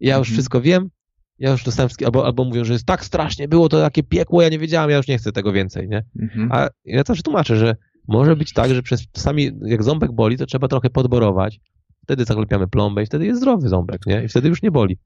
ja 0.00 0.16
już 0.16 0.28
mhm. 0.28 0.34
wszystko 0.34 0.60
wiem, 0.60 0.90
ja 1.38 1.50
już 1.50 1.64
dostałem 1.64 1.88
wszystkie, 1.88 2.06
albo, 2.06 2.26
albo 2.26 2.44
mówią, 2.44 2.64
że 2.64 2.72
jest 2.72 2.86
tak 2.86 3.04
strasznie, 3.04 3.48
było 3.48 3.68
to 3.68 3.80
takie 3.80 4.02
piekło, 4.02 4.42
ja 4.42 4.48
nie 4.48 4.58
wiedziałem, 4.58 4.90
ja 4.90 4.96
już 4.96 5.08
nie 5.08 5.18
chcę 5.18 5.32
tego 5.32 5.52
więcej, 5.52 5.88
nie? 5.88 6.04
Mhm. 6.20 6.52
A 6.52 6.68
ja 6.84 7.04
też 7.04 7.22
tłumaczę, 7.22 7.56
że 7.56 7.76
może 8.10 8.36
być 8.36 8.52
tak, 8.52 8.74
że 8.74 8.82
przez 8.82 9.10
czasami 9.12 9.50
jak 9.62 9.82
ząbek 9.82 10.12
boli, 10.12 10.38
to 10.38 10.46
trzeba 10.46 10.68
trochę 10.68 10.90
podborować. 10.90 11.60
Wtedy 12.02 12.24
zaklepiamy 12.24 12.68
plombę 12.68 13.02
i 13.02 13.06
wtedy 13.06 13.26
jest 13.26 13.40
zdrowy 13.40 13.68
ząbek, 13.68 14.06
nie? 14.06 14.24
I 14.24 14.28
wtedy 14.28 14.48
już 14.48 14.62
nie 14.62 14.70
boli. 14.70 14.98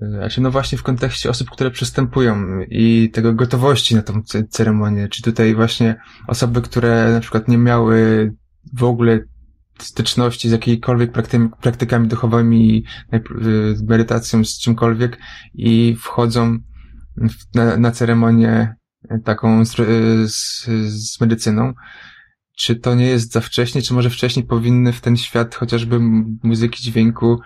Znaczy, 0.00 0.40
no 0.40 0.50
właśnie 0.50 0.78
w 0.78 0.82
kontekście 0.82 1.30
osób, 1.30 1.50
które 1.50 1.70
przystępują 1.70 2.60
i 2.68 3.10
tego 3.12 3.34
gotowości 3.34 3.94
na 3.94 4.02
tą 4.02 4.22
ceremonię, 4.48 5.08
czy 5.08 5.22
tutaj 5.22 5.54
właśnie 5.54 5.96
osoby, 6.28 6.62
które 6.62 7.12
na 7.12 7.20
przykład 7.20 7.48
nie 7.48 7.58
miały 7.58 8.32
w 8.72 8.84
ogóle 8.84 9.18
styczności 9.78 10.48
z 10.48 10.52
jakiejkolwiek 10.52 11.12
prakty 11.12 11.48
praktykami 11.60 12.08
duchowymi, 12.08 12.84
z 13.74 13.82
medytacją, 13.82 14.44
z 14.44 14.58
czymkolwiek 14.58 15.18
i 15.54 15.96
wchodzą 16.00 16.58
na, 17.54 17.76
na 17.76 17.90
ceremonię 17.90 18.74
taką 19.24 19.64
z, 19.64 19.76
z, 20.32 20.64
z 20.86 21.20
medycyną, 21.20 21.72
czy 22.60 22.76
to 22.76 22.94
nie 22.94 23.06
jest 23.06 23.32
za 23.32 23.40
wcześnie, 23.40 23.82
czy 23.82 23.94
może 23.94 24.10
wcześniej 24.10 24.46
powinny 24.46 24.92
w 24.92 25.00
ten 25.00 25.16
świat 25.16 25.54
chociażby 25.54 25.98
muzyki, 26.42 26.82
dźwięku 26.82 27.40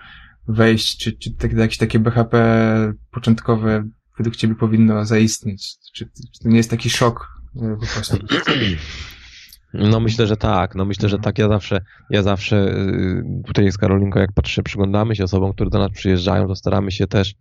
wejść, 0.47 0.97
czy, 0.97 1.17
czy 1.17 1.31
tak, 1.31 1.53
jakieś 1.53 1.77
takie 1.77 1.99
BHP 1.99 2.93
początkowe 3.11 3.83
według 4.17 4.35
ciebie 4.35 4.55
powinno 4.55 5.05
zaistnieć? 5.05 5.75
Czy, 5.93 6.05
czy 6.05 6.43
to 6.43 6.49
nie 6.49 6.57
jest 6.57 6.69
taki 6.69 6.89
szok 6.89 7.27
e, 7.55 7.77
po 7.79 7.85
prostu? 7.93 8.17
No 9.73 9.99
myślę, 9.99 10.27
że 10.27 10.37
tak. 10.37 10.75
No 10.75 10.85
myślę, 10.85 11.09
że 11.09 11.19
tak. 11.19 11.37
Ja 11.37 11.47
zawsze, 11.47 11.81
ja 12.09 12.23
zawsze 12.23 12.55
y, 12.57 13.23
tutaj 13.45 13.71
z 13.71 13.77
Karolinką, 13.77 14.19
jak 14.19 14.31
patrzę, 14.31 14.63
przyglądamy 14.63 15.15
się 15.15 15.23
osobom, 15.23 15.53
które 15.53 15.69
do 15.69 15.79
nas 15.79 15.91
przyjeżdżają, 15.91 16.47
to 16.47 16.55
staramy 16.55 16.91
się 16.91 17.07
też 17.07 17.35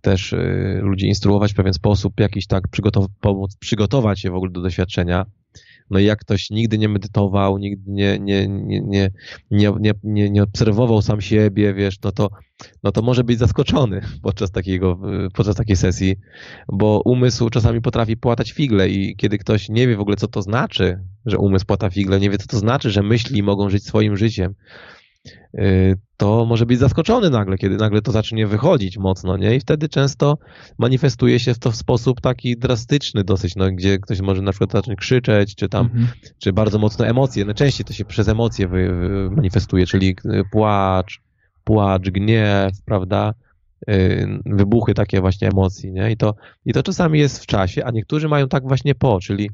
też 0.00 0.32
y, 0.32 0.80
ludzi 0.82 1.06
instruować 1.06 1.52
w 1.52 1.56
pewien 1.56 1.72
sposób, 1.72 2.20
jakiś 2.20 2.46
tak 2.46 2.68
przygotow 2.68 3.06
pomóc, 3.20 3.56
przygotować 3.56 4.20
się 4.20 4.30
w 4.30 4.34
ogóle 4.34 4.52
do 4.52 4.60
doświadczenia 4.60 5.26
no 5.90 5.98
i 5.98 6.04
jak 6.04 6.18
ktoś 6.18 6.50
nigdy 6.50 6.78
nie 6.78 6.88
medytował, 6.88 7.58
nigdy 7.58 7.90
nie, 7.90 8.18
nie, 8.18 8.48
nie, 8.48 8.80
nie, 8.80 9.10
nie, 9.50 9.72
nie, 9.80 9.92
nie, 10.04 10.30
nie 10.30 10.42
obserwował 10.42 11.02
sam 11.02 11.20
siebie, 11.20 11.74
wiesz, 11.74 11.96
no 12.04 12.12
to, 12.12 12.28
no 12.82 12.92
to 12.92 13.02
może 13.02 13.24
być 13.24 13.38
zaskoczony 13.38 14.00
podczas 14.22 14.50
takiego, 14.50 15.00
podczas 15.34 15.56
takiej 15.56 15.76
sesji, 15.76 16.16
bo 16.72 17.02
umysł 17.04 17.50
czasami 17.50 17.80
potrafi 17.80 18.16
płatać 18.16 18.52
figle 18.52 18.88
i 18.88 19.16
kiedy 19.16 19.38
ktoś 19.38 19.68
nie 19.68 19.88
wie 19.88 19.96
w 19.96 20.00
ogóle, 20.00 20.16
co 20.16 20.28
to 20.28 20.42
znaczy, 20.42 21.00
że 21.26 21.38
umysł 21.38 21.66
płata 21.66 21.90
figle, 21.90 22.20
nie 22.20 22.30
wie, 22.30 22.38
co 22.38 22.46
to 22.46 22.58
znaczy, 22.58 22.90
że 22.90 23.02
myśli 23.02 23.42
mogą 23.42 23.70
żyć 23.70 23.84
swoim 23.84 24.16
życiem, 24.16 24.54
to 26.16 26.44
może 26.44 26.66
być 26.66 26.78
zaskoczony 26.78 27.30
nagle, 27.30 27.58
kiedy 27.58 27.76
nagle 27.76 28.02
to 28.02 28.12
zacznie 28.12 28.46
wychodzić 28.46 28.98
mocno, 28.98 29.36
nie? 29.36 29.56
I 29.56 29.60
wtedy 29.60 29.88
często 29.88 30.38
manifestuje 30.78 31.40
się 31.40 31.54
to 31.54 31.70
w 31.70 31.76
sposób 31.76 32.20
taki 32.20 32.56
drastyczny 32.56 33.24
dosyć, 33.24 33.56
no, 33.56 33.70
gdzie 33.70 33.98
ktoś 33.98 34.20
może 34.20 34.42
na 34.42 34.50
przykład 34.50 34.72
zacząć 34.72 34.98
krzyczeć, 34.98 35.54
czy 35.54 35.68
tam, 35.68 35.86
mhm. 35.86 36.08
czy 36.38 36.52
bardzo 36.52 36.78
mocno 36.78 37.06
emocje, 37.06 37.44
najczęściej 37.44 37.86
to 37.86 37.92
się 37.92 38.04
przez 38.04 38.28
emocje 38.28 38.68
wy, 38.68 38.88
wy, 38.88 39.30
manifestuje, 39.30 39.86
czyli 39.86 40.16
płacz, 40.52 41.20
płacz, 41.64 42.10
gniew, 42.10 42.72
prawda? 42.84 43.34
Y, 43.90 44.26
wybuchy 44.46 44.94
takie 44.94 45.20
właśnie 45.20 45.48
emocji, 45.48 45.92
nie? 45.92 46.10
I 46.10 46.16
to, 46.16 46.34
I 46.64 46.72
to 46.72 46.82
czasami 46.82 47.18
jest 47.18 47.42
w 47.42 47.46
czasie, 47.46 47.84
a 47.84 47.90
niektórzy 47.90 48.28
mają 48.28 48.48
tak 48.48 48.68
właśnie 48.68 48.94
po, 48.94 49.20
czyli 49.20 49.50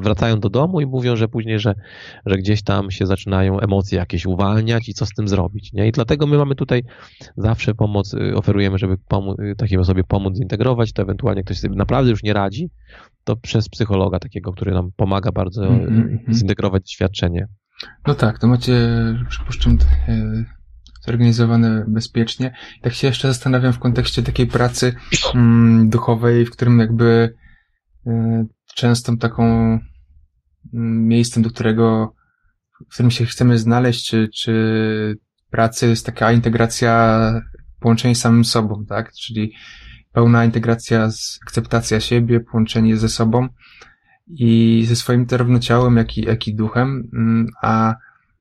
wracają 0.00 0.40
do 0.40 0.50
domu 0.50 0.80
i 0.80 0.86
mówią, 0.86 1.16
że 1.16 1.28
później, 1.28 1.58
że, 1.58 1.74
że 2.26 2.36
gdzieś 2.36 2.62
tam 2.62 2.90
się 2.90 3.06
zaczynają 3.06 3.60
emocje 3.60 3.98
jakieś 3.98 4.26
uwalniać 4.26 4.88
i 4.88 4.94
co 4.94 5.06
z 5.06 5.10
tym 5.10 5.28
zrobić. 5.28 5.72
Nie? 5.72 5.88
I 5.88 5.92
dlatego 5.92 6.26
my 6.26 6.38
mamy 6.38 6.54
tutaj 6.54 6.82
zawsze 7.36 7.74
pomoc, 7.74 8.14
y, 8.14 8.34
oferujemy, 8.36 8.78
żeby 8.78 8.96
pomu- 9.10 9.42
y, 9.42 9.56
takiej 9.56 9.78
osobie 9.78 10.04
pomóc 10.04 10.36
zintegrować, 10.36 10.92
to 10.92 11.02
ewentualnie 11.02 11.42
ktoś 11.42 11.58
sobie 11.58 11.76
naprawdę 11.76 12.10
już 12.10 12.22
nie 12.22 12.32
radzi, 12.32 12.70
to 13.24 13.36
przez 13.36 13.68
psychologa 13.68 14.18
takiego, 14.18 14.52
który 14.52 14.72
nam 14.72 14.90
pomaga 14.96 15.32
bardzo 15.32 15.62
mm-hmm. 15.62 16.18
zintegrować 16.32 16.82
doświadczenie. 16.82 17.46
No 18.06 18.14
tak, 18.14 18.38
to 18.38 18.46
macie, 18.46 18.74
przypuszczam, 19.28 19.78
zorganizowane 21.06 21.84
bezpiecznie. 21.88 22.54
Tak 22.82 22.94
się 22.94 23.06
jeszcze 23.06 23.28
zastanawiam 23.28 23.72
w 23.72 23.78
kontekście 23.78 24.22
takiej 24.22 24.46
pracy 24.46 24.94
mm, 25.34 25.88
duchowej, 25.88 26.46
w 26.46 26.50
którym 26.50 26.78
jakby 26.78 27.34
częstą 28.78 29.16
taką 29.16 29.44
mm, 30.74 31.06
miejscem, 31.06 31.42
do 31.42 31.50
którego, 31.50 32.14
w 32.90 32.94
którym 32.94 33.10
się 33.10 33.26
chcemy 33.26 33.58
znaleźć, 33.58 34.08
czy, 34.08 34.28
czy 34.34 35.18
pracy 35.50 35.88
jest 35.88 36.06
taka 36.06 36.32
integracja, 36.32 37.32
połączenie 37.80 38.14
z 38.14 38.20
samym 38.20 38.44
sobą, 38.44 38.84
tak? 38.88 39.12
Czyli 39.12 39.52
pełna 40.12 40.44
integracja, 40.44 41.08
akceptacja 41.46 42.00
siebie, 42.00 42.40
połączenie 42.40 42.96
ze 42.96 43.08
sobą 43.08 43.48
i 44.26 44.84
ze 44.88 44.96
swoim 44.96 45.26
zarówno 45.30 45.58
ciałem, 45.58 45.96
jak 45.96 46.18
i, 46.18 46.20
jak 46.22 46.48
i 46.48 46.54
duchem, 46.54 47.08
mm, 47.14 47.46
a 47.62 47.94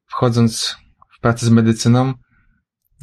wchodząc 0.06 0.78
w 1.18 1.20
pracę 1.22 1.46
z 1.46 1.50
medycyną, 1.50 2.14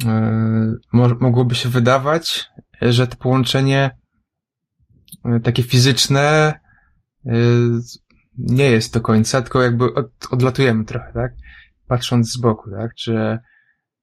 yy, 0.03 1.09
mogłoby 1.19 1.55
się 1.55 1.69
wydawać, 1.69 2.49
że 2.81 3.07
to 3.07 3.15
połączenie 3.17 3.97
yy, 5.25 5.39
takie 5.39 5.63
fizyczne 5.63 6.53
nie 8.37 8.71
jest 8.71 8.93
do 8.93 9.01
końca, 9.01 9.41
tylko 9.41 9.61
jakby 9.61 9.93
od, 9.93 10.11
odlatujemy 10.31 10.85
trochę, 10.85 11.13
tak? 11.13 11.33
Patrząc 11.87 12.31
z 12.31 12.37
boku, 12.37 12.71
tak? 12.71 12.91
Że, 12.97 13.39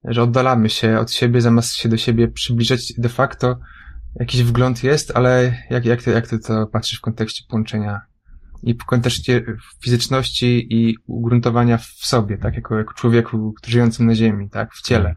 że 0.03 0.23
oddalamy 0.23 0.69
się 0.69 0.99
od 0.99 1.11
siebie, 1.11 1.41
zamiast 1.41 1.75
się 1.75 1.89
do 1.89 1.97
siebie 1.97 2.27
przybliżać. 2.27 2.93
De 2.97 3.09
facto 3.09 3.59
jakiś 4.19 4.43
wgląd 4.43 4.83
jest, 4.83 5.11
ale 5.15 5.57
jak, 5.69 5.85
jak, 5.85 6.03
ty, 6.03 6.11
jak 6.11 6.27
ty 6.27 6.39
to 6.39 6.67
patrzysz 6.67 6.99
w 6.99 7.01
kontekście 7.01 7.43
połączenia 7.49 8.01
i 8.63 8.73
w 8.73 8.85
kontekście 8.85 9.45
fizyczności 9.83 10.67
i 10.69 10.97
ugruntowania 11.07 11.77
w 11.77 11.85
sobie, 11.85 12.37
tak? 12.37 12.55
Jako, 12.55 12.77
jako 12.77 12.93
człowieku 12.93 13.53
żyjącym 13.67 14.05
na 14.05 14.15
ziemi, 14.15 14.49
tak? 14.49 14.73
W 14.73 14.81
ciele. 14.81 15.15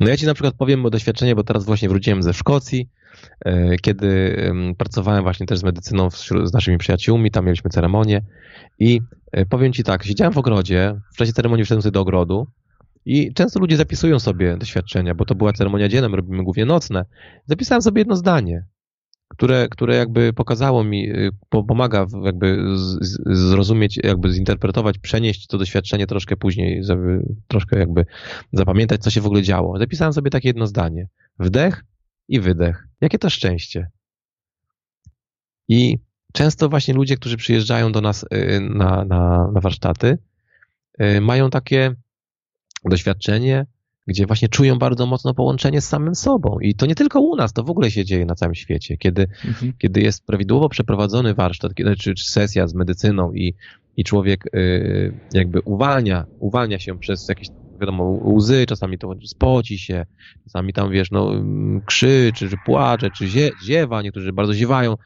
No 0.00 0.08
ja 0.08 0.16
ci 0.16 0.26
na 0.26 0.34
przykład 0.34 0.54
powiem 0.54 0.86
o 0.86 0.90
doświadczenie, 0.90 1.34
bo 1.34 1.44
teraz 1.44 1.64
właśnie 1.64 1.88
wróciłem 1.88 2.22
ze 2.22 2.34
Szkocji 2.34 2.88
E, 3.44 3.76
kiedy 3.76 4.36
pracowałem 4.78 5.22
właśnie 5.22 5.46
też 5.46 5.58
z 5.58 5.62
medycyną 5.62 6.10
z 6.44 6.52
naszymi 6.52 6.78
przyjaciółmi, 6.78 7.30
tam 7.30 7.44
mieliśmy 7.44 7.70
ceremonię 7.70 8.22
i 8.78 9.00
e, 9.32 9.46
powiem 9.46 9.72
Ci 9.72 9.84
tak, 9.84 10.04
siedziałem 10.04 10.32
w 10.32 10.38
ogrodzie, 10.38 11.00
w 11.12 11.16
czasie 11.16 11.32
ceremonii 11.32 11.64
wszedłem 11.64 11.82
sobie 11.82 11.92
do 11.92 12.00
ogrodu 12.00 12.46
i 13.04 13.34
często 13.34 13.60
ludzie 13.60 13.76
zapisują 13.76 14.18
sobie 14.18 14.56
doświadczenia, 14.56 15.14
bo 15.14 15.24
to 15.24 15.34
była 15.34 15.52
ceremonia 15.52 15.88
dzienna, 15.88 16.16
robimy 16.16 16.44
głównie 16.44 16.64
nocne. 16.64 17.04
Zapisałem 17.46 17.82
sobie 17.82 18.00
jedno 18.00 18.16
zdanie, 18.16 18.64
które, 19.28 19.68
które 19.70 19.96
jakby 19.96 20.32
pokazało 20.32 20.84
mi, 20.84 21.10
y, 21.10 21.30
pomaga 21.48 22.06
jakby 22.24 22.64
zrozumieć, 23.26 24.00
jakby 24.04 24.32
zinterpretować, 24.32 24.98
przenieść 24.98 25.46
to 25.46 25.58
doświadczenie 25.58 26.06
troszkę 26.06 26.36
później, 26.36 26.84
żeby 26.84 27.22
troszkę 27.48 27.78
jakby 27.78 28.06
zapamiętać, 28.52 29.02
co 29.02 29.10
się 29.10 29.20
w 29.20 29.26
ogóle 29.26 29.42
działo. 29.42 29.78
Zapisałem 29.78 30.12
sobie 30.12 30.30
takie 30.30 30.48
jedno 30.48 30.66
zdanie. 30.66 31.08
Wdech, 31.38 31.84
i 32.28 32.40
wydech. 32.40 32.88
Jakie 33.00 33.18
to 33.18 33.30
szczęście. 33.30 33.90
I 35.68 35.98
często 36.32 36.68
właśnie 36.68 36.94
ludzie, 36.94 37.16
którzy 37.16 37.36
przyjeżdżają 37.36 37.92
do 37.92 38.00
nas 38.00 38.22
y, 38.22 38.60
na, 38.60 39.04
na, 39.04 39.50
na 39.52 39.60
warsztaty, 39.60 40.18
y, 41.02 41.20
mają 41.20 41.50
takie 41.50 41.94
doświadczenie, 42.84 43.66
gdzie 44.08 44.26
właśnie 44.26 44.48
czują 44.48 44.78
bardzo 44.78 45.06
mocno 45.06 45.34
połączenie 45.34 45.80
z 45.80 45.88
samym 45.88 46.14
sobą. 46.14 46.58
I 46.60 46.74
to 46.74 46.86
nie 46.86 46.94
tylko 46.94 47.20
u 47.20 47.36
nas, 47.36 47.52
to 47.52 47.62
w 47.64 47.70
ogóle 47.70 47.90
się 47.90 48.04
dzieje 48.04 48.26
na 48.26 48.34
całym 48.34 48.54
świecie. 48.54 48.96
Kiedy, 48.96 49.28
mhm. 49.44 49.72
kiedy 49.78 50.00
jest 50.00 50.26
prawidłowo 50.26 50.68
przeprowadzony 50.68 51.34
warsztat, 51.34 51.72
czy, 51.98 52.14
czy 52.14 52.30
sesja 52.30 52.66
z 52.66 52.74
medycyną 52.74 53.32
i, 53.32 53.54
i 53.96 54.04
człowiek 54.04 54.54
y, 54.54 55.12
jakby 55.32 55.60
uwalnia, 55.60 56.26
uwalnia 56.38 56.78
się 56.78 56.98
przez 56.98 57.28
jakieś 57.28 57.48
wiadomo, 57.80 58.04
łzy, 58.24 58.66
czasami 58.66 58.98
to 58.98 59.14
spoci 59.24 59.78
się, 59.78 60.06
czasami 60.44 60.72
tam, 60.72 60.90
wiesz, 60.90 61.10
no, 61.10 61.30
krzyczy, 61.86 62.48
czy 62.48 62.56
płacze, 62.66 63.10
czy 63.10 63.26
zie, 63.26 63.50
ziewa, 63.64 64.02
niektórzy 64.02 64.32
bardzo 64.32 64.54
ziewają, 64.54 64.96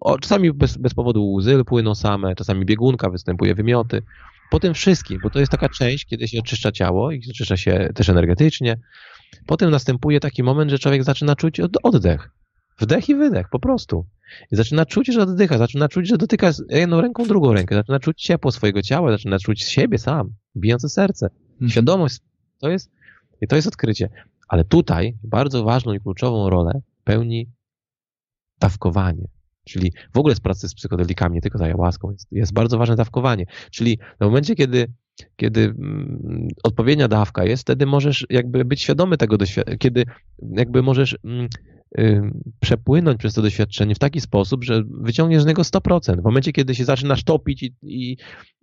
o, 0.00 0.18
czasami 0.18 0.52
bez, 0.52 0.76
bez 0.76 0.94
powodu 0.94 1.32
łzy 1.32 1.64
płyną 1.64 1.94
same, 1.94 2.34
czasami 2.34 2.64
biegunka, 2.64 3.10
występuje 3.10 3.54
wymioty. 3.54 4.02
Po 4.50 4.60
tym 4.60 4.74
wszystkim, 4.74 5.20
bo 5.22 5.30
to 5.30 5.40
jest 5.40 5.52
taka 5.52 5.68
część, 5.68 6.06
kiedy 6.06 6.28
się 6.28 6.38
oczyszcza 6.38 6.72
ciało 6.72 7.12
i 7.12 7.22
oczyszcza 7.30 7.56
się 7.56 7.88
też 7.94 8.08
energetycznie, 8.08 8.76
potem 9.46 9.70
następuje 9.70 10.20
taki 10.20 10.42
moment, 10.42 10.70
że 10.70 10.78
człowiek 10.78 11.04
zaczyna 11.04 11.36
czuć 11.36 11.60
oddech. 11.82 12.30
Wdech 12.78 13.08
i 13.08 13.14
wydech, 13.14 13.46
po 13.50 13.58
prostu. 13.58 14.06
I 14.52 14.56
zaczyna 14.56 14.86
czuć, 14.86 15.12
że 15.12 15.22
oddycha, 15.22 15.58
zaczyna 15.58 15.88
czuć, 15.88 16.08
że 16.08 16.18
dotyka 16.18 16.50
jedną 16.68 17.00
ręką 17.00 17.26
drugą 17.26 17.52
rękę, 17.52 17.74
zaczyna 17.74 18.00
czuć 18.00 18.22
ciepło 18.22 18.52
swojego 18.52 18.82
ciała, 18.82 19.10
zaczyna 19.10 19.38
czuć 19.38 19.62
siebie 19.62 19.98
sam, 19.98 20.34
bijące 20.56 20.88
serce. 20.88 21.30
Mhm. 21.52 21.70
Świadomość 21.70 22.18
to 22.58 22.70
jest, 22.70 22.90
i 23.40 23.46
to 23.46 23.56
jest 23.56 23.68
odkrycie. 23.68 24.08
Ale 24.48 24.64
tutaj 24.64 25.18
bardzo 25.22 25.64
ważną 25.64 25.92
i 25.92 26.00
kluczową 26.00 26.50
rolę 26.50 26.80
pełni 27.04 27.50
dawkowanie. 28.60 29.28
Czyli 29.70 29.92
w 30.14 30.18
ogóle 30.18 30.34
z 30.34 30.40
pracy 30.40 30.68
z 30.68 30.74
psychodelikami, 30.74 31.34
nie 31.34 31.40
tylko 31.40 31.58
z 31.58 31.62
ayahuaską, 31.62 32.10
jest, 32.10 32.26
jest 32.32 32.52
bardzo 32.52 32.78
ważne 32.78 32.96
dawkowanie. 32.96 33.46
Czyli 33.70 33.98
w 34.20 34.24
momencie, 34.24 34.54
kiedy, 34.54 34.86
kiedy 35.36 35.60
mm, 35.60 36.48
odpowiednia 36.62 37.08
dawka 37.08 37.44
jest, 37.44 37.62
wtedy 37.62 37.86
możesz 37.86 38.26
jakby 38.30 38.64
być 38.64 38.82
świadomy 38.82 39.16
tego 39.16 39.36
kiedy 39.78 40.04
jakby 40.56 40.82
możesz 40.82 41.16
mm, 41.24 41.48
przepłynąć 42.60 43.18
przez 43.18 43.34
to 43.34 43.42
doświadczenie 43.42 43.94
w 43.94 43.98
taki 43.98 44.20
sposób, 44.20 44.64
że 44.64 44.82
wyciągniesz 45.00 45.42
z 45.42 45.46
niego 45.46 45.62
100%. 45.62 46.20
W 46.20 46.24
momencie, 46.24 46.52
kiedy 46.52 46.74
się 46.74 46.84
zaczynasz 46.84 47.24
topić 47.24 47.62
i, 47.62 47.74
i 47.82 48.16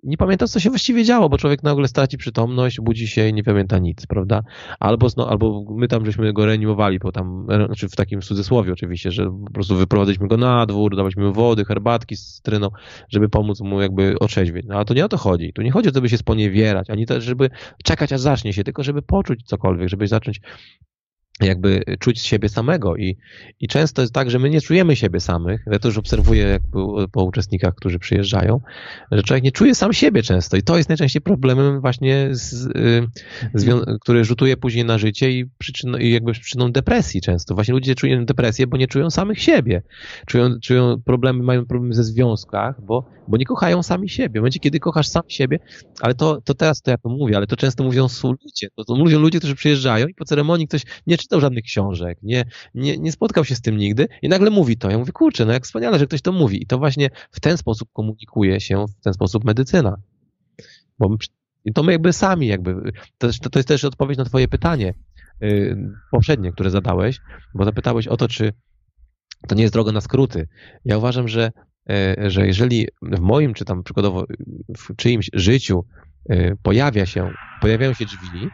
nie 0.03 0.17
pamiętasz, 0.17 0.49
co 0.49 0.59
się 0.59 0.69
właściwie 0.69 1.03
działo, 1.03 1.29
bo 1.29 1.37
człowiek 1.37 1.63
nagle 1.63 1.87
straci 1.87 2.17
przytomność, 2.17 2.81
budzi 2.81 3.07
się 3.07 3.27
i 3.27 3.33
nie 3.33 3.43
pamięta 3.43 3.79
nic, 3.79 4.05
prawda? 4.05 4.41
Albo, 4.79 5.07
no, 5.17 5.29
albo 5.29 5.65
my 5.77 5.87
tam 5.87 6.05
żeśmy 6.05 6.33
go 6.33 6.45
reanimowali, 6.45 6.99
bo 6.99 7.11
tam, 7.11 7.45
znaczy 7.45 7.89
w 7.89 7.95
takim 7.95 8.21
cudzysłowie 8.21 8.73
oczywiście, 8.73 9.11
że 9.11 9.25
po 9.45 9.53
prostu 9.53 9.75
wyprowadziliśmy 9.75 10.27
go 10.27 10.37
na 10.37 10.65
dwór, 10.65 10.95
dawaliśmy 10.95 11.23
mu 11.23 11.33
wody, 11.33 11.65
herbatki 11.65 12.15
z 12.15 12.33
cytryną, 12.33 12.69
żeby 13.09 13.29
pomóc 13.29 13.61
mu 13.61 13.81
jakby 13.81 14.19
otrzeźwieć. 14.19 14.65
No 14.69 14.75
ale 14.75 14.85
to 14.85 14.93
nie 14.93 15.05
o 15.05 15.09
to 15.09 15.17
chodzi. 15.17 15.53
Tu 15.53 15.61
nie 15.61 15.71
chodzi 15.71 15.89
o 15.89 15.91
to, 15.91 16.01
by 16.01 16.09
się 16.09 16.17
sponiewierać, 16.17 16.89
ani 16.89 17.05
też, 17.05 17.23
żeby 17.23 17.49
czekać, 17.83 18.13
aż 18.13 18.21
zacznie 18.21 18.53
się, 18.53 18.63
tylko 18.63 18.83
żeby 18.83 19.01
poczuć 19.01 19.43
cokolwiek, 19.43 19.89
żeby 19.89 20.07
zacząć 20.07 20.41
jakby 21.41 21.83
czuć 21.99 22.21
siebie 22.21 22.49
samego 22.49 22.95
i, 22.95 23.17
i 23.59 23.67
często 23.67 24.01
jest 24.01 24.13
tak, 24.13 24.29
że 24.29 24.39
my 24.39 24.49
nie 24.49 24.61
czujemy 24.61 24.95
siebie 24.95 25.19
samych, 25.19 25.61
ja 25.71 25.79
to 25.79 25.87
już 25.87 25.97
obserwuję 25.97 26.43
jakby 26.43 27.07
po 27.11 27.23
uczestnikach, 27.23 27.75
którzy 27.75 27.99
przyjeżdżają, 27.99 28.61
że 29.11 29.23
człowiek 29.23 29.43
nie 29.43 29.51
czuje 29.51 29.75
sam 29.75 29.93
siebie 29.93 30.23
często 30.23 30.57
i 30.57 30.63
to 30.63 30.77
jest 30.77 30.89
najczęściej 30.89 31.21
problemem 31.21 31.81
właśnie, 31.81 32.27
z, 32.31 32.49
z, 33.53 33.85
który 34.01 34.25
rzutuje 34.25 34.57
później 34.57 34.85
na 34.85 34.97
życie 34.97 35.31
i, 35.31 35.45
przyczyn, 35.57 35.97
i 35.99 36.11
jakby 36.11 36.31
przyczyną 36.31 36.71
depresji 36.71 37.21
często. 37.21 37.55
Właśnie 37.55 37.73
ludzie 37.73 37.95
czują 37.95 38.25
depresję, 38.25 38.67
bo 38.67 38.77
nie 38.77 38.87
czują 38.87 39.09
samych 39.09 39.41
siebie. 39.41 39.81
Czują, 40.25 40.59
czują 40.59 41.01
problemy, 41.05 41.43
mają 41.43 41.65
problemy 41.65 41.93
ze 41.93 42.03
związkach, 42.03 42.85
bo, 42.85 43.05
bo 43.27 43.37
nie 43.37 43.45
kochają 43.45 43.83
sami 43.83 44.09
siebie. 44.09 44.39
W 44.39 44.41
momencie, 44.41 44.59
kiedy 44.59 44.79
kochasz 44.79 45.07
sam 45.07 45.23
siebie, 45.27 45.59
ale 46.01 46.15
to, 46.15 46.41
to 46.41 46.53
teraz 46.53 46.81
to 46.81 46.91
ja 46.91 46.97
to 46.97 47.09
mówię, 47.09 47.37
ale 47.37 47.47
to 47.47 47.55
często 47.55 47.83
mówią 47.83 48.07
ludzie, 48.23 48.67
to, 48.75 48.83
to 48.83 48.95
mówią 48.95 49.19
ludzie, 49.19 49.37
którzy 49.37 49.55
przyjeżdżają 49.55 50.07
i 50.07 50.13
po 50.13 50.25
ceremonii 50.25 50.67
ktoś 50.67 50.81
nie 51.07 51.17
czytał 51.27 51.41
żadnych 51.41 51.63
książek, 51.63 52.17
nie, 52.23 52.45
nie, 52.75 52.97
nie 52.97 53.11
spotkał 53.11 53.45
się 53.45 53.55
z 53.55 53.61
tym 53.61 53.77
nigdy 53.77 54.07
i 54.21 54.29
nagle 54.29 54.49
mówi 54.49 54.77
to. 54.77 54.91
Ja 54.91 54.97
mówię, 54.97 55.11
kurczę, 55.11 55.45
no 55.45 55.53
jak 55.53 55.65
wspaniale, 55.65 55.99
że 55.99 56.07
ktoś 56.07 56.21
to 56.21 56.31
mówi. 56.31 56.63
I 56.63 56.65
to 56.65 56.77
właśnie 56.77 57.09
w 57.31 57.39
ten 57.39 57.57
sposób 57.57 57.89
komunikuje 57.93 58.59
się, 58.59 58.85
w 58.99 59.03
ten 59.03 59.13
sposób 59.13 59.43
medycyna. 59.43 59.97
Bo 60.99 61.09
my, 61.09 61.17
i 61.65 61.73
to 61.73 61.83
my 61.83 61.91
jakby 61.91 62.13
sami 62.13 62.47
jakby, 62.47 62.91
to, 63.17 63.27
to 63.51 63.59
jest 63.59 63.67
też 63.67 63.83
odpowiedź 63.83 64.17
na 64.17 64.25
twoje 64.25 64.47
pytanie 64.47 64.93
yy, 65.41 65.91
poprzednie, 66.11 66.51
które 66.51 66.69
zadałeś, 66.69 67.19
bo 67.53 67.65
zapytałeś 67.65 68.07
o 68.07 68.17
to, 68.17 68.27
czy 68.27 68.53
to 69.47 69.55
nie 69.55 69.61
jest 69.61 69.73
droga 69.73 69.91
na 69.91 70.01
skróty. 70.01 70.47
Ja 70.85 70.97
uważam, 70.97 71.27
że, 71.27 71.51
yy, 71.89 72.29
że 72.29 72.47
jeżeli 72.47 72.87
w 73.01 73.19
moim, 73.19 73.53
czy 73.53 73.65
tam 73.65 73.83
przykładowo 73.83 74.25
w 74.77 74.95
czyimś 74.95 75.29
życiu 75.33 75.85
pojawia 76.63 77.05
się, 77.05 77.31
pojawiają 77.61 77.93
się 77.93 78.05
drzwi, 78.05 78.49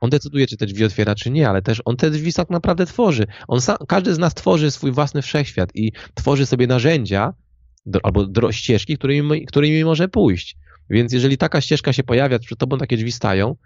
on 0.00 0.10
decyduje, 0.10 0.46
czy 0.46 0.56
te 0.56 0.66
drzwi 0.66 0.84
otwiera, 0.84 1.14
czy 1.14 1.30
nie, 1.30 1.48
ale 1.48 1.62
też 1.62 1.82
on 1.84 1.96
te 1.96 2.10
drzwi 2.10 2.32
tak 2.32 2.50
naprawdę 2.50 2.86
tworzy. 2.86 3.26
On 3.48 3.60
sam, 3.60 3.76
każdy 3.88 4.14
z 4.14 4.18
nas 4.18 4.34
tworzy 4.34 4.70
swój 4.70 4.92
własny 4.92 5.22
wszechświat 5.22 5.70
i 5.74 5.92
tworzy 6.14 6.46
sobie 6.46 6.66
narzędzia 6.66 7.34
albo 8.02 8.26
do, 8.26 8.52
ścieżki, 8.52 8.98
którymi, 8.98 9.46
którymi 9.46 9.84
może 9.84 10.08
pójść. 10.08 10.56
Więc 10.90 11.12
jeżeli 11.12 11.38
taka 11.38 11.60
ścieżka 11.60 11.92
się 11.92 12.02
pojawia, 12.02 12.38
przed 12.38 12.58
tobą 12.58 12.78
takie 12.78 12.96
drzwi 12.96 13.12
stają, 13.12 13.56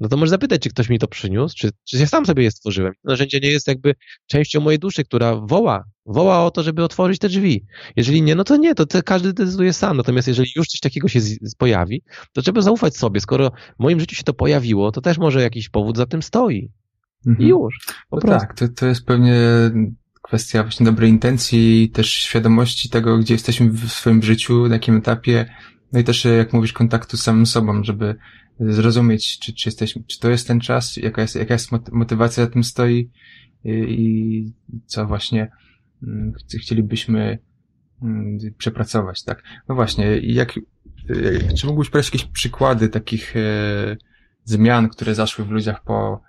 no 0.00 0.08
to 0.08 0.16
możesz 0.16 0.30
zapytać, 0.30 0.62
czy 0.62 0.70
ktoś 0.70 0.88
mi 0.88 0.98
to 0.98 1.08
przyniósł, 1.08 1.56
czy, 1.56 1.70
czy 1.84 1.96
ja 1.96 2.06
sam 2.06 2.26
sobie 2.26 2.42
je 2.42 2.50
stworzyłem. 2.50 2.92
Narzędzie 3.04 3.40
nie 3.40 3.50
jest 3.50 3.68
jakby 3.68 3.94
częścią 4.26 4.60
mojej 4.60 4.78
duszy, 4.78 5.04
która 5.04 5.36
woła, 5.36 5.84
woła 6.06 6.44
o 6.44 6.50
to, 6.50 6.62
żeby 6.62 6.84
otworzyć 6.84 7.18
te 7.18 7.28
drzwi. 7.28 7.64
Jeżeli 7.96 8.22
nie, 8.22 8.34
no 8.34 8.44
to 8.44 8.56
nie, 8.56 8.74
to, 8.74 8.86
każdy 9.04 9.32
decyduje 9.32 9.72
sam. 9.72 9.96
Natomiast 9.96 10.28
jeżeli 10.28 10.50
już 10.56 10.66
coś 10.68 10.80
takiego 10.80 11.08
się 11.08 11.20
pojawi, 11.58 12.02
to 12.32 12.42
trzeba 12.42 12.60
zaufać 12.60 12.96
sobie. 12.96 13.20
Skoro 13.20 13.50
w 13.50 13.82
moim 13.82 14.00
życiu 14.00 14.16
się 14.16 14.22
to 14.22 14.34
pojawiło, 14.34 14.92
to 14.92 15.00
też 15.00 15.18
może 15.18 15.42
jakiś 15.42 15.68
powód 15.68 15.96
za 15.96 16.06
tym 16.06 16.22
stoi. 16.22 16.70
Mhm. 17.26 17.46
I 17.46 17.50
już. 17.50 17.74
Po 18.10 18.16
no 18.16 18.22
prostu. 18.22 18.46
Tak, 18.46 18.58
to, 18.58 18.68
to 18.68 18.86
jest 18.86 19.04
pewnie 19.04 19.36
kwestia 20.22 20.62
właśnie 20.62 20.86
dobrej 20.86 21.10
intencji 21.10 21.82
i 21.82 21.90
też 21.90 22.12
świadomości 22.12 22.88
tego, 22.88 23.18
gdzie 23.18 23.34
jesteśmy 23.34 23.70
w 23.70 23.88
swoim 23.88 24.22
życiu, 24.22 24.68
na 24.68 24.74
jakim 24.74 24.96
etapie, 24.96 25.54
no 25.92 26.00
i 26.00 26.04
też, 26.04 26.24
jak 26.24 26.52
mówisz, 26.52 26.72
kontaktu 26.72 27.16
z 27.16 27.22
samym 27.22 27.46
sobą, 27.46 27.84
żeby 27.84 28.14
zrozumieć, 28.60 29.38
czy, 29.38 29.54
czy 29.54 29.68
jesteśmy, 29.68 30.02
czy 30.06 30.20
to 30.20 30.30
jest 30.30 30.48
ten 30.48 30.60
czas, 30.60 30.96
jaka 30.96 31.22
jest, 31.22 31.36
jaka 31.36 31.54
jest 31.54 31.70
motywacja 31.92 32.44
za 32.44 32.50
tym 32.50 32.64
stoi 32.64 33.10
i, 33.64 34.52
co 34.86 35.06
właśnie 35.06 35.50
mm, 36.02 36.32
chcielibyśmy 36.60 37.38
mm, 38.02 38.38
przepracować, 38.58 39.24
tak. 39.24 39.42
No 39.68 39.74
właśnie, 39.74 40.18
jak, 40.18 40.56
e, 41.10 41.54
czy 41.54 41.66
mógłbyś 41.66 41.90
podać 41.90 42.06
jakieś 42.06 42.24
przykłady 42.24 42.88
takich 42.88 43.36
e, 43.36 43.96
zmian, 44.44 44.88
które 44.88 45.14
zaszły 45.14 45.44
w 45.44 45.50
ludziach 45.50 45.84
po, 45.84 46.22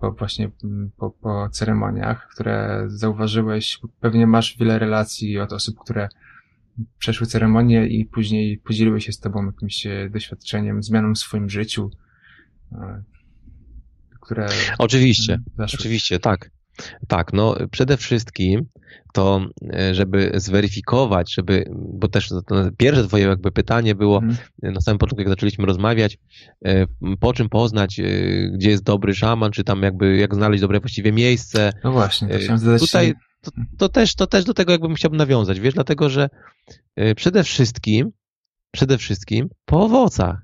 po 0.00 0.12
właśnie 0.12 0.50
mm, 0.64 0.90
po, 0.96 1.10
po 1.10 1.48
ceremoniach, 1.48 2.28
które 2.28 2.84
zauważyłeś? 2.86 3.80
Pewnie 4.00 4.26
masz 4.26 4.56
wiele 4.58 4.78
relacji 4.78 5.38
od 5.38 5.52
osób, 5.52 5.78
które 5.78 6.08
przeszły 6.98 7.26
ceremonię 7.26 7.86
i 7.86 8.04
później 8.04 8.58
podzieliły 8.58 9.00
się 9.00 9.12
z 9.12 9.20
tobą 9.20 9.46
jakimś 9.46 9.86
e, 9.86 10.10
doświadczeniem, 10.10 10.82
zmianą 10.82 11.14
w 11.14 11.18
swoim 11.18 11.50
życiu, 11.50 11.90
e, 12.72 13.02
które... 14.20 14.48
Oczywiście, 14.78 15.38
oczywiście, 15.58 16.18
tak. 16.18 16.50
Tak, 17.08 17.32
no 17.32 17.56
przede 17.70 17.96
wszystkim 17.96 18.66
to, 19.12 19.46
e, 19.72 19.94
żeby 19.94 20.32
zweryfikować, 20.34 21.34
żeby, 21.34 21.64
bo 21.74 22.08
też 22.08 22.28
to, 22.28 22.42
to 22.42 22.54
pierwsze 22.76 23.08
twoje 23.08 23.24
jakby 23.24 23.52
pytanie 23.52 23.94
było 23.94 24.20
hmm. 24.20 24.36
na 24.62 24.80
samym 24.80 24.98
początku, 24.98 25.20
jak 25.20 25.28
zaczęliśmy 25.28 25.66
rozmawiać, 25.66 26.18
po 27.20 27.32
czym 27.32 27.48
poznać, 27.48 28.00
gdzie 28.52 28.70
jest 28.70 28.82
dobry 28.82 29.14
szaman, 29.14 29.52
czy 29.52 29.64
tam 29.64 29.82
jakby, 29.82 30.16
jak 30.16 30.34
znaleźć 30.34 30.60
dobre 30.60 30.80
właściwie 30.80 31.12
miejsce. 31.12 31.72
No 31.84 31.92
właśnie, 31.92 32.28
to 32.28 32.38
chciałem 32.38 32.58
zadać 32.58 32.80
Tutaj, 32.80 33.14
to, 33.40 33.50
to, 33.78 33.88
też, 33.88 34.14
to 34.14 34.26
też 34.26 34.44
do 34.44 34.54
tego 34.54 34.72
jakbym 34.72 34.94
chciałbym 34.94 35.18
nawiązać, 35.18 35.60
wiesz, 35.60 35.74
dlatego, 35.74 36.10
że 36.10 36.28
przede 37.16 37.44
wszystkim, 37.44 38.10
przede 38.70 38.98
wszystkim 38.98 39.48
po 39.64 39.84
owocach. 39.84 40.36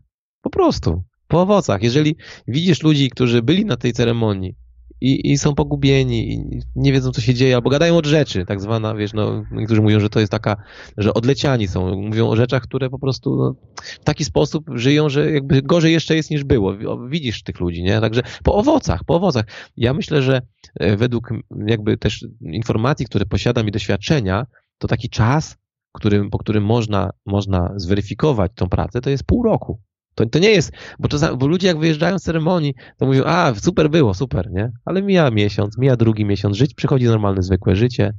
Po 0.42 0.50
prostu. 0.50 1.02
Po 1.28 1.42
owocach. 1.42 1.82
Jeżeli 1.82 2.16
widzisz 2.48 2.82
ludzi, 2.82 3.10
którzy 3.10 3.42
byli 3.42 3.64
na 3.64 3.76
tej 3.76 3.92
ceremonii 3.92 4.54
i, 5.00 5.32
i 5.32 5.38
są 5.38 5.54
pogubieni 5.54 6.32
i 6.32 6.60
nie 6.76 6.92
wiedzą, 6.92 7.10
co 7.10 7.20
się 7.20 7.34
dzieje, 7.34 7.54
albo 7.54 7.70
gadają 7.70 7.96
od 7.96 8.06
rzeczy, 8.06 8.46
tak 8.46 8.60
zwana, 8.60 8.94
wiesz, 8.94 9.12
no, 9.12 9.44
niektórzy 9.52 9.82
mówią, 9.82 10.00
że 10.00 10.10
to 10.10 10.20
jest 10.20 10.32
taka, 10.32 10.56
że 10.96 11.14
odleciani 11.14 11.68
są, 11.68 11.96
mówią 11.96 12.28
o 12.28 12.36
rzeczach, 12.36 12.62
które 12.62 12.90
po 12.90 12.98
prostu 12.98 13.36
no, 13.36 13.54
w 14.00 14.04
taki 14.04 14.24
sposób 14.24 14.70
żyją, 14.74 15.08
że 15.08 15.32
jakby 15.32 15.62
gorzej 15.62 15.92
jeszcze 15.92 16.16
jest 16.16 16.30
niż 16.30 16.44
było. 16.44 16.76
Widzisz 17.08 17.42
tych 17.42 17.60
ludzi, 17.60 17.82
nie? 17.82 18.00
Także 18.00 18.22
po 18.44 18.54
owocach, 18.54 19.04
po 19.04 19.14
owocach. 19.14 19.44
Ja 19.76 19.94
myślę, 19.94 20.22
że 20.22 20.42
e, 20.74 20.96
według 20.96 21.30
jakby 21.66 21.96
też 21.96 22.26
informacji, 22.40 23.06
które 23.06 23.26
posiadam 23.26 23.68
i 23.68 23.70
doświadczenia, 23.70 24.46
to 24.78 24.88
taki 24.88 25.08
czas, 25.08 25.56
którym, 25.92 26.30
po 26.30 26.38
którym 26.38 26.64
można, 26.64 27.10
można 27.26 27.72
zweryfikować 27.76 28.52
tą 28.54 28.68
pracę, 28.68 29.00
to 29.00 29.10
jest 29.10 29.24
pół 29.24 29.42
roku. 29.42 29.80
To, 30.14 30.26
to 30.26 30.38
nie 30.38 30.50
jest, 30.50 30.72
bo, 30.98 31.08
czasami, 31.08 31.38
bo 31.38 31.46
ludzie 31.46 31.66
jak 31.66 31.78
wyjeżdżają 31.78 32.18
z 32.18 32.22
ceremonii, 32.22 32.74
to 32.98 33.06
mówią, 33.06 33.24
a 33.24 33.54
super 33.54 33.90
było, 33.90 34.14
super, 34.14 34.50
nie? 34.50 34.70
Ale 34.84 35.02
mija 35.02 35.30
miesiąc, 35.30 35.78
mija 35.78 35.96
drugi 35.96 36.24
miesiąc, 36.24 36.56
żyć, 36.56 36.74
przychodzi 36.74 37.04
normalne, 37.04 37.42
zwykłe 37.42 37.76
życie 37.76 38.12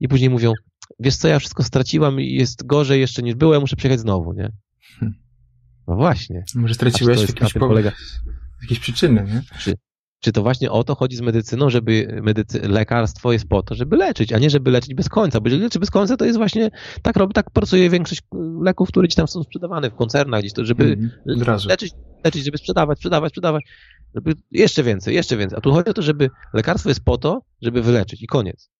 i 0.00 0.08
później 0.08 0.30
mówią, 0.30 0.52
wiesz 1.00 1.16
co, 1.16 1.28
ja 1.28 1.38
wszystko 1.38 1.62
straciłam 1.62 2.20
i 2.20 2.32
jest 2.32 2.66
gorzej 2.66 3.00
jeszcze 3.00 3.22
niż 3.22 3.34
było, 3.34 3.54
ja 3.54 3.60
muszę 3.60 3.76
przyjechać 3.76 4.00
znowu, 4.00 4.32
nie? 4.32 4.52
Hmm. 5.00 5.18
No 5.88 5.96
właśnie. 5.96 6.44
Może 6.54 6.74
straciłeś 6.74 7.20
jakieś, 7.20 7.52
po... 7.52 7.78
jakieś 8.62 8.78
przyczyny, 8.80 9.24
nie? 9.26 9.42
Czy 10.26 10.32
to 10.32 10.42
właśnie 10.42 10.70
o 10.70 10.84
to 10.84 10.94
chodzi 10.94 11.16
z 11.16 11.20
medycyną, 11.20 11.70
żeby 11.70 12.20
medycy... 12.22 12.68
lekarstwo 12.68 13.32
jest 13.32 13.48
po 13.48 13.62
to, 13.62 13.74
żeby 13.74 13.96
leczyć, 13.96 14.32
a 14.32 14.38
nie 14.38 14.50
żeby 14.50 14.70
leczyć 14.70 14.94
bez 14.94 15.08
końca, 15.08 15.40
bo 15.40 15.48
jeżeli 15.48 15.62
leczy 15.62 15.78
bez 15.78 15.90
końca, 15.90 16.16
to 16.16 16.24
jest 16.24 16.38
właśnie, 16.38 16.70
tak 17.02 17.16
robi, 17.16 17.34
tak 17.34 17.50
pracuje 17.50 17.90
większość 17.90 18.22
leków, 18.62 18.88
które 18.88 19.06
gdzieś 19.06 19.14
tam 19.14 19.28
są 19.28 19.42
sprzedawane 19.42 19.90
w 19.90 19.94
koncernach, 19.94 20.40
gdzieś 20.40 20.52
to, 20.52 20.64
żeby 20.64 20.84
mm, 20.84 21.10
leczyć, 21.68 21.92
leczyć, 22.24 22.44
żeby 22.44 22.58
sprzedawać, 22.58 22.98
sprzedawać, 22.98 23.32
sprzedawać, 23.32 23.64
żeby 24.14 24.34
jeszcze 24.50 24.82
więcej, 24.82 25.14
jeszcze 25.14 25.36
więcej. 25.36 25.58
A 25.58 25.60
tu 25.60 25.72
chodzi 25.72 25.90
o 25.90 25.94
to, 25.94 26.02
żeby 26.02 26.30
lekarstwo 26.54 26.88
jest 26.88 27.04
po 27.04 27.18
to, 27.18 27.42
żeby 27.62 27.82
wyleczyć 27.82 28.22
i 28.22 28.26
koniec. 28.26 28.70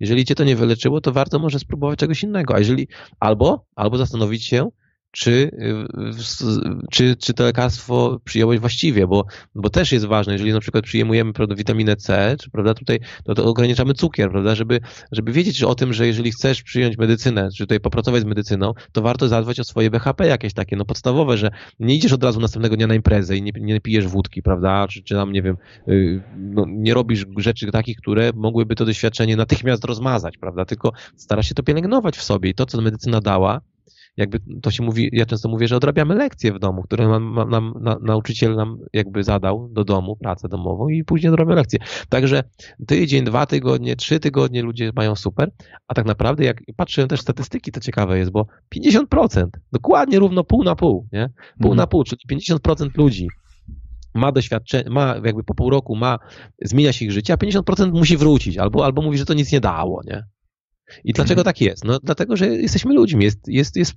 Jeżeli 0.00 0.24
cię 0.24 0.34
to 0.34 0.44
nie 0.44 0.56
wyleczyło, 0.56 1.00
to 1.00 1.12
warto 1.12 1.38
może 1.38 1.58
spróbować 1.58 1.98
czegoś 1.98 2.22
innego, 2.22 2.54
a 2.54 2.58
jeżeli 2.58 2.88
albo, 3.20 3.66
albo 3.74 3.98
zastanowić 3.98 4.44
się, 4.44 4.68
czy, 5.10 5.30
y, 5.30 6.86
czy, 6.90 7.16
czy 7.16 7.34
to 7.34 7.44
lekarstwo 7.44 8.20
przyjąłeś 8.24 8.60
właściwie, 8.60 9.06
bo, 9.06 9.24
bo 9.54 9.70
też 9.70 9.92
jest 9.92 10.06
ważne, 10.06 10.32
jeżeli 10.32 10.52
na 10.52 10.60
przykład 10.60 10.84
przyjmujemy 10.84 11.32
prawda, 11.32 11.54
witaminę 11.54 11.96
C, 11.96 12.36
czy, 12.40 12.50
prawda, 12.50 12.74
tutaj 12.74 13.00
to, 13.24 13.34
to 13.34 13.44
ograniczamy 13.44 13.94
cukier, 13.94 14.30
prawda, 14.30 14.54
żeby, 14.54 14.80
żeby 15.12 15.32
wiedzieć 15.32 15.62
o 15.62 15.74
tym, 15.74 15.92
że 15.92 16.06
jeżeli 16.06 16.30
chcesz 16.30 16.62
przyjąć 16.62 16.98
medycynę, 16.98 17.48
czy 17.56 17.64
tutaj 17.64 17.80
popracować 17.80 18.22
z 18.22 18.24
medycyną, 18.24 18.72
to 18.92 19.02
warto 19.02 19.28
zadbać 19.28 19.60
o 19.60 19.64
swoje 19.64 19.90
BHP 19.90 20.26
jakieś 20.26 20.54
takie, 20.54 20.76
no 20.76 20.84
podstawowe, 20.84 21.36
że 21.36 21.50
nie 21.80 21.94
idziesz 21.94 22.12
od 22.12 22.24
razu 22.24 22.40
następnego 22.40 22.76
dnia 22.76 22.86
na 22.86 22.94
imprezę 22.94 23.36
i 23.36 23.42
nie, 23.42 23.52
nie 23.60 23.80
pijesz 23.80 24.06
wódki, 24.06 24.42
prawda, 24.42 24.88
czy, 24.88 25.02
czy 25.02 25.14
tam, 25.14 25.32
nie 25.32 25.42
wiem, 25.42 25.56
y, 25.88 26.22
no, 26.36 26.64
nie 26.68 26.94
robisz 26.94 27.26
rzeczy 27.36 27.70
takich, 27.72 27.96
które 27.96 28.30
mogłyby 28.34 28.74
to 28.74 28.84
doświadczenie 28.84 29.36
natychmiast 29.36 29.84
rozmazać, 29.84 30.38
prawda, 30.38 30.64
tylko 30.64 30.92
starasz 31.16 31.48
się 31.48 31.54
to 31.54 31.62
pielęgnować 31.62 32.16
w 32.16 32.22
sobie 32.22 32.50
i 32.50 32.54
to, 32.54 32.66
co 32.66 32.80
medycyna 32.80 33.20
dała, 33.20 33.60
jakby 34.16 34.40
to 34.62 34.70
się 34.70 34.82
mówi, 34.82 35.10
ja 35.12 35.26
często 35.26 35.48
mówię, 35.48 35.68
że 35.68 35.76
odrabiamy 35.76 36.14
lekcje 36.14 36.52
w 36.52 36.58
domu, 36.58 36.82
które 36.82 37.08
nam, 37.08 37.34
nam 37.50 37.74
na, 37.80 37.96
nauczyciel 38.02 38.54
nam 38.56 38.78
jakby 38.92 39.24
zadał 39.24 39.68
do 39.72 39.84
domu, 39.84 40.16
pracę 40.16 40.48
domową 40.48 40.88
i 40.88 41.04
później 41.04 41.32
odrabiamy 41.32 41.56
lekcje. 41.56 41.78
Także 42.08 42.42
tydzień, 42.86 43.24
dwa 43.24 43.46
tygodnie, 43.46 43.96
trzy 43.96 44.20
tygodnie 44.20 44.62
ludzie 44.62 44.90
mają 44.96 45.16
super, 45.16 45.50
a 45.88 45.94
tak 45.94 46.06
naprawdę 46.06 46.44
jak 46.44 46.62
patrzę 46.76 47.06
też 47.06 47.20
statystyki, 47.20 47.72
to 47.72 47.80
ciekawe 47.80 48.18
jest, 48.18 48.30
bo 48.30 48.46
50%, 48.76 49.46
dokładnie 49.72 50.18
równo 50.18 50.44
pół 50.44 50.64
na 50.64 50.76
pół, 50.76 51.06
nie? 51.12 51.28
Pół 51.58 51.72
mhm. 51.72 51.76
na 51.76 51.86
pół, 51.86 52.04
czyli 52.04 52.22
50% 52.32 52.88
ludzi 52.96 53.28
ma 54.14 54.32
doświadczenie, 54.32 54.90
ma 54.90 55.14
jakby 55.24 55.44
po 55.44 55.54
pół 55.54 55.70
roku 55.70 55.96
ma, 55.96 56.18
zmienia 56.62 56.92
się 56.92 57.04
ich 57.04 57.12
życie, 57.12 57.32
a 57.32 57.36
50% 57.36 57.92
musi 57.92 58.16
wrócić, 58.16 58.58
albo, 58.58 58.84
albo 58.84 59.02
mówi, 59.02 59.18
że 59.18 59.24
to 59.24 59.34
nic 59.34 59.52
nie 59.52 59.60
dało, 59.60 60.02
nie? 60.06 60.24
I 61.04 61.12
dlaczego 61.12 61.44
tak 61.44 61.60
jest? 61.60 61.84
No 61.84 61.98
dlatego, 62.02 62.36
że 62.36 62.46
jesteśmy 62.46 62.94
ludźmi. 62.94 63.24
Jest, 63.24 63.48
jest, 63.48 63.76
jest, 63.76 63.94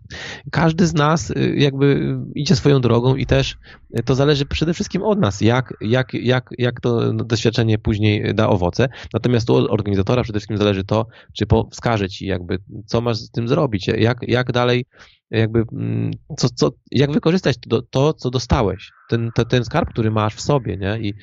każdy 0.51 0.87
z 0.87 0.93
nas 0.93 1.29
y, 1.29 1.55
jakby 1.57 2.17
idzie 2.35 2.55
swoją 2.55 2.81
drogą 2.81 3.15
i 3.15 3.25
też 3.25 3.57
to 4.05 4.15
zależy 4.15 4.45
przede 4.45 4.73
wszystkim 4.73 5.03
od 5.03 5.19
nas, 5.19 5.41
jak, 5.41 5.73
jak, 5.81 6.13
jak, 6.13 6.49
jak 6.57 6.81
to 6.81 7.13
doświadczenie 7.13 7.77
później 7.77 8.35
da 8.35 8.49
owoce. 8.49 8.89
Natomiast 9.13 9.49
od 9.49 9.71
organizatora 9.71 10.23
przede 10.23 10.39
wszystkim 10.39 10.57
zależy 10.57 10.83
to, 10.83 11.07
czy 11.33 11.45
po, 11.45 11.69
wskaże 11.71 12.09
ci 12.09 12.25
jakby, 12.25 12.57
co 12.85 13.01
masz 13.01 13.17
z 13.17 13.31
tym 13.31 13.47
zrobić, 13.47 13.87
jak, 13.87 14.17
jak 14.21 14.51
dalej 14.51 14.85
jakby, 15.31 15.63
mm, 15.71 16.11
co, 16.37 16.49
co, 16.49 16.71
jak 16.91 17.11
wykorzystać 17.11 17.57
to, 17.69 17.81
to 17.81 18.13
co 18.13 18.29
dostałeś, 18.29 18.91
ten, 19.09 19.31
ten, 19.35 19.45
ten 19.45 19.65
skarb, 19.65 19.89
który 19.89 20.11
masz 20.11 20.35
w 20.35 20.41
sobie, 20.41 20.77
nie? 20.77 20.99
I 20.99 21.13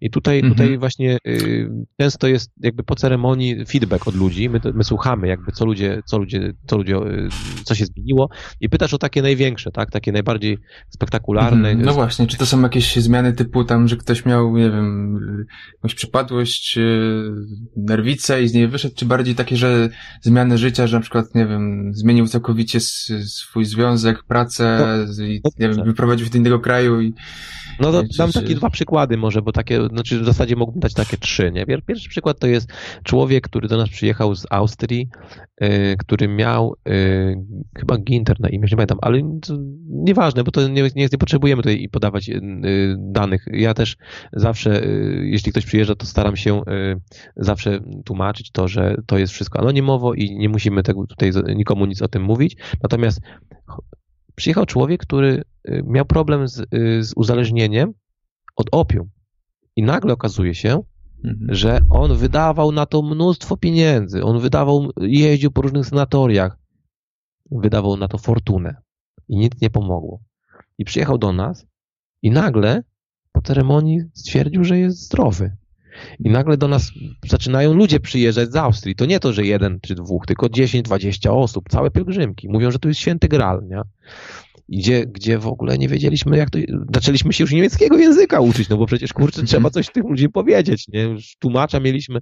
i 0.00 0.10
tutaj, 0.10 0.38
mhm. 0.38 0.54
tutaj 0.54 0.78
właśnie 0.78 1.18
y, 1.26 1.70
często 2.00 2.28
jest 2.28 2.50
jakby 2.60 2.82
po 2.82 2.94
ceremonii 2.94 3.66
feedback 3.66 4.08
od 4.08 4.14
ludzi, 4.14 4.50
my, 4.50 4.60
my 4.74 4.84
słuchamy 4.84 5.28
jakby 5.28 5.52
co 5.52 5.64
ludzie, 5.66 6.02
co 6.06 6.18
ludzie, 6.18 6.52
co 6.66 6.76
ludzie, 6.76 6.96
y, 6.96 7.28
co 7.64 7.74
się 7.74 7.86
zmieniło 7.86 8.28
i 8.60 8.68
pytasz 8.68 8.94
o 8.94 8.98
takie 8.98 9.22
największe, 9.22 9.70
tak, 9.70 9.90
takie 9.90 10.12
najbardziej 10.12 10.58
spektakularne. 10.88 11.68
Mhm. 11.68 11.86
No 11.86 11.94
właśnie, 11.94 12.26
czy 12.26 12.36
to 12.36 12.46
są 12.46 12.62
jakieś 12.62 12.96
zmiany 12.96 13.32
typu 13.32 13.64
tam, 13.64 13.88
że 13.88 13.96
ktoś 13.96 14.24
miał, 14.24 14.56
nie 14.56 14.70
wiem, 14.70 15.18
jakąś 15.74 15.94
przypadłość, 15.94 16.78
nerwicę 17.76 18.42
i 18.42 18.48
z 18.48 18.54
niej 18.54 18.68
wyszedł, 18.68 18.94
czy 18.94 19.06
bardziej 19.06 19.34
takie, 19.34 19.56
że 19.56 19.88
zmiany 20.22 20.58
życia, 20.58 20.86
że 20.86 20.96
na 20.96 21.00
przykład, 21.00 21.34
nie 21.34 21.46
wiem, 21.46 21.90
zmienił 21.94 22.26
całkowicie 22.26 22.80
swój 22.80 23.64
związek, 23.64 24.22
pracę 24.24 24.78
no, 25.18 25.24
i, 25.24 25.40
nie 25.58 25.68
wiem, 25.68 25.84
wyprowadził 25.84 26.26
się 26.26 26.32
do 26.32 26.38
innego 26.38 26.60
kraju 26.60 27.00
i 27.00 27.14
no 27.80 27.92
to 27.92 28.02
dam 28.18 28.32
takie 28.32 28.54
dwa 28.54 28.70
przykłady 28.70 29.16
może, 29.16 29.42
bo 29.42 29.52
takie 29.52 29.87
znaczy 29.88 30.20
w 30.20 30.24
zasadzie 30.24 30.56
mógłbym 30.56 30.80
dać 30.80 30.94
takie 30.94 31.16
trzy, 31.16 31.52
nie? 31.52 31.66
Pierwszy 31.66 32.08
przykład 32.08 32.38
to 32.38 32.46
jest 32.46 32.68
człowiek, 33.04 33.44
który 33.44 33.68
do 33.68 33.76
nas 33.76 33.88
przyjechał 33.88 34.34
z 34.34 34.46
Austrii, 34.50 35.08
yy, 35.60 35.68
który 35.98 36.28
miał 36.28 36.74
yy, 36.86 37.44
chyba 37.78 37.98
Ginter 37.98 38.40
na 38.40 38.48
imię, 38.48 38.66
nie 38.70 38.76
pamiętam, 38.76 38.98
ale 39.02 39.20
nieważne, 39.88 40.44
bo 40.44 40.50
to 40.50 40.68
nie, 40.68 40.82
nie, 40.82 40.90
nie 40.96 41.18
potrzebujemy 41.18 41.62
tutaj 41.62 41.88
podawać 41.88 42.28
yy, 42.28 42.40
danych. 42.98 43.44
Ja 43.52 43.74
też 43.74 43.96
zawsze, 44.32 44.84
y, 44.84 45.22
jeśli 45.24 45.52
ktoś 45.52 45.66
przyjeżdża, 45.66 45.94
to 45.94 46.06
staram 46.06 46.36
się 46.36 46.60
y, 46.60 46.62
zawsze 47.36 47.80
tłumaczyć 48.04 48.50
to, 48.50 48.68
że 48.68 48.96
to 49.06 49.18
jest 49.18 49.32
wszystko 49.32 49.60
anonimowo 49.60 50.14
i 50.14 50.36
nie 50.36 50.48
musimy 50.48 50.82
tego 50.82 51.06
tutaj 51.06 51.30
nikomu 51.56 51.86
nic 51.86 52.02
o 52.02 52.08
tym 52.08 52.22
mówić. 52.22 52.56
Natomiast 52.82 53.20
przyjechał 54.38 54.66
człowiek, 54.66 55.00
który 55.00 55.42
y, 55.68 55.82
miał 55.86 56.04
problem 56.04 56.48
z, 56.48 56.58
y, 56.58 57.04
z 57.04 57.12
uzależnieniem 57.16 57.92
od 58.56 58.66
opium. 58.72 59.10
I 59.78 59.82
nagle 59.82 60.12
okazuje 60.12 60.54
się, 60.54 60.82
mhm. 61.24 61.54
że 61.54 61.80
on 61.90 62.16
wydawał 62.16 62.72
na 62.72 62.86
to 62.86 63.02
mnóstwo 63.02 63.56
pieniędzy. 63.56 64.24
On 64.24 64.40
wydawał, 64.40 64.90
jeździł 65.00 65.50
po 65.50 65.62
różnych 65.62 65.86
sanatoriach, 65.86 66.58
wydawał 67.50 67.96
na 67.96 68.08
to 68.08 68.18
fortunę. 68.18 68.76
I 69.28 69.36
nic 69.36 69.52
nie 69.62 69.70
pomogło. 69.70 70.20
I 70.78 70.84
przyjechał 70.84 71.18
do 71.18 71.32
nas 71.32 71.66
i 72.22 72.30
nagle 72.30 72.82
po 73.32 73.42
ceremonii 73.42 74.00
stwierdził, 74.14 74.64
że 74.64 74.78
jest 74.78 74.98
zdrowy. 74.98 75.56
I 76.18 76.30
nagle 76.30 76.56
do 76.56 76.68
nas 76.68 76.90
zaczynają 77.26 77.74
ludzie 77.74 78.00
przyjeżdżać 78.00 78.52
z 78.52 78.56
Austrii. 78.56 78.94
To 78.94 79.06
nie 79.06 79.20
to, 79.20 79.32
że 79.32 79.44
jeden 79.44 79.80
czy 79.80 79.94
dwóch, 79.94 80.26
tylko 80.26 80.48
10, 80.48 80.84
20 80.84 81.32
osób, 81.32 81.68
całe 81.68 81.90
pielgrzymki. 81.90 82.48
Mówią, 82.48 82.70
że 82.70 82.78
to 82.78 82.88
jest 82.88 83.00
święty 83.00 83.28
gral, 83.28 83.66
nie? 83.68 83.82
Gdzie, 84.68 85.06
gdzie 85.06 85.38
w 85.38 85.46
ogóle 85.46 85.78
nie 85.78 85.88
wiedzieliśmy, 85.88 86.36
jak 86.36 86.50
to. 86.50 86.58
Zaczęliśmy 86.94 87.32
się 87.32 87.44
już 87.44 87.52
niemieckiego 87.52 87.98
języka 87.98 88.40
uczyć, 88.40 88.68
no 88.68 88.76
bo 88.76 88.86
przecież 88.86 89.12
kurczę, 89.12 89.42
trzeba 89.42 89.70
coś 89.70 89.90
tym 89.90 90.06
ludziom 90.08 90.32
powiedzieć, 90.32 90.88
nie? 90.88 91.02
Już 91.02 91.36
tłumacza 91.38 91.80
mieliśmy. 91.80 92.20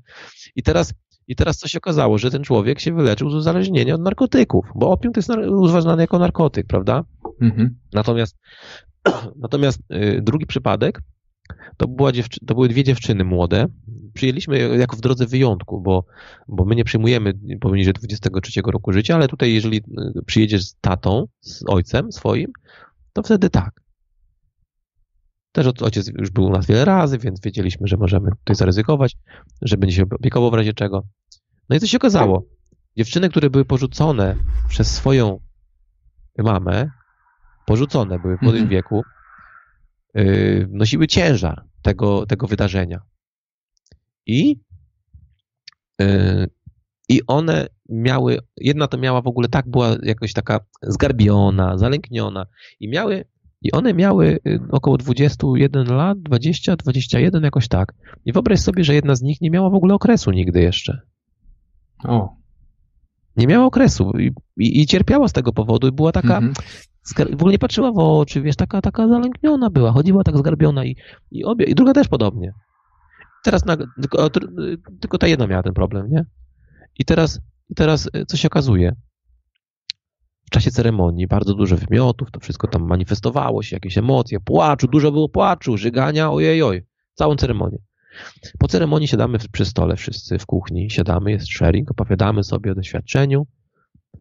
I 0.57 0.63
teraz, 0.63 0.95
i 1.29 1.37
teraz 1.37 1.59
co 1.59 1.69
się 1.69 1.79
okazało, 1.79 2.19
że 2.19 2.31
ten 2.31 2.43
człowiek 2.43 2.81
się 2.81 2.93
wyleczył 2.95 3.31
z 3.31 3.35
uzależnienia 3.35 3.95
od 3.95 4.01
narkotyków, 4.01 4.65
bo 4.75 4.91
opium 4.91 5.13
to 5.13 5.19
jest 5.19 5.31
uważany 5.49 6.03
jako 6.03 6.19
narkotyk, 6.19 6.67
prawda? 6.67 7.05
Mhm. 7.41 7.77
Natomiast, 7.93 8.37
natomiast 9.43 9.79
y, 9.93 10.21
drugi 10.23 10.47
przypadek 10.47 11.01
to, 11.77 11.89
była 11.89 12.13
dziewczy- 12.13 12.47
to 12.47 12.55
były 12.55 12.69
dwie 12.69 12.85
dziewczyny 12.85 13.25
młode. 13.25 13.67
Przyjęliśmy 14.17 14.79
jako 14.79 14.97
w 14.97 15.01
drodze 15.01 15.27
wyjątku, 15.27 15.81
bo, 15.81 16.05
bo 16.49 16.65
my 16.65 16.75
nie 16.75 16.85
przyjmujemy 16.85 17.33
poniżej 17.61 17.93
23 17.93 18.61
roku 18.67 18.93
życia, 18.93 19.15
ale 19.15 19.29
tutaj 19.29 19.55
jeżeli 19.55 19.77
y, 19.79 20.23
przyjedziesz 20.27 20.65
z 20.65 20.77
tatą, 20.81 21.27
z 21.41 21.65
ojcem 21.69 22.13
swoim, 22.13 22.53
to 23.13 23.23
wtedy 23.23 23.51
tak. 23.51 23.81
Też 25.53 25.67
ojciec 25.67 26.09
już 26.09 26.31
był 26.31 26.45
u 26.45 26.51
nas 26.51 26.67
wiele 26.67 26.85
razy, 26.85 27.19
więc 27.19 27.41
wiedzieliśmy, 27.41 27.87
że 27.87 27.97
możemy 27.97 28.31
tutaj 28.31 28.57
zaryzykować, 28.57 29.17
że 29.63 29.77
będzie 29.77 29.97
się 29.97 30.03
opiekował 30.03 30.51
w 30.51 30.55
razie 30.55 30.73
czego. 30.73 31.03
No 31.69 31.77
i 31.77 31.81
co 31.81 31.87
się 31.87 31.97
okazało? 31.97 32.45
Dziewczyny, 32.97 33.29
które 33.29 33.51
były 33.51 33.65
porzucone 33.65 34.37
przez 34.69 34.95
swoją 34.95 35.41
mamę, 36.39 36.91
porzucone 37.67 38.19
były 38.19 38.39
w 38.39 38.43
młodym 38.43 38.63
mhm. 38.63 38.71
wieku, 38.71 39.03
Y, 40.19 40.69
nosiły 40.71 41.07
ciężar 41.07 41.65
tego, 41.83 42.27
tego 42.27 42.47
wydarzenia. 42.47 43.01
I, 44.27 44.61
y, 46.03 46.51
I 47.09 47.21
one 47.27 47.67
miały, 47.89 48.39
jedna 48.57 48.89
to 48.89 48.99
miała 48.99 49.23
w 49.23 49.27
ogóle 49.27 49.49
tak, 49.49 49.69
była 49.71 49.97
jakoś 50.03 50.33
taka 50.33 50.61
zgarbiona, 50.83 51.79
zalękniona 51.79 52.47
i 52.81 52.89
miały, 52.89 53.25
i 53.63 53.73
one 53.73 53.95
miały 53.95 54.39
y, 54.47 54.61
około 54.71 54.99
21 54.99 55.87
lat, 55.87 56.23
20, 56.23 56.77
21 56.77 57.43
jakoś 57.43 57.69
tak. 57.69 57.95
I 58.25 58.33
wyobraź 58.33 58.61
sobie, 58.61 58.85
że 58.85 58.95
jedna 58.95 59.15
z 59.15 59.23
nich 59.23 59.41
nie 59.41 59.51
miała 59.51 59.71
w 59.71 59.75
ogóle 59.75 59.95
okresu 59.95 60.31
nigdy 60.31 60.61
jeszcze. 60.61 61.01
O. 62.05 62.37
Nie 63.37 63.47
miała 63.47 63.67
okresu 63.67 64.11
i, 64.19 64.33
i, 64.57 64.81
i 64.81 64.87
cierpiała 64.87 65.29
z 65.29 65.33
tego 65.33 65.53
powodu 65.53 65.89
i 65.89 65.93
była 65.93 66.13
taka, 66.13 66.41
-hmm 66.41 66.53
w 67.15 67.35
ogóle 67.35 67.53
nie 67.53 67.59
patrzyła 67.59 67.93
w 67.93 67.99
oczy, 67.99 68.43
wiesz, 68.43 68.57
taka, 68.57 68.81
taka 68.81 69.09
zalękniona 69.09 69.71
była, 69.71 69.93
chodziła 69.93 70.25
tak 70.25 70.39
zgarbiona 70.39 70.85
i, 70.85 70.97
i 71.31 71.45
obie, 71.45 71.65
i 71.65 71.75
druga 71.75 71.93
też 71.93 72.09
podobnie. 72.09 72.53
Teraz 73.45 73.65
na, 73.65 73.77
tylko, 73.77 74.31
tylko 75.01 75.19
ta 75.19 75.27
jedna 75.27 75.47
miała 75.47 75.63
ten 75.63 75.75
problem, 75.75 76.11
nie? 76.11 76.25
I 76.99 77.05
teraz, 77.05 77.41
teraz 77.77 78.11
e, 78.13 78.27
co 78.27 78.37
się 78.37 78.49
okazuje? 78.49 78.93
W 80.47 80.51
czasie 80.51 80.71
ceremonii 80.71 81.27
bardzo 81.27 81.55
dużo 81.55 81.77
wymiotów, 81.77 82.31
to 82.31 82.41
wszystko 82.41 82.69
tam 82.69 82.87
manifestowało 82.87 83.63
się, 83.63 83.77
jakieś 83.77 83.99
emocje, 83.99 84.41
płaczu, 84.41 84.89
dużo 84.89 85.13
było 85.13 85.29
płaczu, 85.29 85.77
żygania, 85.77 86.31
ojej, 86.31 86.63
oj, 86.63 86.87
całą 87.15 87.37
ceremonię. 87.37 87.79
Po 88.59 88.69
ceremonii 88.69 89.09
siadamy 89.09 89.39
przy 89.53 89.65
stole 89.65 89.97
wszyscy 89.97 90.39
w 90.39 90.47
kuchni, 90.47 90.91
siadamy, 90.91 91.31
jest 91.31 91.49
sharing, 91.49 91.91
opowiadamy 91.91 92.45
sobie 92.45 92.73
o 92.73 92.75
doświadczeniu, 92.75 93.47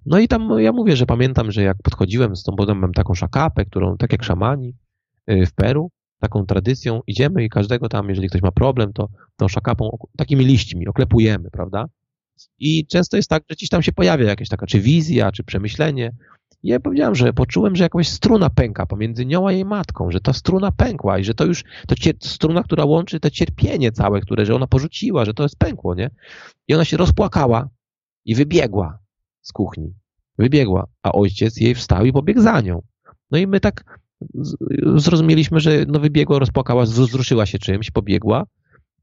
no 0.05 0.19
i 0.19 0.27
tam 0.27 0.59
ja 0.59 0.71
mówię, 0.71 0.95
że 0.95 1.05
pamiętam, 1.05 1.51
że 1.51 1.63
jak 1.63 1.77
podchodziłem 1.83 2.35
z 2.35 2.43
tą, 2.43 2.55
potem 2.55 2.77
mam 2.77 2.91
taką 2.91 3.13
szakapę, 3.13 3.65
którą 3.65 3.97
tak 3.97 4.11
jak 4.11 4.23
szamani 4.23 4.75
y, 5.31 5.45
w 5.45 5.53
Peru, 5.53 5.91
taką 6.25 6.45
tradycją, 6.45 7.01
idziemy 7.07 7.43
i 7.43 7.49
każdego 7.49 7.89
tam, 7.89 8.09
jeżeli 8.09 8.29
ktoś 8.29 8.41
ma 8.41 8.51
problem, 8.51 8.93
to 8.93 9.07
tą 9.37 9.47
szakapą, 9.47 9.97
takimi 10.17 10.45
liśćmi 10.45 10.87
oklepujemy, 10.87 11.51
prawda? 11.51 11.85
I 12.59 12.87
często 12.87 13.17
jest 13.17 13.29
tak, 13.29 13.43
że 13.49 13.55
gdzieś 13.55 13.69
tam 13.69 13.83
się 13.83 13.91
pojawia 13.91 14.25
jakaś 14.25 14.49
taka, 14.49 14.65
czy 14.65 14.79
wizja, 14.79 15.31
czy 15.31 15.43
przemyślenie. 15.43 16.11
I 16.63 16.69
ja 16.69 16.79
powiedziałem, 16.79 17.15
że 17.15 17.33
poczułem, 17.33 17.75
że 17.75 17.83
jakaś 17.83 18.07
struna 18.07 18.49
pęka 18.49 18.85
pomiędzy 18.85 19.25
nią 19.25 19.47
a 19.47 19.51
jej 19.51 19.65
matką, 19.65 20.11
że 20.11 20.21
ta 20.21 20.33
struna 20.33 20.71
pękła 20.71 21.19
i 21.19 21.23
że 21.23 21.33
to 21.33 21.45
już, 21.45 21.63
to 21.87 21.95
struna, 22.19 22.63
która 22.63 22.85
łączy 22.85 23.19
to 23.19 23.29
cierpienie 23.29 23.91
całe, 23.91 24.21
które, 24.21 24.45
że 24.45 24.55
ona 24.55 24.67
porzuciła, 24.67 25.25
że 25.25 25.33
to 25.33 25.43
jest 25.43 25.57
pękło, 25.57 25.95
nie? 25.95 26.09
I 26.67 26.73
ona 26.73 26.85
się 26.85 26.97
rozpłakała 26.97 27.69
i 28.25 28.35
wybiegła 28.35 28.99
z 29.41 29.51
kuchni. 29.51 29.93
Wybiegła, 30.37 30.87
a 31.03 31.11
ojciec 31.11 31.57
jej 31.57 31.75
wstał 31.75 32.05
i 32.05 32.13
pobiegł 32.13 32.41
za 32.41 32.61
nią. 32.61 32.81
No 33.31 33.37
i 33.37 33.47
my 33.47 33.59
tak 33.59 33.99
zrozumieliśmy, 34.95 35.59
że 35.59 35.85
no 35.87 35.99
wybiegła, 35.99 36.39
rozpłakała, 36.39 36.83
wzruszyła 36.83 37.45
się 37.45 37.59
czymś, 37.59 37.91
pobiegła, 37.91 38.45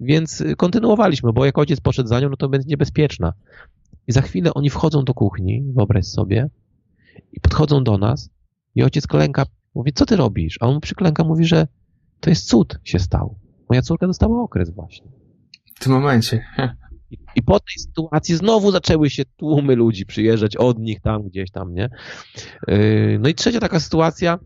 więc 0.01 0.45
kontynuowaliśmy, 0.57 1.33
bo 1.33 1.45
jak 1.45 1.59
ojciec 1.59 1.81
poszedł 1.81 2.09
za 2.09 2.21
nią, 2.21 2.29
no 2.29 2.37
to 2.37 2.49
będzie 2.49 2.69
niebezpieczna. 2.69 3.33
I 4.07 4.13
za 4.13 4.23
chwilę 4.23 4.55
oni 4.55 4.71
wchodzą 4.71 5.05
do 5.05 5.15
kuchni, 5.15 5.65
wyobraź 5.77 6.07
sobie, 6.07 6.51
i 7.33 7.41
podchodzą 7.41 7.85
do 7.85 7.99
nas 7.99 8.31
i 8.75 8.83
ojciec 8.83 9.07
klęka, 9.07 9.45
mówi, 9.75 9.93
co 9.93 10.07
ty 10.07 10.17
robisz? 10.17 10.59
A 10.61 10.67
on 10.67 10.81
przyklęka, 10.81 11.25
mówi, 11.25 11.45
że 11.45 11.67
to 12.21 12.31
jest 12.31 12.49
cud 12.49 12.79
się 12.85 12.99
stał. 12.99 13.39
Moja 13.71 13.83
córka 13.83 14.07
dostała 14.07 14.43
okres 14.43 14.71
właśnie. 14.71 15.07
W 15.75 15.85
tym 15.85 15.93
momencie. 15.93 16.45
I, 17.11 17.19
I, 17.37 17.43
po 17.43 17.61
tej 17.61 17.79
sytuacji 17.79 18.37
znowu 18.37 18.71
zaczęły 18.71 19.11
się 19.11 19.25
tłumy 19.37 19.77
ludzi 19.77 20.07
przyjeżdżać 20.07 20.57
od 20.57 20.79
nich 20.79 21.01
tam, 21.01 21.23
gdzieś 21.23 21.51
tam, 21.51 21.75
nie? 21.75 21.91
Yy, 22.69 23.19
no 23.21 23.29
i 23.29 23.35
trzecia 23.35 23.61
taka 23.61 23.81
sytuacja, 23.81 24.39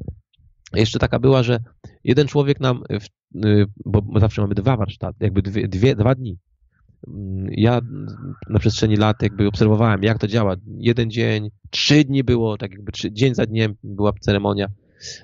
jeszcze 0.75 0.99
taka 0.99 1.19
była, 1.19 1.43
że 1.43 1.59
jeden 2.05 2.27
człowiek 2.27 2.61
nam, 2.61 2.83
yy, 3.35 3.67
bo 3.85 4.21
zawsze 4.21 4.43
mamy 4.43 4.55
dwa 4.55 4.77
warsztaty, 4.77 5.17
jakby 5.21 5.43
dwie, 5.43 5.69
dwie, 5.69 5.97
dwa 5.97 6.15
dni. 6.15 6.39
Yy, 7.07 7.13
ja 7.51 7.81
na 8.49 8.59
przestrzeni 8.59 8.97
lat 8.97 9.23
jakby 9.23 9.49
obserwowałem, 9.49 10.03
jak 10.03 10.19
to 10.19 10.27
działa. 10.27 10.55
Jeden 10.79 11.11
dzień, 11.11 11.51
trzy 11.71 12.05
dni 12.05 12.25
było, 12.25 12.59
tak 12.59 12.73
jakby 12.73 12.93
trzy, 12.93 13.13
dzień 13.13 13.35
za 13.35 13.47
dniem 13.47 13.75
była 13.83 14.13
ceremonia 14.21 14.67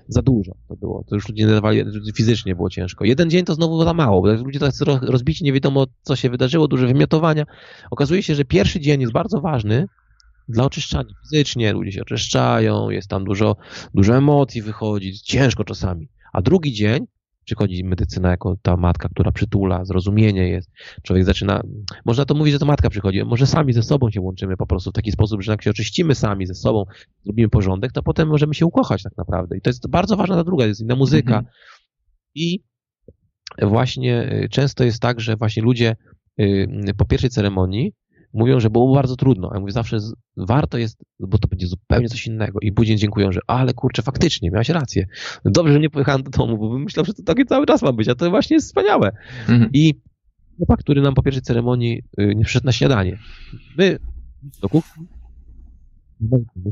za 0.08 0.22
dużo 0.22 0.52
to 0.68 0.76
było. 0.76 1.04
To 1.08 1.14
już 1.14 1.28
ludzie 1.28 1.44
nie 1.44 1.50
dawali, 1.50 1.84
fizycznie 2.16 2.54
było 2.54 2.70
ciężko. 2.70 3.04
Jeden 3.04 3.30
dzień 3.30 3.44
to 3.44 3.54
znowu 3.54 3.84
za 3.84 3.94
mało, 3.94 4.22
bo 4.22 4.32
ludzie 4.32 4.58
tak 4.58 4.72
rozbici, 5.02 5.44
nie 5.44 5.52
wiadomo 5.52 5.86
co 6.02 6.16
się 6.16 6.30
wydarzyło, 6.30 6.68
duże 6.68 6.86
wymiotowania. 6.86 7.44
Okazuje 7.90 8.22
się, 8.22 8.34
że 8.34 8.44
pierwszy 8.44 8.80
dzień 8.80 9.00
jest 9.00 9.12
bardzo 9.12 9.40
ważny 9.40 9.86
dla 10.48 10.64
oczyszczania 10.64 11.14
fizycznie. 11.22 11.72
Ludzie 11.72 11.92
się 11.92 12.02
oczyszczają, 12.02 12.90
jest 12.90 13.08
tam 13.08 13.24
dużo, 13.24 13.56
dużo 13.94 14.16
emocji 14.16 14.62
wychodzi, 14.62 15.12
ciężko 15.18 15.64
czasami. 15.64 16.08
A 16.32 16.42
drugi 16.42 16.72
dzień 16.72 17.06
przychodzi 17.44 17.84
medycyna 17.84 18.30
jako 18.30 18.56
ta 18.62 18.76
matka, 18.76 19.08
która 19.08 19.32
przytula, 19.32 19.84
zrozumienie 19.84 20.48
jest. 20.48 20.70
Człowiek 21.02 21.24
zaczyna, 21.24 21.62
można 22.04 22.24
to 22.24 22.34
mówić, 22.34 22.52
że 22.52 22.58
to 22.58 22.66
matka 22.66 22.90
przychodzi, 22.90 23.24
może 23.24 23.46
sami 23.46 23.72
ze 23.72 23.82
sobą 23.82 24.10
się 24.10 24.20
łączymy 24.20 24.56
po 24.56 24.66
prostu 24.66 24.90
w 24.90 24.94
taki 24.94 25.12
sposób, 25.12 25.42
że 25.42 25.52
jak 25.52 25.62
się 25.62 25.70
oczyścimy 25.70 26.14
sami 26.14 26.46
ze 26.46 26.54
sobą, 26.54 26.84
zrobimy 27.24 27.48
porządek, 27.48 27.92
to 27.92 28.02
potem 28.02 28.28
możemy 28.28 28.54
się 28.54 28.66
ukochać 28.66 29.02
tak 29.02 29.16
naprawdę. 29.16 29.56
I 29.56 29.60
to 29.60 29.70
jest 29.70 29.88
bardzo 29.88 30.16
ważna 30.16 30.36
ta 30.36 30.44
druga, 30.44 30.66
jest 30.66 30.80
inna 30.80 30.96
muzyka. 30.96 31.36
Mhm. 31.36 31.54
I 32.34 32.62
właśnie 33.62 34.42
y, 34.44 34.48
często 34.48 34.84
jest 34.84 35.02
tak, 35.02 35.20
że 35.20 35.36
właśnie 35.36 35.62
ludzie 35.62 35.96
y, 36.40 36.94
po 36.96 37.04
pierwszej 37.04 37.30
ceremonii 37.30 37.92
mówią, 38.32 38.60
że 38.60 38.70
było 38.70 38.94
bardzo 38.94 39.16
trudno. 39.16 39.50
A 39.50 39.54
ja 39.54 39.60
mówię 39.60 39.72
zawsze, 39.72 39.98
warto 40.36 40.78
jest, 40.78 41.04
bo 41.20 41.38
to 41.38 41.48
będzie 41.48 41.66
zupełnie 41.66 42.08
coś 42.08 42.26
innego. 42.26 42.58
I 42.62 42.72
później 42.72 42.96
dziękują, 42.96 43.32
że 43.32 43.40
ale 43.46 43.74
kurczę, 43.74 44.02
faktycznie, 44.02 44.50
miałeś 44.50 44.68
rację. 44.68 45.06
Dobrze, 45.44 45.72
że 45.72 45.80
nie 45.80 45.90
pojechałem 45.90 46.22
do 46.22 46.30
domu, 46.30 46.58
bo 46.58 46.70
bym 46.70 46.82
myślał, 46.82 47.04
że 47.04 47.14
to 47.14 47.22
takie 47.22 47.44
cały 47.44 47.66
czas 47.66 47.82
ma 47.82 47.92
być, 47.92 48.08
a 48.08 48.14
to 48.14 48.30
właśnie 48.30 48.54
jest 48.54 48.66
wspaniałe. 48.66 49.12
Mhm. 49.48 49.70
I 49.72 49.94
chłopak, 50.56 50.78
który 50.78 51.02
nam 51.02 51.14
po 51.14 51.22
pierwszej 51.22 51.42
ceremonii 51.42 52.02
y, 52.20 52.34
nie 52.34 52.44
przyszedł 52.44 52.66
na 52.66 52.72
śniadanie. 52.72 53.18
My 53.78 53.98
do 54.62 54.68
kuchni, 54.68 55.06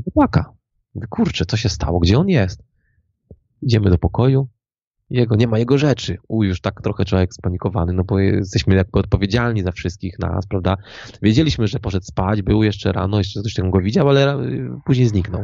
chłopaka. 0.03 0.53
Mówię, 0.95 1.07
kurczę, 1.09 1.45
co 1.45 1.57
się 1.57 1.69
stało? 1.69 1.99
Gdzie 1.99 2.17
on 2.17 2.29
jest? 2.29 2.63
Idziemy 3.61 3.89
do 3.89 3.97
pokoju. 3.97 4.47
Jego, 5.11 5.35
nie 5.35 5.47
ma 5.47 5.59
jego 5.59 5.77
rzeczy. 5.77 6.17
U, 6.27 6.43
już 6.43 6.61
tak 6.61 6.81
trochę 6.81 7.05
człowiek 7.05 7.33
spanikowany, 7.33 7.93
no 7.93 8.03
bo 8.03 8.19
jesteśmy 8.19 8.75
jakby 8.75 8.99
odpowiedzialni 8.99 9.63
za 9.63 9.71
wszystkich 9.71 10.19
nas, 10.19 10.47
prawda? 10.47 10.77
Wiedzieliśmy, 11.21 11.67
że 11.67 11.79
poszedł 11.79 12.05
spać, 12.05 12.41
był 12.41 12.63
jeszcze 12.63 12.91
rano, 12.91 13.17
jeszcze 13.17 13.39
ktoś 13.39 13.53
tam 13.53 13.71
go 13.71 13.79
widział, 13.79 14.09
ale 14.09 14.37
później 14.85 15.07
zniknął. 15.07 15.43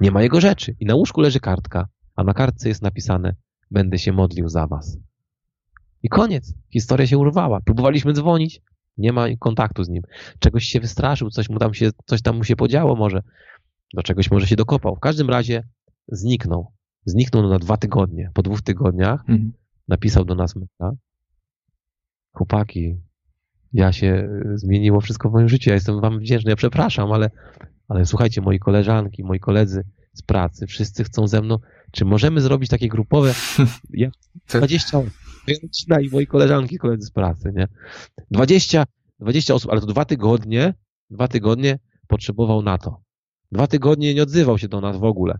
Nie 0.00 0.10
ma 0.10 0.22
jego 0.22 0.40
rzeczy. 0.40 0.76
I 0.80 0.86
na 0.86 0.94
łóżku 0.94 1.20
leży 1.20 1.40
kartka, 1.40 1.86
a 2.16 2.24
na 2.24 2.34
kartce 2.34 2.68
jest 2.68 2.82
napisane 2.82 3.34
będę 3.70 3.98
się 3.98 4.12
modlił 4.12 4.48
za 4.48 4.66
was. 4.66 4.98
I 6.02 6.08
koniec. 6.08 6.54
Historia 6.72 7.06
się 7.06 7.18
urwała. 7.18 7.60
Próbowaliśmy 7.60 8.12
dzwonić, 8.12 8.60
nie 8.96 9.12
ma 9.12 9.26
kontaktu 9.40 9.84
z 9.84 9.88
nim. 9.88 10.02
Czegoś 10.38 10.64
się 10.64 10.80
wystraszył, 10.80 11.30
coś 11.30 11.48
mu 11.48 11.58
tam 11.58 11.74
się, 11.74 11.90
coś 12.06 12.22
tam 12.22 12.36
mu 12.36 12.44
się 12.44 12.56
podziało 12.56 12.96
może. 12.96 13.22
Do 13.94 14.02
czegoś 14.02 14.30
może 14.30 14.46
się 14.46 14.56
dokopał. 14.56 14.96
W 14.96 15.00
każdym 15.00 15.30
razie 15.30 15.62
zniknął. 16.08 16.72
Zniknął 17.04 17.48
na 17.48 17.58
dwa 17.58 17.76
tygodnie. 17.76 18.30
Po 18.34 18.42
dwóch 18.42 18.62
tygodniach 18.62 19.20
mhm. 19.20 19.52
napisał 19.88 20.24
do 20.24 20.34
nas 20.34 20.54
maila. 20.56 20.94
Chłopaki, 22.32 22.96
ja 23.72 23.92
się 23.92 24.28
zmieniło 24.54 25.00
wszystko 25.00 25.30
w 25.30 25.32
moim 25.32 25.48
życiu. 25.48 25.70
Ja 25.70 25.74
jestem 25.74 26.00
wam 26.00 26.18
wdzięczny. 26.18 26.50
Ja 26.50 26.56
przepraszam, 26.56 27.12
ale, 27.12 27.30
ale 27.88 28.06
słuchajcie, 28.06 28.40
moi 28.40 28.58
koleżanki, 28.58 29.24
moi 29.24 29.40
koledzy 29.40 29.84
z 30.12 30.22
pracy, 30.22 30.66
wszyscy 30.66 31.04
chcą 31.04 31.28
ze 31.28 31.42
mną. 31.42 31.58
Czy 31.92 32.04
możemy 32.04 32.40
zrobić 32.40 32.70
takie 32.70 32.88
grupowe? 32.88 33.34
Ja 33.90 34.10
20 34.48 34.98
osób. 34.98 35.10
Rodzina 35.62 36.00
i 36.00 36.08
moi 36.10 36.26
koleżanki, 36.26 36.78
koledzy 36.78 37.06
z 37.06 37.10
pracy, 37.10 37.52
nie? 37.56 37.68
20, 38.30 38.84
20 39.20 39.54
osób, 39.54 39.70
ale 39.70 39.80
to 39.80 39.86
dwa 39.86 40.04
tygodnie, 40.04 40.74
dwa 41.10 41.28
tygodnie 41.28 41.78
potrzebował 42.08 42.62
na 42.62 42.78
to. 42.78 43.02
Dwa 43.52 43.66
tygodnie 43.66 44.14
nie 44.14 44.22
odzywał 44.22 44.58
się 44.58 44.68
do 44.68 44.80
nas 44.80 44.96
w 44.96 45.04
ogóle. 45.04 45.38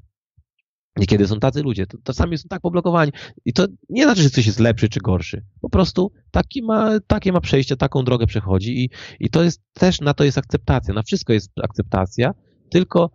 Niekiedy 0.97 1.27
są 1.27 1.41
tacy 1.41 1.63
ludzie, 1.63 1.87
to, 2.05 2.13
sami 2.13 2.39
są 2.39 2.49
tak 2.49 2.61
poblokowani. 2.61 3.13
I 3.45 3.53
to 3.53 3.67
nie 3.91 4.05
znaczy, 4.05 4.23
że 4.23 4.31
coś 4.31 4.47
jest 4.47 4.61
lepszy 4.61 4.89
czy 4.89 5.01
gorszy. 5.01 5.45
Po 5.61 5.71
prostu 5.71 6.13
taki 6.31 6.63
ma, 6.63 6.91
takie 7.07 7.33
ma 7.33 7.41
przejście, 7.41 7.77
taką 7.77 8.05
drogę 8.05 8.27
przechodzi 8.27 8.85
i, 8.85 8.91
i 9.21 9.31
to 9.31 9.43
jest 9.43 9.63
też, 9.73 10.01
na 10.01 10.15
to 10.15 10.25
jest 10.25 10.39
akceptacja. 10.39 10.95
Na 10.95 11.03
wszystko 11.03 11.33
jest 11.33 11.51
akceptacja, 11.63 12.35
tylko 12.71 13.11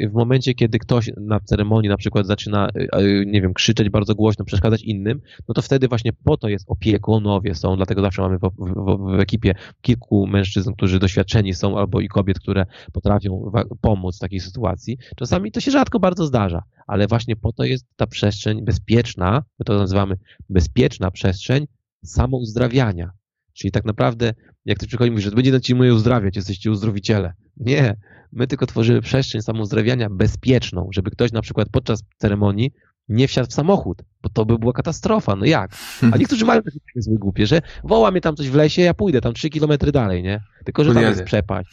w 0.00 0.12
momencie, 0.12 0.54
kiedy 0.54 0.78
ktoś 0.78 1.10
na 1.16 1.40
ceremonii 1.40 1.88
na 1.88 1.96
przykład 1.96 2.26
zaczyna, 2.26 2.68
y, 2.68 2.98
y, 3.00 3.24
nie 3.26 3.42
wiem, 3.42 3.54
krzyczeć 3.54 3.88
bardzo 3.88 4.14
głośno, 4.14 4.44
przeszkadzać 4.44 4.82
innym, 4.82 5.20
no 5.48 5.54
to 5.54 5.62
wtedy 5.62 5.88
właśnie 5.88 6.12
po 6.12 6.36
to 6.36 6.48
jest 6.48 6.64
opiekunowie 6.68 7.54
są, 7.54 7.76
dlatego 7.76 8.02
zawsze 8.02 8.22
mamy 8.22 8.38
w, 8.38 8.50
w, 8.58 9.16
w 9.16 9.20
ekipie 9.20 9.54
kilku 9.80 10.26
mężczyzn, 10.26 10.72
którzy 10.72 10.98
doświadczeni 10.98 11.54
są, 11.54 11.78
albo 11.78 12.00
i 12.00 12.08
kobiet, 12.08 12.38
które 12.38 12.66
potrafią 12.92 13.52
pomóc 13.80 14.16
w 14.16 14.20
takiej 14.20 14.40
sytuacji. 14.40 14.98
Czasami 15.16 15.52
to 15.52 15.60
się 15.60 15.70
rzadko 15.70 16.00
bardzo 16.00 16.26
zdarza, 16.26 16.62
ale 16.86 17.06
właśnie 17.06 17.36
po 17.36 17.52
to 17.52 17.64
jest 17.64 17.86
ta 17.96 18.06
przestrzeń 18.06 18.64
bezpieczna, 18.64 19.42
my 19.58 19.64
to 19.64 19.78
nazywamy 19.78 20.16
bezpieczna 20.48 21.10
przestrzeń 21.10 21.66
samouzdrawiania. 22.04 23.10
Czyli 23.52 23.72
tak 23.72 23.84
naprawdę, 23.84 24.34
jak 24.64 24.78
ty 24.78 24.86
przychodzi 24.86 25.10
mówisz, 25.10 25.24
że 25.24 25.30
będzie 25.30 25.60
ci 25.60 25.74
moje 25.74 25.94
uzdrawiać, 25.94 26.36
jesteście 26.36 26.70
uzdrowiciele. 26.70 27.32
Nie, 27.56 27.96
My 28.32 28.46
tylko 28.46 28.66
tworzymy 28.66 29.00
przestrzeń 29.00 29.42
samozdrawiania 29.42 30.08
bezpieczną, 30.10 30.88
żeby 30.92 31.10
ktoś 31.10 31.32
na 31.32 31.42
przykład 31.42 31.68
podczas 31.68 32.02
ceremonii 32.18 32.70
nie 33.08 33.28
wsiadł 33.28 33.50
w 33.50 33.52
samochód, 33.52 34.02
bo 34.22 34.28
to 34.28 34.44
by 34.44 34.58
była 34.58 34.72
katastrofa. 34.72 35.36
No 35.36 35.46
jak? 35.46 35.70
A 36.12 36.16
niektórzy 36.16 36.44
mają 36.44 36.62
takie 36.62 36.78
złe 36.96 37.16
głupie, 37.18 37.46
że 37.46 37.62
woła 37.84 38.10
mnie 38.10 38.20
tam 38.20 38.36
coś 38.36 38.48
w 38.48 38.54
lesie, 38.54 38.82
ja 38.82 38.94
pójdę 38.94 39.20
tam 39.20 39.34
trzy 39.34 39.50
kilometry 39.50 39.92
dalej, 39.92 40.22
nie? 40.22 40.40
Tylko, 40.64 40.84
że 40.84 40.94
tam 40.94 41.02
jest 41.02 41.24
przepaść. 41.24 41.70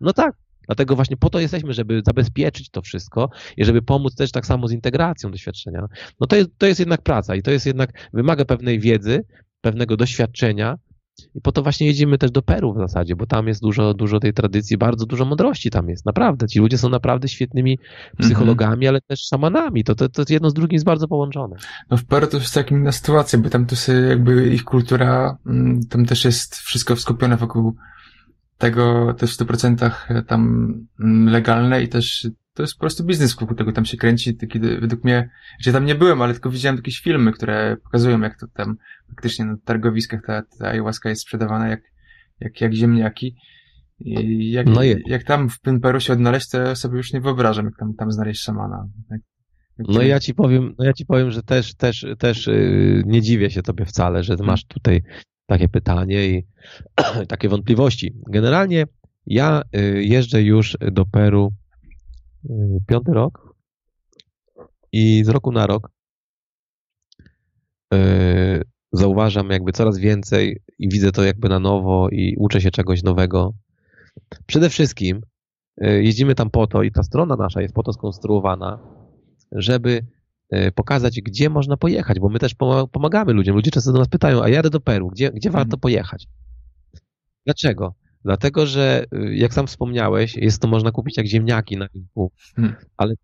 No 0.00 0.12
tak. 0.12 0.34
Dlatego 0.66 0.96
właśnie 0.96 1.16
po 1.16 1.30
to 1.30 1.40
jesteśmy, 1.40 1.72
żeby 1.72 2.02
zabezpieczyć 2.06 2.70
to 2.70 2.82
wszystko 2.82 3.30
i 3.56 3.64
żeby 3.64 3.82
pomóc 3.82 4.14
też 4.14 4.32
tak 4.32 4.46
samo 4.46 4.68
z 4.68 4.72
integracją 4.72 5.30
doświadczenia. 5.30 5.86
No 6.20 6.26
to 6.26 6.36
jest, 6.36 6.50
to 6.58 6.66
jest 6.66 6.80
jednak 6.80 7.02
praca 7.02 7.34
i 7.34 7.42
to 7.42 7.50
jest 7.50 7.66
jednak, 7.66 8.08
wymaga 8.12 8.44
pewnej 8.44 8.80
wiedzy, 8.80 9.24
pewnego 9.60 9.96
doświadczenia, 9.96 10.76
i 11.34 11.40
po 11.40 11.52
to 11.52 11.62
właśnie 11.62 11.86
jedziemy 11.86 12.18
też 12.18 12.30
do 12.30 12.42
Peru 12.42 12.74
w 12.74 12.78
zasadzie, 12.78 13.16
bo 13.16 13.26
tam 13.26 13.48
jest 13.48 13.62
dużo, 13.62 13.94
dużo 13.94 14.20
tej 14.20 14.32
tradycji, 14.32 14.78
bardzo 14.78 15.06
dużo 15.06 15.24
mądrości 15.24 15.70
tam 15.70 15.88
jest, 15.88 16.06
naprawdę. 16.06 16.48
Ci 16.48 16.58
ludzie 16.58 16.78
są 16.78 16.88
naprawdę 16.88 17.28
świetnymi 17.28 17.78
psychologami, 18.18 18.72
mm 18.72 18.80
-hmm. 18.80 18.88
ale 18.88 19.00
też 19.00 19.20
szamanami. 19.20 19.84
To, 19.84 19.94
to, 19.94 20.08
to 20.08 20.22
jedno 20.28 20.50
z 20.50 20.54
drugim 20.54 20.74
jest 20.74 20.86
bardzo 20.86 21.08
połączone. 21.08 21.56
No 21.90 21.96
w 21.96 22.04
Peru 22.04 22.26
to 22.26 22.36
jest 22.36 22.54
taka 22.54 22.74
inna 22.74 22.92
sytuacja, 22.92 23.38
bo 23.38 23.50
tam 23.50 23.66
to 23.66 23.74
jest 23.74 23.90
jakby 24.08 24.48
ich 24.48 24.64
kultura, 24.64 25.38
mm, 25.46 25.86
tam 25.86 26.06
też 26.06 26.24
jest 26.24 26.56
wszystko 26.56 26.96
skupione 26.96 27.36
wokół 27.36 27.76
tego, 28.58 29.14
to 29.18 29.26
jest 29.26 29.42
w 29.42 29.46
100% 29.46 30.24
tam 30.26 30.72
mm, 31.00 31.28
legalne 31.28 31.82
i 31.82 31.88
też 31.88 32.28
to 32.60 32.64
jest 32.64 32.74
po 32.74 32.80
prostu 32.80 33.04
biznes 33.04 33.34
wokół 33.34 33.56
tego 33.56 33.72
tam 33.72 33.84
się 33.84 33.96
kręci. 33.96 34.36
Kiedy, 34.36 34.80
według 34.80 35.04
mnie, 35.04 35.30
że 35.60 35.72
tam 35.72 35.84
nie 35.84 35.94
byłem, 35.94 36.22
ale 36.22 36.32
tylko 36.32 36.50
widziałem 36.50 36.76
jakieś 36.76 37.00
filmy, 37.00 37.32
które 37.32 37.76
pokazują, 37.84 38.20
jak 38.20 38.38
to 38.38 38.46
tam 38.54 38.76
faktycznie 39.08 39.44
na 39.44 39.56
targowiskach 39.64 40.20
ta, 40.26 40.42
ta 40.58 40.68
ayahuasca 40.68 41.08
jest 41.08 41.22
sprzedawana 41.22 41.68
jak, 41.68 41.80
jak, 42.40 42.60
jak 42.60 42.74
ziemniaki. 42.74 43.36
I 44.00 44.50
jak, 44.50 44.66
no 44.66 44.80
jak 45.06 45.24
tam 45.24 45.48
w 45.48 45.60
tym 45.60 45.80
Peru 45.80 46.00
się 46.00 46.12
odnaleźć, 46.12 46.50
to 46.50 46.58
ja 46.58 46.74
sobie 46.74 46.96
już 46.96 47.12
nie 47.12 47.20
wyobrażam, 47.20 47.64
jak 47.64 47.76
tam, 47.76 47.94
tam 47.94 48.12
znaleźć 48.12 48.42
szamana. 48.42 48.88
Jak, 49.10 49.20
jak 49.78 49.88
no 49.88 50.02
ja 50.02 50.20
ci 50.20 50.34
powiem, 50.34 50.74
no 50.78 50.84
ja 50.84 50.92
ci 50.92 51.06
powiem, 51.06 51.30
że 51.30 51.42
też, 51.42 51.74
też, 51.74 52.06
też 52.18 52.46
yy, 52.46 53.02
nie 53.06 53.22
dziwię 53.22 53.50
się 53.50 53.62
tobie 53.62 53.84
wcale, 53.84 54.22
że 54.22 54.36
masz 54.42 54.64
tutaj 54.64 55.02
takie 55.46 55.68
pytanie 55.68 56.28
i 56.28 56.46
takie 57.28 57.48
wątpliwości. 57.48 58.14
Generalnie 58.30 58.84
ja 59.26 59.62
yy, 59.72 60.04
jeżdżę 60.04 60.42
już 60.42 60.76
do 60.92 61.06
Peru 61.06 61.52
Y, 61.52 61.59
piąty 62.86 63.12
rok 63.12 63.54
i 64.92 65.24
z 65.24 65.28
roku 65.28 65.52
na 65.52 65.66
rok 65.66 65.90
y, 67.94 68.62
zauważam 68.92 69.50
jakby 69.50 69.72
coraz 69.72 69.98
więcej 69.98 70.62
i 70.78 70.88
widzę 70.88 71.12
to 71.12 71.24
jakby 71.24 71.48
na 71.48 71.58
nowo 71.58 72.08
i 72.08 72.36
uczę 72.38 72.60
się 72.60 72.70
czegoś 72.70 73.02
nowego. 73.02 73.54
Przede 74.46 74.70
wszystkim 74.70 75.20
y, 75.84 76.02
jeździmy 76.02 76.34
tam 76.34 76.50
po 76.50 76.66
to 76.66 76.82
i 76.82 76.92
ta 76.92 77.02
strona 77.02 77.36
nasza 77.36 77.62
jest 77.62 77.74
po 77.74 77.82
to 77.82 77.92
skonstruowana, 77.92 78.78
żeby 79.52 80.06
pokazać, 80.74 81.20
gdzie 81.20 81.50
można 81.50 81.76
pojechać, 81.76 82.20
bo 82.20 82.28
my 82.28 82.38
też 82.38 82.54
pomagamy 82.92 83.32
ludziom. 83.32 83.56
Ludzie 83.56 83.70
często 83.70 83.92
do 83.92 83.98
nas 83.98 84.08
pytają, 84.08 84.42
a 84.42 84.48
jadę 84.48 84.70
do 84.70 84.80
Peru, 84.80 85.08
gdzie, 85.08 85.30
gdzie 85.30 85.50
warto 85.50 85.66
mhm. 85.66 85.80
pojechać? 85.80 86.26
Dlaczego? 87.44 87.94
Dlatego, 88.24 88.66
że 88.66 89.04
y, 89.14 89.34
jak 89.34 89.54
sam 89.54 89.66
wspomniałeś, 89.66 90.36
jest 90.36 90.62
to 90.62 90.68
można 90.68 90.90
kupić 90.90 91.16
jak 91.16 91.26
ziemniaki 91.26 91.76
na 91.76 91.86
rynku, 91.94 92.32
hmm. 92.56 92.74
ale 92.96 93.14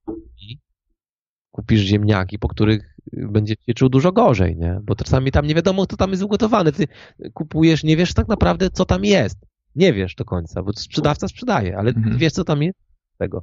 kupisz 1.50 1.80
ziemniaki, 1.80 2.38
po 2.38 2.48
których 2.48 2.96
y, 3.14 3.28
będziesz 3.28 3.56
się 3.66 3.74
czuł 3.74 3.88
dużo 3.88 4.12
gorzej, 4.12 4.56
nie? 4.56 4.80
Bo 4.82 4.94
czasami 4.94 5.32
tam 5.32 5.46
nie 5.46 5.54
wiadomo, 5.54 5.86
co 5.86 5.96
tam 5.96 6.10
jest 6.10 6.22
ugotowane. 6.22 6.72
Ty 6.72 6.86
kupujesz, 7.32 7.84
nie 7.84 7.96
wiesz 7.96 8.14
tak 8.14 8.28
naprawdę, 8.28 8.70
co 8.70 8.84
tam 8.84 9.04
jest. 9.04 9.38
Nie 9.74 9.92
wiesz 9.92 10.14
do 10.14 10.24
końca, 10.24 10.62
bo 10.62 10.72
sprzedawca 10.72 11.28
sprzedaje, 11.28 11.78
ale 11.78 11.92
hmm. 11.92 12.18
wiesz, 12.18 12.32
co 12.32 12.44
tam 12.44 12.62
jest 12.62 12.78
tego. 13.18 13.42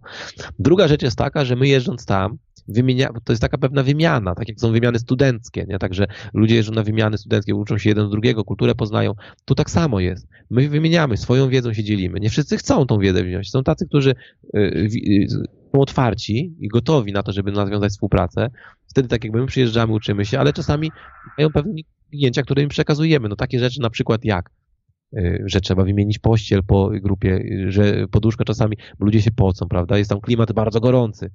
Druga 0.59 0.87
rzecz 0.87 1.01
jest 1.01 1.17
taka, 1.17 1.45
że 1.45 1.55
my 1.55 1.67
jeżdżąc 1.67 2.05
tam, 2.05 2.37
wymienia, 2.67 3.09
to 3.23 3.33
jest 3.33 3.41
taka 3.41 3.57
pewna 3.57 3.83
wymiana, 3.83 4.35
tak 4.35 4.47
jak 4.47 4.59
są 4.59 4.71
wymiany 4.71 4.99
studenckie, 4.99 5.65
nie? 5.67 5.79
Także 5.79 6.07
ludzie 6.33 6.55
jeżdżą 6.55 6.73
na 6.73 6.83
wymiany 6.83 7.17
studenckie, 7.17 7.55
uczą 7.55 7.77
się 7.77 7.89
jeden 7.89 8.07
z 8.07 8.11
drugiego, 8.11 8.43
kulturę 8.43 8.75
poznają. 8.75 9.13
Tu 9.45 9.55
tak 9.55 9.69
samo 9.69 9.99
jest. 9.99 10.27
My 10.49 10.69
wymieniamy, 10.69 11.17
swoją 11.17 11.49
wiedzą 11.49 11.73
się 11.73 11.83
dzielimy. 11.83 12.19
Nie 12.19 12.29
wszyscy 12.29 12.57
chcą 12.57 12.85
tą 12.85 12.99
wiedzę 12.99 13.23
wziąć. 13.23 13.49
Są 13.49 13.63
tacy, 13.63 13.87
którzy 13.87 14.15
y, 14.55 14.59
y, 14.59 15.27
są 15.29 15.81
otwarci 15.81 16.55
i 16.59 16.67
gotowi 16.67 17.11
na 17.11 17.23
to, 17.23 17.31
żeby 17.31 17.51
nawiązać 17.51 17.91
współpracę. 17.91 18.49
Wtedy 18.87 19.07
tak 19.07 19.23
jakby 19.23 19.41
my 19.41 19.47
przyjeżdżamy, 19.47 19.93
uczymy 19.93 20.25
się, 20.25 20.39
ale 20.39 20.53
czasami 20.53 20.91
mają 21.37 21.49
pewne 21.49 21.73
klienci, 22.09 22.41
które 22.41 22.63
im 22.63 22.69
przekazujemy. 22.69 23.29
No 23.29 23.35
takie 23.35 23.59
rzeczy 23.59 23.81
na 23.81 23.89
przykład 23.89 24.25
jak 24.25 24.49
y, 25.17 25.43
że 25.45 25.61
trzeba 25.61 25.83
wymienić 25.83 26.19
pościel 26.19 26.63
po 26.63 26.91
grupie, 27.01 27.43
że 27.67 28.07
poduszka 28.07 28.43
czasami, 28.43 28.77
bo 28.99 29.05
ludzie 29.05 29.21
się 29.21 29.31
pocą, 29.31 29.67
prawda? 29.67 29.97
Jest 29.97 30.09
tam 30.09 30.21
klimat 30.21 30.51
bardzo 30.51 30.79
gorący 30.79 31.29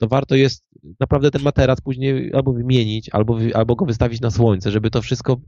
to 0.00 0.08
warto 0.08 0.34
jest 0.34 0.64
naprawdę 1.00 1.30
ten 1.30 1.42
materac 1.42 1.80
później 1.80 2.30
albo 2.34 2.52
wymienić, 2.52 3.08
albo, 3.12 3.38
albo 3.54 3.76
go 3.76 3.84
wystawić 3.84 4.20
na 4.20 4.30
słońce, 4.30 4.70
żeby 4.70 4.90
to 4.90 5.02
wszystko, 5.02 5.40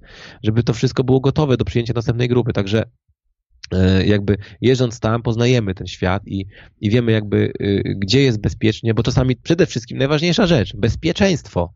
żeby 0.42 0.62
to 0.62 0.72
wszystko 0.72 1.04
było 1.04 1.20
gotowe 1.20 1.56
do 1.56 1.64
przyjęcia 1.64 1.92
następnej 1.94 2.28
grupy. 2.28 2.52
Także 2.52 2.84
e, 3.72 4.06
jakby 4.06 4.36
jeżdżąc 4.60 5.00
tam 5.00 5.22
poznajemy 5.22 5.74
ten 5.74 5.86
świat 5.86 6.22
i, 6.26 6.46
i 6.80 6.90
wiemy 6.90 7.12
jakby 7.12 7.52
e, 7.60 7.94
gdzie 7.96 8.22
jest 8.22 8.40
bezpiecznie, 8.40 8.94
bo 8.94 9.02
czasami 9.02 9.36
przede 9.36 9.66
wszystkim 9.66 9.98
najważniejsza 9.98 10.46
rzecz, 10.46 10.76
bezpieczeństwo. 10.76 11.74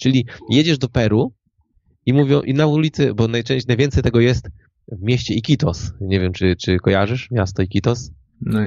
Czyli 0.00 0.26
jedziesz 0.50 0.78
do 0.78 0.88
Peru 0.88 1.34
i 2.06 2.12
mówią, 2.12 2.40
i 2.40 2.54
na 2.54 2.66
ulicy, 2.66 3.14
bo 3.14 3.28
najczęściej 3.28 3.68
najwięcej 3.68 4.02
tego 4.02 4.20
jest 4.20 4.48
w 4.92 5.02
mieście 5.02 5.34
Iquitos. 5.34 5.92
Nie 6.00 6.20
wiem, 6.20 6.32
czy, 6.32 6.56
czy 6.56 6.76
kojarzysz 6.78 7.30
miasto 7.30 7.62
Iquitos? 7.62 8.10
No. 8.40 8.60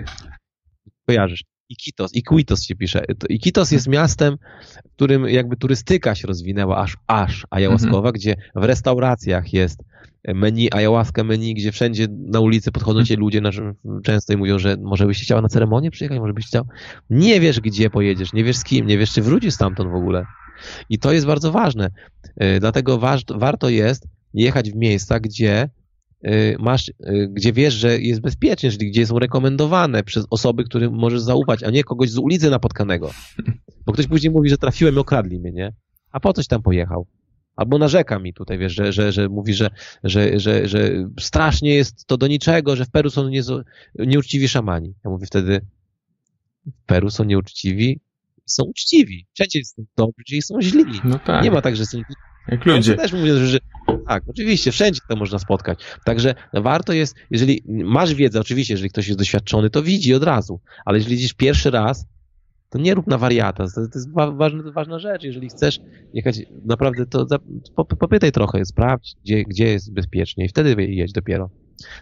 Kojarzysz. 1.07 1.50
Iquitos, 1.71 2.15
Iquitos 2.15 2.63
się 2.63 2.75
pisze. 2.75 3.03
Iquitos 3.29 3.71
jest 3.71 3.87
miastem, 3.87 4.37
w 4.85 4.95
którym 4.95 5.29
jakby 5.29 5.57
turystyka 5.57 6.15
się 6.15 6.27
rozwinęła 6.27 6.77
aż, 6.77 6.97
aż 7.07 7.47
ayahuaskowa, 7.49 7.97
mhm. 7.97 8.13
gdzie 8.13 8.35
w 8.55 8.63
restauracjach 8.63 9.53
jest 9.53 9.83
menu, 10.27 10.69
ayahuasca 10.71 11.23
menu, 11.23 11.53
gdzie 11.53 11.71
wszędzie 11.71 12.07
na 12.09 12.39
ulicy 12.39 12.71
podchodzą 12.71 13.05
się 13.05 13.15
ludzie 13.15 13.41
często 14.03 14.33
i 14.33 14.37
mówią, 14.37 14.59
że 14.59 14.77
może 14.77 15.05
byś 15.05 15.23
chciał 15.23 15.41
na 15.41 15.49
ceremonię 15.49 15.91
przyjechać, 15.91 16.19
może 16.19 16.33
byś 16.33 16.45
chciał. 16.45 16.65
Nie 17.09 17.39
wiesz, 17.39 17.59
gdzie 17.59 17.89
pojedziesz, 17.89 18.33
nie 18.33 18.43
wiesz 18.43 18.57
z 18.57 18.63
kim, 18.63 18.87
nie 18.87 18.97
wiesz, 18.97 19.13
czy 19.13 19.21
wrócisz 19.21 19.53
stamtąd 19.53 19.91
w 19.91 19.95
ogóle. 19.95 20.25
I 20.89 20.99
to 20.99 21.11
jest 21.11 21.25
bardzo 21.25 21.51
ważne. 21.51 21.89
Y, 22.43 22.59
dlatego 22.59 22.99
warto 23.35 23.69
jest 23.69 24.07
jechać 24.33 24.71
w 24.71 24.75
miejsca, 24.75 25.19
gdzie 25.19 25.69
masz, 26.59 26.91
gdzie 27.29 27.53
wiesz, 27.53 27.73
że 27.73 27.99
jest 27.99 28.21
bezpiecznie, 28.21 28.71
czyli 28.71 28.91
gdzie 28.91 29.07
są 29.07 29.19
rekomendowane 29.19 30.03
przez 30.03 30.25
osoby, 30.29 30.63
którym 30.63 30.93
możesz 30.93 31.21
zaufać, 31.21 31.63
a 31.63 31.69
nie 31.69 31.83
kogoś 31.83 32.09
z 32.09 32.17
ulicy 32.17 32.49
napotkanego. 32.49 33.11
Bo 33.85 33.93
ktoś 33.93 34.07
później 34.07 34.31
mówi, 34.31 34.49
że 34.49 34.57
trafiłem 34.57 34.95
i 34.95 34.97
okradli 34.97 35.39
mnie, 35.39 35.51
nie? 35.51 35.73
A 36.11 36.19
po 36.19 36.33
coś 36.33 36.47
tam 36.47 36.61
pojechał? 36.61 37.07
Albo 37.55 37.77
narzeka 37.77 38.19
mi 38.19 38.33
tutaj, 38.33 38.57
wiesz, 38.57 38.73
że, 38.73 38.93
że, 38.93 39.11
że 39.11 39.29
mówi, 39.29 39.53
że, 39.53 39.69
że, 40.03 40.39
że, 40.39 40.67
że 40.67 41.09
strasznie 41.19 41.73
jest 41.73 42.05
to 42.05 42.17
do 42.17 42.27
niczego, 42.27 42.75
że 42.75 42.85
w 42.85 42.91
Peru 42.91 43.09
są 43.09 43.29
nie, 43.29 43.41
nieuczciwi 43.99 44.47
szamani. 44.47 44.93
Ja 45.05 45.11
mówię 45.11 45.25
wtedy, 45.25 45.61
w 46.65 46.85
Peru 46.85 47.09
są 47.09 47.23
nieuczciwi, 47.23 47.99
są 48.45 48.63
uczciwi. 48.63 49.27
Wszędzie 49.33 49.65
są 49.65 49.83
dobrzy 49.97 50.35
i 50.35 50.41
są 50.41 50.61
źli. 50.61 50.85
No 51.03 51.19
tak. 51.19 51.43
Nie 51.43 51.51
ma 51.51 51.61
tak, 51.61 51.75
że 51.75 51.85
są... 51.85 52.01
Jak 52.47 52.65
ludzie. 52.65 52.95
Też 52.95 53.13
mówię, 53.13 53.37
że 53.47 53.59
tak, 54.07 54.23
oczywiście, 54.27 54.71
wszędzie 54.71 54.99
to 55.09 55.15
można 55.15 55.39
spotkać. 55.39 55.79
Także 56.05 56.35
warto 56.53 56.93
jest, 56.93 57.15
jeżeli 57.31 57.63
masz 57.67 58.13
wiedzę, 58.13 58.39
oczywiście, 58.39 58.73
jeżeli 58.73 58.89
ktoś 58.89 59.07
jest 59.07 59.19
doświadczony, 59.19 59.69
to 59.69 59.83
widzi 59.83 60.13
od 60.13 60.23
razu, 60.23 60.59
ale 60.85 60.97
jeżeli 60.97 61.15
widzisz 61.15 61.33
pierwszy 61.33 61.71
raz, 61.71 62.05
to 62.69 62.79
nie 62.79 62.93
rób 62.93 63.07
na 63.07 63.17
wariata. 63.17 63.65
To, 63.67 63.87
to 63.87 63.99
jest 63.99 64.11
ważna, 64.13 64.71
ważna 64.71 64.99
rzecz. 64.99 65.23
Jeżeli 65.23 65.49
chcesz 65.49 65.79
jechać 66.13 66.39
naprawdę, 66.65 67.05
to 67.05 67.25
popytaj 67.99 68.31
trochę, 68.31 68.65
sprawdź, 68.65 69.15
gdzie, 69.23 69.43
gdzie 69.43 69.65
jest 69.65 69.93
bezpiecznie 69.93 70.45
i 70.45 70.49
wtedy 70.49 70.83
jedź 70.83 71.11
dopiero. 71.11 71.49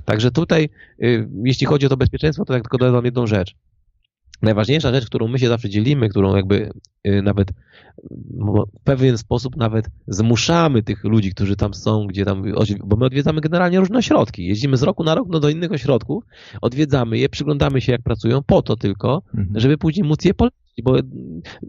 Także 0.06 0.32
tutaj, 0.32 0.70
y, 1.04 1.30
jeśli 1.44 1.68
chodzi 1.68 1.86
o 1.86 1.90
to 1.90 1.98
bezpieczeństwo, 1.98 2.46
to 2.46 2.54
tak 2.54 2.64
tylko 2.64 2.78
dodam 2.78 3.06
jedną 3.06 3.28
rzecz. 3.28 3.56
Najważniejsza 4.42 4.94
rzecz, 4.94 5.06
którą 5.06 5.28
my 5.28 5.40
się 5.40 5.48
zawsze 5.48 5.70
dzielimy, 5.70 6.10
którą 6.10 6.36
jakby 6.36 6.72
y, 7.08 7.22
nawet 7.22 7.52
w 8.76 8.84
pewien 8.84 9.18
sposób 9.18 9.58
nawet 9.58 9.86
zmuszamy 10.08 10.84
tych 10.84 11.04
ludzi, 11.04 11.32
którzy 11.32 11.56
tam 11.56 11.74
są, 11.74 12.08
gdzie 12.08 12.26
tam, 12.26 12.44
bo 12.84 12.96
my 12.96 13.06
odwiedzamy 13.06 13.42
generalnie 13.42 13.80
różne 13.80 13.98
ośrodki. 13.98 14.46
Jeździmy 14.46 14.78
z 14.78 14.84
roku 14.84 15.04
na 15.04 15.16
rok 15.16 15.28
no, 15.32 15.40
do 15.40 15.50
innych 15.50 15.72
ośrodków, 15.72 16.24
odwiedzamy 16.62 17.18
je, 17.18 17.30
przyglądamy 17.30 17.82
się 17.82 17.92
jak 17.92 18.02
pracują, 18.02 18.44
po 18.44 18.62
to 18.62 18.76
tylko, 18.76 19.22
mhm. 19.36 19.60
żeby 19.60 19.78
później 19.78 20.08
móc 20.08 20.26
je 20.26 20.34
polecić, 20.34 20.84
bo 20.84 20.96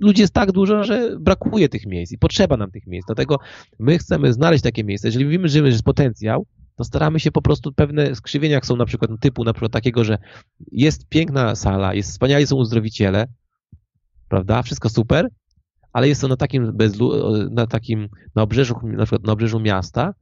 ludzi 0.01 0.21
jest 0.21 0.35
tak 0.35 0.53
dużo, 0.53 0.85
że 0.85 1.17
brakuje 1.21 1.69
tych 1.69 1.87
miejsc 1.87 2.13
i 2.13 2.19
potrzeba 2.19 2.57
nam 2.57 2.71
tych 2.71 2.87
miejsc. 2.87 3.07
Dlatego 3.07 3.39
my 3.79 3.99
chcemy 3.99 4.33
znaleźć 4.33 4.65
takie 4.65 4.85
miejsce. 4.85 5.09
Jeżeli 5.09 5.25
mówimy, 5.25 5.49
że 5.49 5.59
jest 5.59 5.83
potencjał, 5.83 6.47
to 6.81 6.85
staramy 6.85 7.21
się 7.21 7.33
po 7.33 7.43
prostu 7.43 7.73
pewne 7.73 8.15
skrzywienia, 8.15 8.55
jak 8.55 8.67
są 8.67 8.77
na 8.77 8.87
przykład 8.87 9.11
typu 9.21 9.45
na 9.45 9.53
przykład 9.53 9.73
takiego, 9.73 10.05
że 10.05 10.19
jest 10.73 11.09
piękna 11.09 11.55
sala, 11.55 11.95
jest 11.95 12.11
wspaniali 12.11 12.47
są 12.47 12.57
uzdrowiciele, 12.57 13.27
prawda, 14.29 14.63
wszystko 14.63 14.89
super, 14.89 15.29
ale 15.93 16.09
jest 16.09 16.21
to 16.21 16.29
na 16.29 16.37
takim, 16.37 16.77
bezlu, 16.77 17.13
na 17.51 17.67
takim, 17.67 18.09
na 18.35 18.43
obrzeżu, 18.43 18.75
na 18.83 19.05
przykład 19.05 19.27
na 19.27 19.33
obrzeżu 19.33 19.61
miasta 19.61 20.15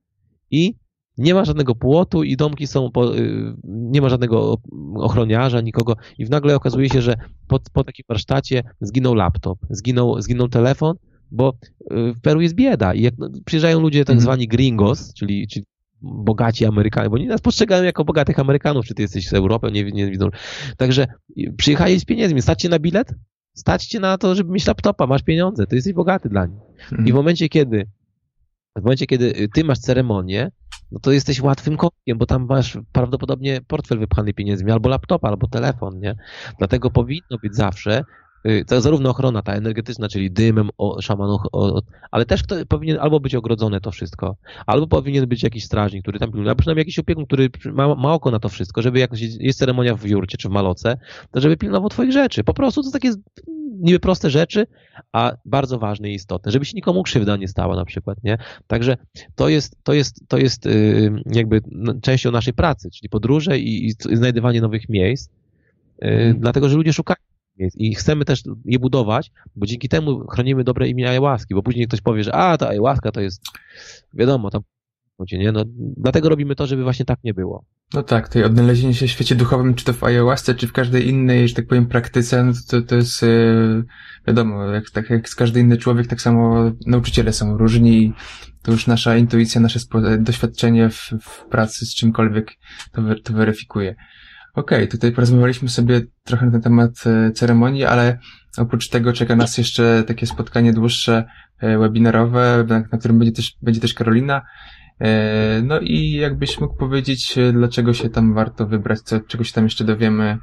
i 0.51 0.75
nie 1.19 1.35
ma 1.35 1.45
żadnego 1.45 1.75
płotu 1.75 2.23
i 2.23 2.37
domki 2.37 2.67
są, 2.67 2.91
po, 2.91 3.17
y, 3.17 3.55
nie 3.65 4.01
ma 4.01 4.09
żadnego 4.09 4.57
ochroniarza, 4.95 5.61
nikogo 5.61 5.97
i 6.19 6.25
nagle 6.25 6.57
okazuje 6.57 6.89
się, 6.89 7.03
że 7.03 7.15
po, 7.49 7.59
po 7.73 7.85
takim 7.85 8.05
warsztacie 8.09 8.63
zginął 8.81 9.15
laptop, 9.15 9.59
zginął, 9.71 10.23
zginął 10.23 10.49
telefon, 10.49 10.97
bo 11.31 11.53
y, 11.93 12.13
w 12.15 12.21
Peru 12.21 12.41
jest 12.41 12.55
bieda 12.55 12.95
i 12.95 13.03
jak 13.03 13.15
przyjeżdżają 13.45 13.81
ludzie 13.81 14.05
tak 14.05 14.15
mhm. 14.15 14.23
zwani 14.23 14.49
gringos, 14.49 15.15
czyli, 15.15 15.49
czyli 15.49 15.67
bogaci 16.03 16.65
Amerykanie, 16.65 17.11
bo 17.11 17.17
oni 17.17 17.27
nas 17.27 17.41
postrzegają 17.41 17.85
jako 17.85 18.05
bogatych 18.05 18.39
Amerykanów, 18.39 18.87
czy 18.87 18.95
ty 18.95 19.03
jesteś 19.03 19.29
z 19.29 19.33
Europy, 19.33 19.73
nie, 19.73 19.85
nie 19.85 20.11
widzą. 20.11 20.29
Także 20.77 21.07
przyjechali 21.57 22.01
z 22.01 22.05
pieniędzmi, 22.05 22.43
stać 22.43 22.65
na 22.65 22.79
bilet? 22.79 23.15
Stać 23.55 23.87
cię 23.87 24.01
na 24.01 24.19
to, 24.19 24.35
żeby 24.35 24.53
mieć 24.53 24.67
laptopa, 24.67 25.07
masz 25.07 25.23
pieniądze, 25.23 25.67
to 25.67 25.75
jesteś 25.75 25.93
bogaty 25.93 26.29
dla 26.29 26.47
nich. 26.47 26.61
Mhm. 26.83 27.09
I 27.09 27.13
w 27.13 27.15
momencie, 27.15 27.49
kiedy 27.49 27.87
w 28.77 28.83
momencie, 28.83 29.07
kiedy 29.07 29.49
ty 29.55 29.65
masz 29.65 29.79
ceremonię, 29.79 30.51
no 30.93 31.01
to 31.01 31.13
jesteś 31.13 31.41
łatwym 31.41 31.77
kokiem, 31.77 32.19
bo 32.19 32.27
tam 32.27 32.47
masz 32.49 32.79
prawdopodobnie 32.93 33.61
portfel 33.67 33.99
wypchany 33.99 34.35
pieniędzmi, 34.35 34.73
albo 34.73 34.89
laptop, 34.89 35.25
albo 35.25 35.49
telefon, 35.49 36.01
nie? 36.01 36.17
Dlatego 36.59 36.91
powinno 36.91 37.39
być 37.43 37.57
zawsze 37.57 38.05
Y, 38.05 38.28
to 38.67 38.81
zarówno 38.81 39.11
ochrona 39.11 39.43
ta 39.43 39.53
energetyczna, 39.53 40.09
czyli 40.09 40.31
dymem 40.31 40.71
o, 40.79 41.03
szamanów, 41.03 41.41
o, 41.53 41.83
ale 42.11 42.27
też 42.27 42.43
kto, 42.43 42.57
powinien 42.69 42.99
albo 43.01 43.21
być 43.21 43.35
ogrodzone 43.35 43.81
to 43.81 43.91
wszystko, 43.91 44.37
albo 44.67 44.87
powinien 44.87 45.27
być 45.27 45.43
jakiś 45.43 45.65
strażnik, 45.65 46.03
który 46.03 46.19
tam 46.19 46.29
pilnuje, 46.31 46.51
albo 46.51 46.59
przynajmniej 46.59 46.81
jakiś 46.81 46.99
opiekun, 46.99 47.27
który 47.27 47.51
ma, 47.73 47.95
ma 47.95 48.15
oko 48.15 48.31
na 48.31 48.39
to 48.39 48.49
wszystko, 48.49 48.83
żeby 48.83 48.99
jak 48.99 49.11
jest 49.41 49.59
ceremonia 49.59 49.95
w 49.95 50.05
jurcie 50.05 50.39
czy 50.39 50.49
w 50.49 50.53
maloce, 50.53 50.99
to 51.31 51.41
żeby 51.41 51.57
pilnował 51.57 51.89
twoich 51.89 52.13
rzeczy. 52.13 52.45
Po 52.45 52.55
prostu 52.55 52.83
to 52.83 52.91
takie 52.91 53.11
niby 53.81 53.99
proste 53.99 54.31
rzeczy, 54.31 54.67
a 55.13 55.33
bardzo 55.45 55.79
ważne 55.79 56.11
i 56.11 56.15
istotne, 56.15 56.53
żeby 56.53 56.65
się 56.65 56.73
nikomu 56.75 57.03
krzywda 57.03 57.37
nie 57.37 57.49
stała 57.49 57.77
na 57.77 57.85
przykład, 57.85 58.19
nie? 58.25 58.39
Także 58.67 58.97
to 59.35 59.49
jest, 59.49 59.77
to 59.83 59.93
jest, 59.93 60.21
to 60.29 60.39
jest 60.39 60.65
yy, 60.65 61.23
jakby 61.27 61.61
częścią 62.03 62.31
naszej 62.31 62.55
pracy, 62.55 62.91
czyli 62.91 63.09
podróże 63.09 63.59
i, 63.59 63.87
i 63.87 64.17
znajdywanie 64.17 64.61
nowych 64.61 64.89
miejsc, 64.89 65.31
yy, 66.03 66.35
dlatego, 66.39 66.69
że 66.69 66.77
ludzie 66.77 66.93
szukają 66.93 67.17
i 67.75 67.95
chcemy 67.95 68.25
też 68.25 68.43
je 68.65 68.79
budować, 68.79 69.31
bo 69.57 69.67
dzięki 69.67 69.89
temu 69.89 70.27
chronimy 70.27 70.65
dobre 70.65 70.89
imię 70.89 71.09
ayahuaski, 71.09 71.55
bo 71.55 71.63
później 71.63 71.87
ktoś 71.87 72.01
powie, 72.01 72.25
że 72.25 72.35
a, 72.35 72.57
ta 72.57 72.69
ayahuaska 72.69 73.13
to 73.13 73.21
jest, 73.21 73.43
wiadomo, 74.15 74.51
tam 74.51 74.63
nie? 75.33 75.53
No, 75.53 75.65
dlatego 75.97 76.29
robimy 76.29 76.55
to, 76.55 76.67
żeby 76.67 76.83
właśnie 76.83 77.05
tak 77.05 77.19
nie 77.25 77.35
było. 77.35 77.65
No 77.95 78.03
tak, 78.03 78.29
tutaj 78.29 78.45
odnalezienie 78.45 78.95
się 78.95 79.07
w 79.07 79.11
świecie 79.11 79.35
duchowym, 79.35 79.75
czy 79.75 79.85
to 79.85 79.93
w 79.93 80.05
ayahuasce, 80.05 80.55
czy 80.55 80.67
w 80.67 80.73
każdej 80.73 81.09
innej, 81.09 81.49
że 81.49 81.55
tak 81.55 81.67
powiem, 81.67 81.87
praktyce, 81.87 82.45
no 82.45 82.53
to, 82.71 82.83
to 82.83 82.97
jest 82.97 83.23
yy, 83.23 83.85
wiadomo, 84.27 84.65
jak, 84.65 84.91
tak 84.91 85.11
jak 85.11 85.29
z 85.29 85.35
każdy 85.35 85.61
inny 85.61 85.77
człowiek, 85.77 86.07
tak 86.07 86.21
samo 86.21 86.73
nauczyciele 86.87 87.33
są 87.33 87.57
różni 87.57 88.13
to 88.63 88.73
już 88.73 88.87
nasza 88.87 89.17
intuicja, 89.17 89.61
nasze 89.61 89.79
doświadczenie 90.19 90.91
w, 90.91 91.11
w 91.21 91.45
pracy 91.45 91.87
z 91.87 91.95
czymkolwiek 91.95 92.53
to, 92.93 93.03
to 93.25 93.33
weryfikuje. 93.33 93.95
Okej, 94.55 94.79
okay, 94.79 94.89
tutaj 94.89 95.13
porozmawialiśmy 95.13 95.69
sobie 95.69 96.01
trochę 96.25 96.47
na 96.47 96.61
temat 96.61 96.91
e, 97.07 97.33
ceremonii, 97.33 97.85
ale 97.85 98.19
oprócz 98.59 98.89
tego 98.89 99.13
czeka 99.13 99.37
nas 99.37 99.59
jeszcze 99.59 100.05
takie 100.07 100.27
spotkanie 100.27 100.73
dłuższe, 100.73 101.25
e, 101.59 101.79
webinarowe, 101.79 102.67
na, 102.69 102.99
którym 102.99 103.19
będzie 103.19 103.33
też, 103.33 103.57
będzie 103.63 103.81
też 103.81 103.95
Karolina. 103.95 104.43
E, 105.01 105.63
no 105.63 105.81
i 105.81 106.13
jakbyś 106.13 106.61
mógł 106.61 106.77
powiedzieć, 106.77 107.39
dlaczego 107.53 107.95
się 107.95 108.11
tam 108.11 108.35
warto 108.35 108.67
wybrać, 108.67 109.01
co, 109.01 109.21
czego 109.21 109.45
się 109.45 109.53
tam 109.53 109.65
jeszcze 109.65 109.85
dowiemy. 109.85 110.39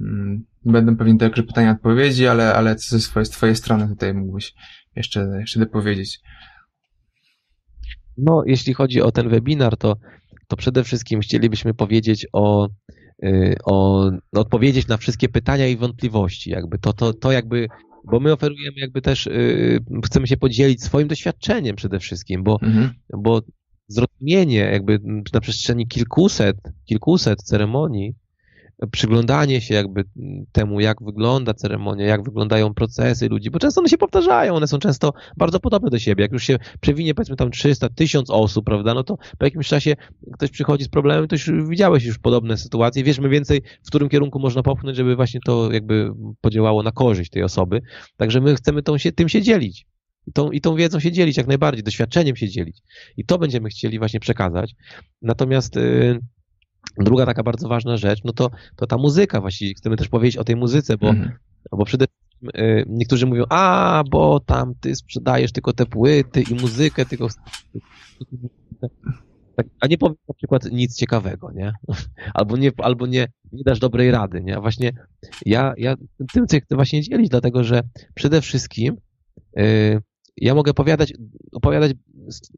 Mm, 0.00 0.44
będą 0.64 0.96
pewnie 0.96 1.18
także 1.18 1.42
pytania, 1.42 1.70
odpowiedzi, 1.70 2.26
ale, 2.26 2.54
ale 2.54 2.76
co 2.76 2.98
ze 2.98 3.00
swojej, 3.00 3.26
z 3.26 3.30
twojej 3.30 3.56
strony 3.56 3.88
tutaj 3.88 4.14
mógłbyś 4.14 4.54
jeszcze, 4.96 5.28
jeszcze 5.40 5.60
dopowiedzieć. 5.60 6.20
No, 8.18 8.42
jeśli 8.46 8.74
chodzi 8.74 9.02
o 9.02 9.12
ten 9.12 9.28
webinar, 9.28 9.76
to, 9.76 9.96
to 10.48 10.56
przede 10.56 10.84
wszystkim 10.84 11.20
chcielibyśmy 11.20 11.74
powiedzieć 11.74 12.26
o 12.32 12.68
o, 13.64 14.10
no, 14.32 14.40
odpowiedzieć 14.40 14.88
na 14.88 14.96
wszystkie 14.96 15.28
pytania 15.28 15.68
i 15.68 15.76
wątpliwości. 15.76 16.50
Jakby 16.50 16.78
to, 16.78 16.92
to, 16.92 17.12
to 17.12 17.32
jakby, 17.32 17.68
bo 18.04 18.20
my 18.20 18.32
oferujemy 18.32 18.80
jakby 18.80 19.02
też, 19.02 19.26
yy, 19.26 19.80
chcemy 20.04 20.26
się 20.26 20.36
podzielić 20.36 20.82
swoim 20.82 21.08
doświadczeniem 21.08 21.76
przede 21.76 21.98
wszystkim, 21.98 22.42
bo, 22.42 22.58
mhm. 22.62 22.90
bo 23.18 23.42
zrozumienie 23.88 24.58
jakby 24.58 25.00
na 25.32 25.40
przestrzeni 25.40 25.88
kilkuset, 25.88 26.56
kilkuset 26.84 27.42
ceremonii 27.42 28.14
przyglądanie 28.92 29.60
się 29.60 29.74
jakby 29.74 30.04
temu, 30.52 30.80
jak 30.80 31.02
wygląda 31.02 31.54
ceremonia, 31.54 32.06
jak 32.06 32.22
wyglądają 32.22 32.74
procesy 32.74 33.28
ludzi, 33.28 33.50
bo 33.50 33.58
często 33.58 33.80
one 33.80 33.88
się 33.88 33.98
powtarzają, 33.98 34.54
one 34.54 34.66
są 34.66 34.78
często 34.78 35.12
bardzo 35.36 35.60
podobne 35.60 35.90
do 35.90 35.98
siebie. 35.98 36.22
Jak 36.22 36.32
już 36.32 36.44
się 36.44 36.58
przewinie 36.80 37.14
powiedzmy 37.14 37.36
tam 37.36 37.50
300, 37.50 37.88
1000 37.88 38.30
osób, 38.30 38.64
prawda, 38.64 38.94
no 38.94 39.04
to 39.04 39.16
po 39.38 39.44
jakimś 39.44 39.68
czasie 39.68 39.96
ktoś 40.32 40.50
przychodzi 40.50 40.84
z 40.84 40.88
problemem, 40.88 41.28
to 41.28 41.34
już 41.34 41.50
widziałeś 41.68 42.04
już 42.04 42.18
podobne 42.18 42.56
sytuacje, 42.56 43.04
wiesz 43.04 43.18
mniej 43.18 43.30
więcej, 43.30 43.62
w 43.82 43.88
którym 43.88 44.08
kierunku 44.08 44.38
można 44.38 44.62
popchnąć, 44.62 44.96
żeby 44.96 45.16
właśnie 45.16 45.40
to 45.44 45.72
jakby 45.72 46.12
podziałało 46.40 46.82
na 46.82 46.92
korzyść 46.92 47.30
tej 47.30 47.42
osoby. 47.42 47.80
Także 48.16 48.40
my 48.40 48.54
chcemy 48.54 48.82
tą 48.82 48.98
się, 48.98 49.12
tym 49.12 49.28
się 49.28 49.42
dzielić. 49.42 49.86
I 50.26 50.32
tą, 50.32 50.50
I 50.50 50.60
tą 50.60 50.76
wiedzą 50.76 51.00
się 51.00 51.12
dzielić 51.12 51.36
jak 51.36 51.46
najbardziej, 51.46 51.84
doświadczeniem 51.84 52.36
się 52.36 52.48
dzielić. 52.48 52.78
I 53.16 53.24
to 53.24 53.38
będziemy 53.38 53.68
chcieli 53.68 53.98
właśnie 53.98 54.20
przekazać. 54.20 54.74
Natomiast 55.22 55.76
yy, 55.76 56.20
Druga 56.98 57.26
taka 57.26 57.42
bardzo 57.42 57.68
ważna 57.68 57.96
rzecz, 57.96 58.20
no 58.24 58.32
to, 58.32 58.50
to 58.76 58.86
ta 58.86 58.96
muzyka 58.96 59.40
właściwie. 59.40 59.74
Chcemy 59.74 59.96
też 59.96 60.08
powiedzieć 60.08 60.36
o 60.36 60.44
tej 60.44 60.56
muzyce, 60.56 60.96
bo, 60.96 61.08
mhm. 61.08 61.32
bo 61.70 61.84
przede 61.84 62.06
wszystkim 62.06 62.62
y, 62.62 62.84
niektórzy 62.88 63.26
mówią, 63.26 63.44
a, 63.48 64.02
bo 64.10 64.40
tam 64.40 64.74
ty 64.80 64.96
sprzedajesz 64.96 65.52
tylko 65.52 65.72
te 65.72 65.86
płyty 65.86 66.42
i 66.42 66.54
muzykę, 66.54 67.06
tylko 67.06 67.28
tak, 69.56 69.66
a 69.80 69.86
nie 69.86 69.98
powiem 69.98 70.16
na 70.28 70.34
przykład 70.34 70.64
nic 70.72 70.96
ciekawego, 70.96 71.52
nie? 71.52 71.72
Albo 72.34 72.56
nie, 72.56 72.70
albo 72.78 73.06
nie, 73.06 73.28
nie 73.52 73.64
dasz 73.64 73.78
dobrej 73.78 74.10
rady, 74.10 74.42
nie? 74.42 74.56
A 74.56 74.60
właśnie 74.60 74.92
ja, 75.46 75.74
ja 75.76 75.96
tym 76.32 76.46
chcę 76.46 76.76
właśnie 76.76 77.02
dzielić, 77.02 77.28
dlatego 77.28 77.64
że 77.64 77.82
przede 78.14 78.40
wszystkim 78.40 78.96
y, 79.58 80.00
ja 80.36 80.54
mogę 80.54 80.70
opowiadać, 80.70 81.12
opowiadać 81.52 81.92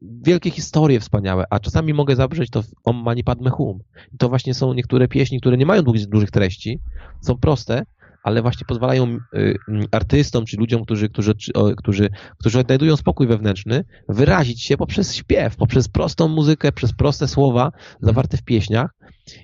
wielkie 0.01 0.51
historie 0.51 0.99
wspaniałe, 0.99 1.45
a 1.49 1.59
czasami 1.59 1.93
mogę 1.93 2.15
zabrzeć 2.15 2.49
to 2.49 2.61
w 2.61 2.67
Om 2.83 2.95
Mani 2.95 3.23
Padme 3.23 3.49
Hum. 3.49 3.79
I 4.13 4.17
to 4.17 4.29
właśnie 4.29 4.53
są 4.53 4.73
niektóre 4.73 5.07
pieśni, 5.07 5.39
które 5.39 5.57
nie 5.57 5.65
mają 5.65 5.81
dużych, 5.81 6.09
dużych 6.09 6.31
treści, 6.31 6.79
są 7.21 7.37
proste, 7.37 7.85
ale 8.23 8.41
właśnie 8.41 8.65
pozwalają 8.65 9.17
y, 9.35 9.57
artystom 9.91 10.45
czy 10.45 10.57
ludziom, 10.57 10.83
którzy, 10.83 11.09
którzy, 11.09 11.33
którzy, 11.77 12.09
którzy 12.39 12.59
odnajdują 12.59 12.95
spokój 12.95 13.27
wewnętrzny, 13.27 13.83
wyrazić 14.09 14.63
się 14.63 14.77
poprzez 14.77 15.15
śpiew, 15.15 15.55
poprzez 15.55 15.87
prostą 15.87 16.27
muzykę, 16.27 16.71
przez 16.71 16.93
proste 16.93 17.27
słowa 17.27 17.71
zawarte 18.01 18.37
w 18.37 18.43
pieśniach 18.43 18.91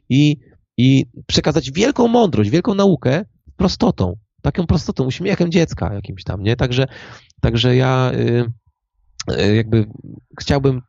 i, 0.09 0.37
i 0.77 1.05
przekazać 1.27 1.71
wielką 1.71 2.07
mądrość, 2.07 2.49
wielką 2.49 2.75
naukę 2.75 3.25
prostotą, 3.57 4.15
taką 4.41 4.65
prostotą, 4.65 5.03
uśmiechem 5.03 5.51
dziecka 5.51 5.93
jakimś 5.93 6.23
tam, 6.23 6.43
nie? 6.43 6.55
Także, 6.55 6.87
także 7.41 7.75
ja 7.75 8.11
y, 8.13 8.45
y, 9.39 9.55
jakby 9.55 9.85
chciałbym 10.39 10.81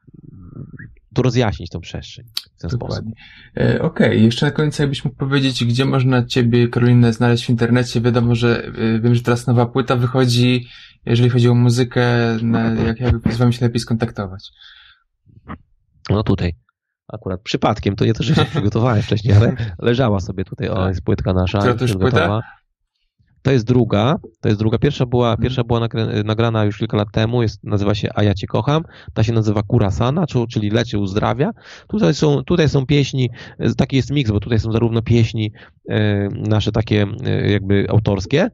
tu 1.14 1.22
rozjaśnić 1.22 1.70
tą 1.70 1.80
przestrzeń 1.80 2.24
w 2.58 2.60
ten 2.60 2.70
Dokładnie. 2.70 2.96
sposób. 2.96 3.18
E, 3.56 3.82
Okej, 3.82 4.08
okay. 4.08 4.16
jeszcze 4.16 4.46
na 4.46 4.52
koniec 4.52 4.78
jakbyś 4.78 5.04
mógł 5.04 5.16
powiedzieć, 5.16 5.64
gdzie 5.64 5.84
można 5.84 6.26
Ciebie, 6.26 6.68
Karolinę, 6.68 7.12
znaleźć 7.12 7.46
w 7.46 7.50
internecie. 7.50 8.00
Wiadomo, 8.00 8.34
że 8.34 8.64
e, 8.64 9.00
wiem, 9.00 9.14
że 9.14 9.22
teraz 9.22 9.46
nowa 9.46 9.66
płyta 9.66 9.96
wychodzi, 9.96 10.66
jeżeli 11.06 11.30
chodzi 11.30 11.48
o 11.48 11.54
muzykę, 11.54 12.04
na, 12.42 12.74
jak, 12.74 13.00
jak 13.00 13.32
z 13.32 13.36
Wami 13.36 13.52
się 13.52 13.64
lepiej 13.64 13.80
skontaktować? 13.80 14.50
No 16.10 16.22
tutaj. 16.22 16.54
Akurat 17.12 17.40
przypadkiem, 17.42 17.96
to 17.96 18.04
nie 18.04 18.14
to, 18.14 18.22
że 18.22 18.34
się 18.34 18.44
przygotowałem 18.44 19.02
wcześniej, 19.02 19.36
ale 19.36 19.56
leżała 19.78 20.20
sobie 20.20 20.44
tutaj, 20.44 20.68
o, 20.68 20.88
jest 20.88 21.02
płytka 21.02 21.32
nasza. 21.32 21.58
Która 21.58 21.74
to 21.74 21.84
już 21.84 21.96
płyta? 21.96 22.40
To 23.42 23.50
jest 23.52 23.66
druga, 23.66 24.16
to 24.40 24.48
jest 24.48 24.60
druga. 24.60 24.78
Pierwsza 24.78 25.06
była, 25.06 25.30
mhm. 25.30 25.42
pierwsza 25.42 25.64
była 25.64 25.88
nagrana 26.24 26.64
już 26.64 26.78
kilka 26.78 26.96
lat 26.96 27.08
temu, 27.12 27.42
jest, 27.42 27.64
nazywa 27.64 27.94
się 27.94 28.08
A 28.14 28.22
ja 28.22 28.34
cię 28.34 28.46
kocham. 28.46 28.82
Ta 29.14 29.22
się 29.22 29.32
nazywa 29.32 29.62
Kurasana, 29.62 30.26
czyli 30.48 30.70
leczy 30.70 30.98
uzdrawia. 30.98 31.50
Tutaj 31.88 32.14
są, 32.14 32.44
tutaj 32.44 32.68
są 32.68 32.86
pieśni, 32.86 33.30
taki 33.76 33.96
jest 33.96 34.10
miks, 34.10 34.30
bo 34.30 34.40
tutaj 34.40 34.58
są 34.58 34.72
zarówno 34.72 35.02
pieśni 35.02 35.52
e, 35.88 36.28
nasze 36.28 36.72
takie 36.72 37.06
e, 37.24 37.50
jakby 37.50 37.86
autorskie, 37.88 38.50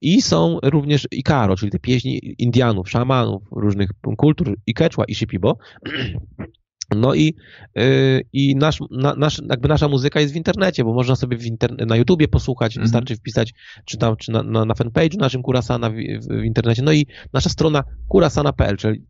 i 0.00 0.22
są 0.22 0.58
również 0.62 1.08
Ikaro, 1.12 1.56
czyli 1.56 1.72
te 1.72 1.78
pieśni 1.78 2.20
Indianów, 2.38 2.90
szamanów, 2.90 3.42
różnych 3.50 3.90
kultur, 4.16 4.56
i 4.66 4.74
Quechua, 4.74 5.04
i 5.04 5.14
Shipibo. 5.14 5.56
No 6.96 7.14
i, 7.14 7.34
yy, 7.74 8.22
i 8.32 8.56
nasz, 8.56 8.78
na, 8.90 9.14
nasz, 9.14 9.42
jakby 9.50 9.68
nasza 9.68 9.88
muzyka 9.88 10.20
jest 10.20 10.32
w 10.32 10.36
internecie, 10.36 10.84
bo 10.84 10.94
można 10.94 11.16
sobie 11.16 11.36
w 11.36 11.46
inter, 11.46 11.86
na 11.86 11.96
YouTubie 11.96 12.28
posłuchać, 12.28 12.76
mm 12.76 12.82
-hmm. 12.82 12.86
wystarczy 12.86 13.16
wpisać, 13.16 13.54
czy 13.84 13.98
tam, 13.98 14.16
czy 14.16 14.32
na, 14.32 14.42
na, 14.42 14.64
na 14.64 14.74
fanpage'u 14.74 15.18
naszym 15.18 15.42
Kurasana 15.42 15.90
w, 15.90 15.94
w, 15.94 16.44
internecie. 16.44 16.82
No 16.82 16.92
i 16.92 17.06
nasza 17.32 17.50
strona 17.50 17.84
kurasana.pl, 18.08 18.76
czyli 18.76 19.04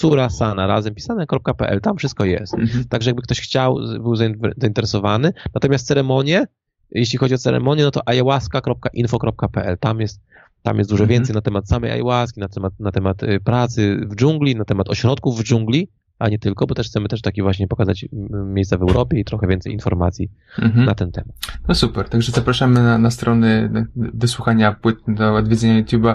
curasana 0.00 0.66
razem 0.66 0.94
pisane.pl, 0.94 1.80
tam 1.80 1.96
wszystko 1.96 2.24
jest. 2.24 2.54
Mm 2.54 2.66
-hmm. 2.66 2.84
Także 2.88 3.10
jakby 3.10 3.22
ktoś 3.22 3.40
chciał, 3.40 3.76
był 4.00 4.16
zainteresowany. 4.56 5.32
Natomiast 5.54 5.86
ceremonie, 5.86 6.44
jeśli 6.90 7.18
chodzi 7.18 7.34
o 7.34 7.38
ceremonię, 7.38 7.82
no 7.82 7.90
to 7.90 8.08
ayahuasca.info.pl, 8.08 9.78
tam 9.78 10.00
jest 10.00 10.20
tam 10.62 10.78
jest 10.78 10.90
dużo 10.90 11.04
mm 11.04 11.08
-hmm. 11.08 11.12
więcej 11.12 11.34
na 11.34 11.40
temat 11.40 11.68
samej 11.68 11.90
ayahuaski, 11.90 12.40
na 12.40 12.48
temat, 12.48 12.72
na 12.80 12.92
temat 12.92 13.22
y, 13.22 13.40
pracy 13.40 14.00
w 14.10 14.16
dżungli, 14.16 14.56
na 14.56 14.64
temat 14.64 14.88
ośrodków 14.88 15.40
w 15.40 15.44
dżungli, 15.44 15.88
a 16.22 16.28
nie 16.28 16.38
tylko, 16.38 16.66
bo 16.66 16.74
też 16.74 16.86
chcemy 16.86 17.08
też 17.08 17.22
taki 17.22 17.42
właśnie 17.42 17.68
pokazać 17.68 18.06
miejsca 18.32 18.78
w 18.78 18.82
Europie 18.82 19.20
i 19.20 19.24
trochę 19.24 19.46
więcej 19.46 19.72
informacji 19.72 20.30
mhm. 20.58 20.86
na 20.86 20.94
ten 20.94 21.12
temat. 21.12 21.36
No 21.68 21.74
super, 21.74 22.08
także 22.08 22.32
zapraszamy 22.32 22.82
na, 22.82 22.98
na 22.98 23.10
strony 23.10 23.70
do 23.94 24.28
słuchania 24.28 24.72
płyt, 24.72 24.98
do 25.08 25.34
odwiedzenia 25.34 25.82
YouTube'a. 25.82 26.14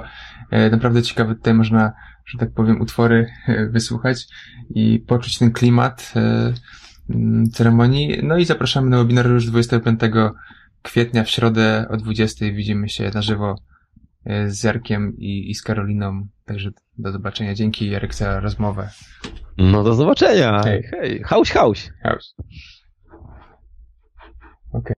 E, 0.51 0.70
naprawdę 0.70 1.03
ciekawe 1.03 1.36
tutaj 1.36 1.53
można, 1.53 1.93
że 2.26 2.38
tak 2.38 2.53
powiem, 2.53 2.82
utwory 2.82 3.28
e, 3.47 3.68
wysłuchać 3.68 4.28
i 4.70 4.99
poczuć 5.08 5.38
ten 5.38 5.51
klimat 5.51 6.14
e, 6.16 6.53
ceremonii. 7.53 8.20
No 8.24 8.38
i 8.38 8.45
zapraszamy 8.45 8.89
na 8.89 8.97
webinar 8.97 9.28
już 9.28 9.45
25 9.45 9.99
kwietnia 10.82 11.24
w 11.24 11.30
środę 11.30 11.86
o 11.89 11.97
20 11.97 12.45
widzimy 12.45 12.89
się 12.89 13.12
na 13.14 13.22
żywo 13.22 13.55
z 14.47 14.64
Jarkiem 14.64 15.18
i, 15.18 15.51
i 15.51 15.55
z 15.55 15.62
Karoliną. 15.62 16.28
Także 16.45 16.72
do 16.98 17.12
zobaczenia. 17.12 17.54
Dzięki 17.54 17.89
Jarek 17.89 18.16
za 18.16 18.39
rozmowę. 18.39 18.89
No 19.58 19.84
do 19.84 19.93
zobaczenia. 19.93 20.62
Hej, 20.64 20.84
hej. 20.84 21.24
Hauś, 21.24 21.52
hauś. 21.52 21.89
Hauś. 22.04 22.24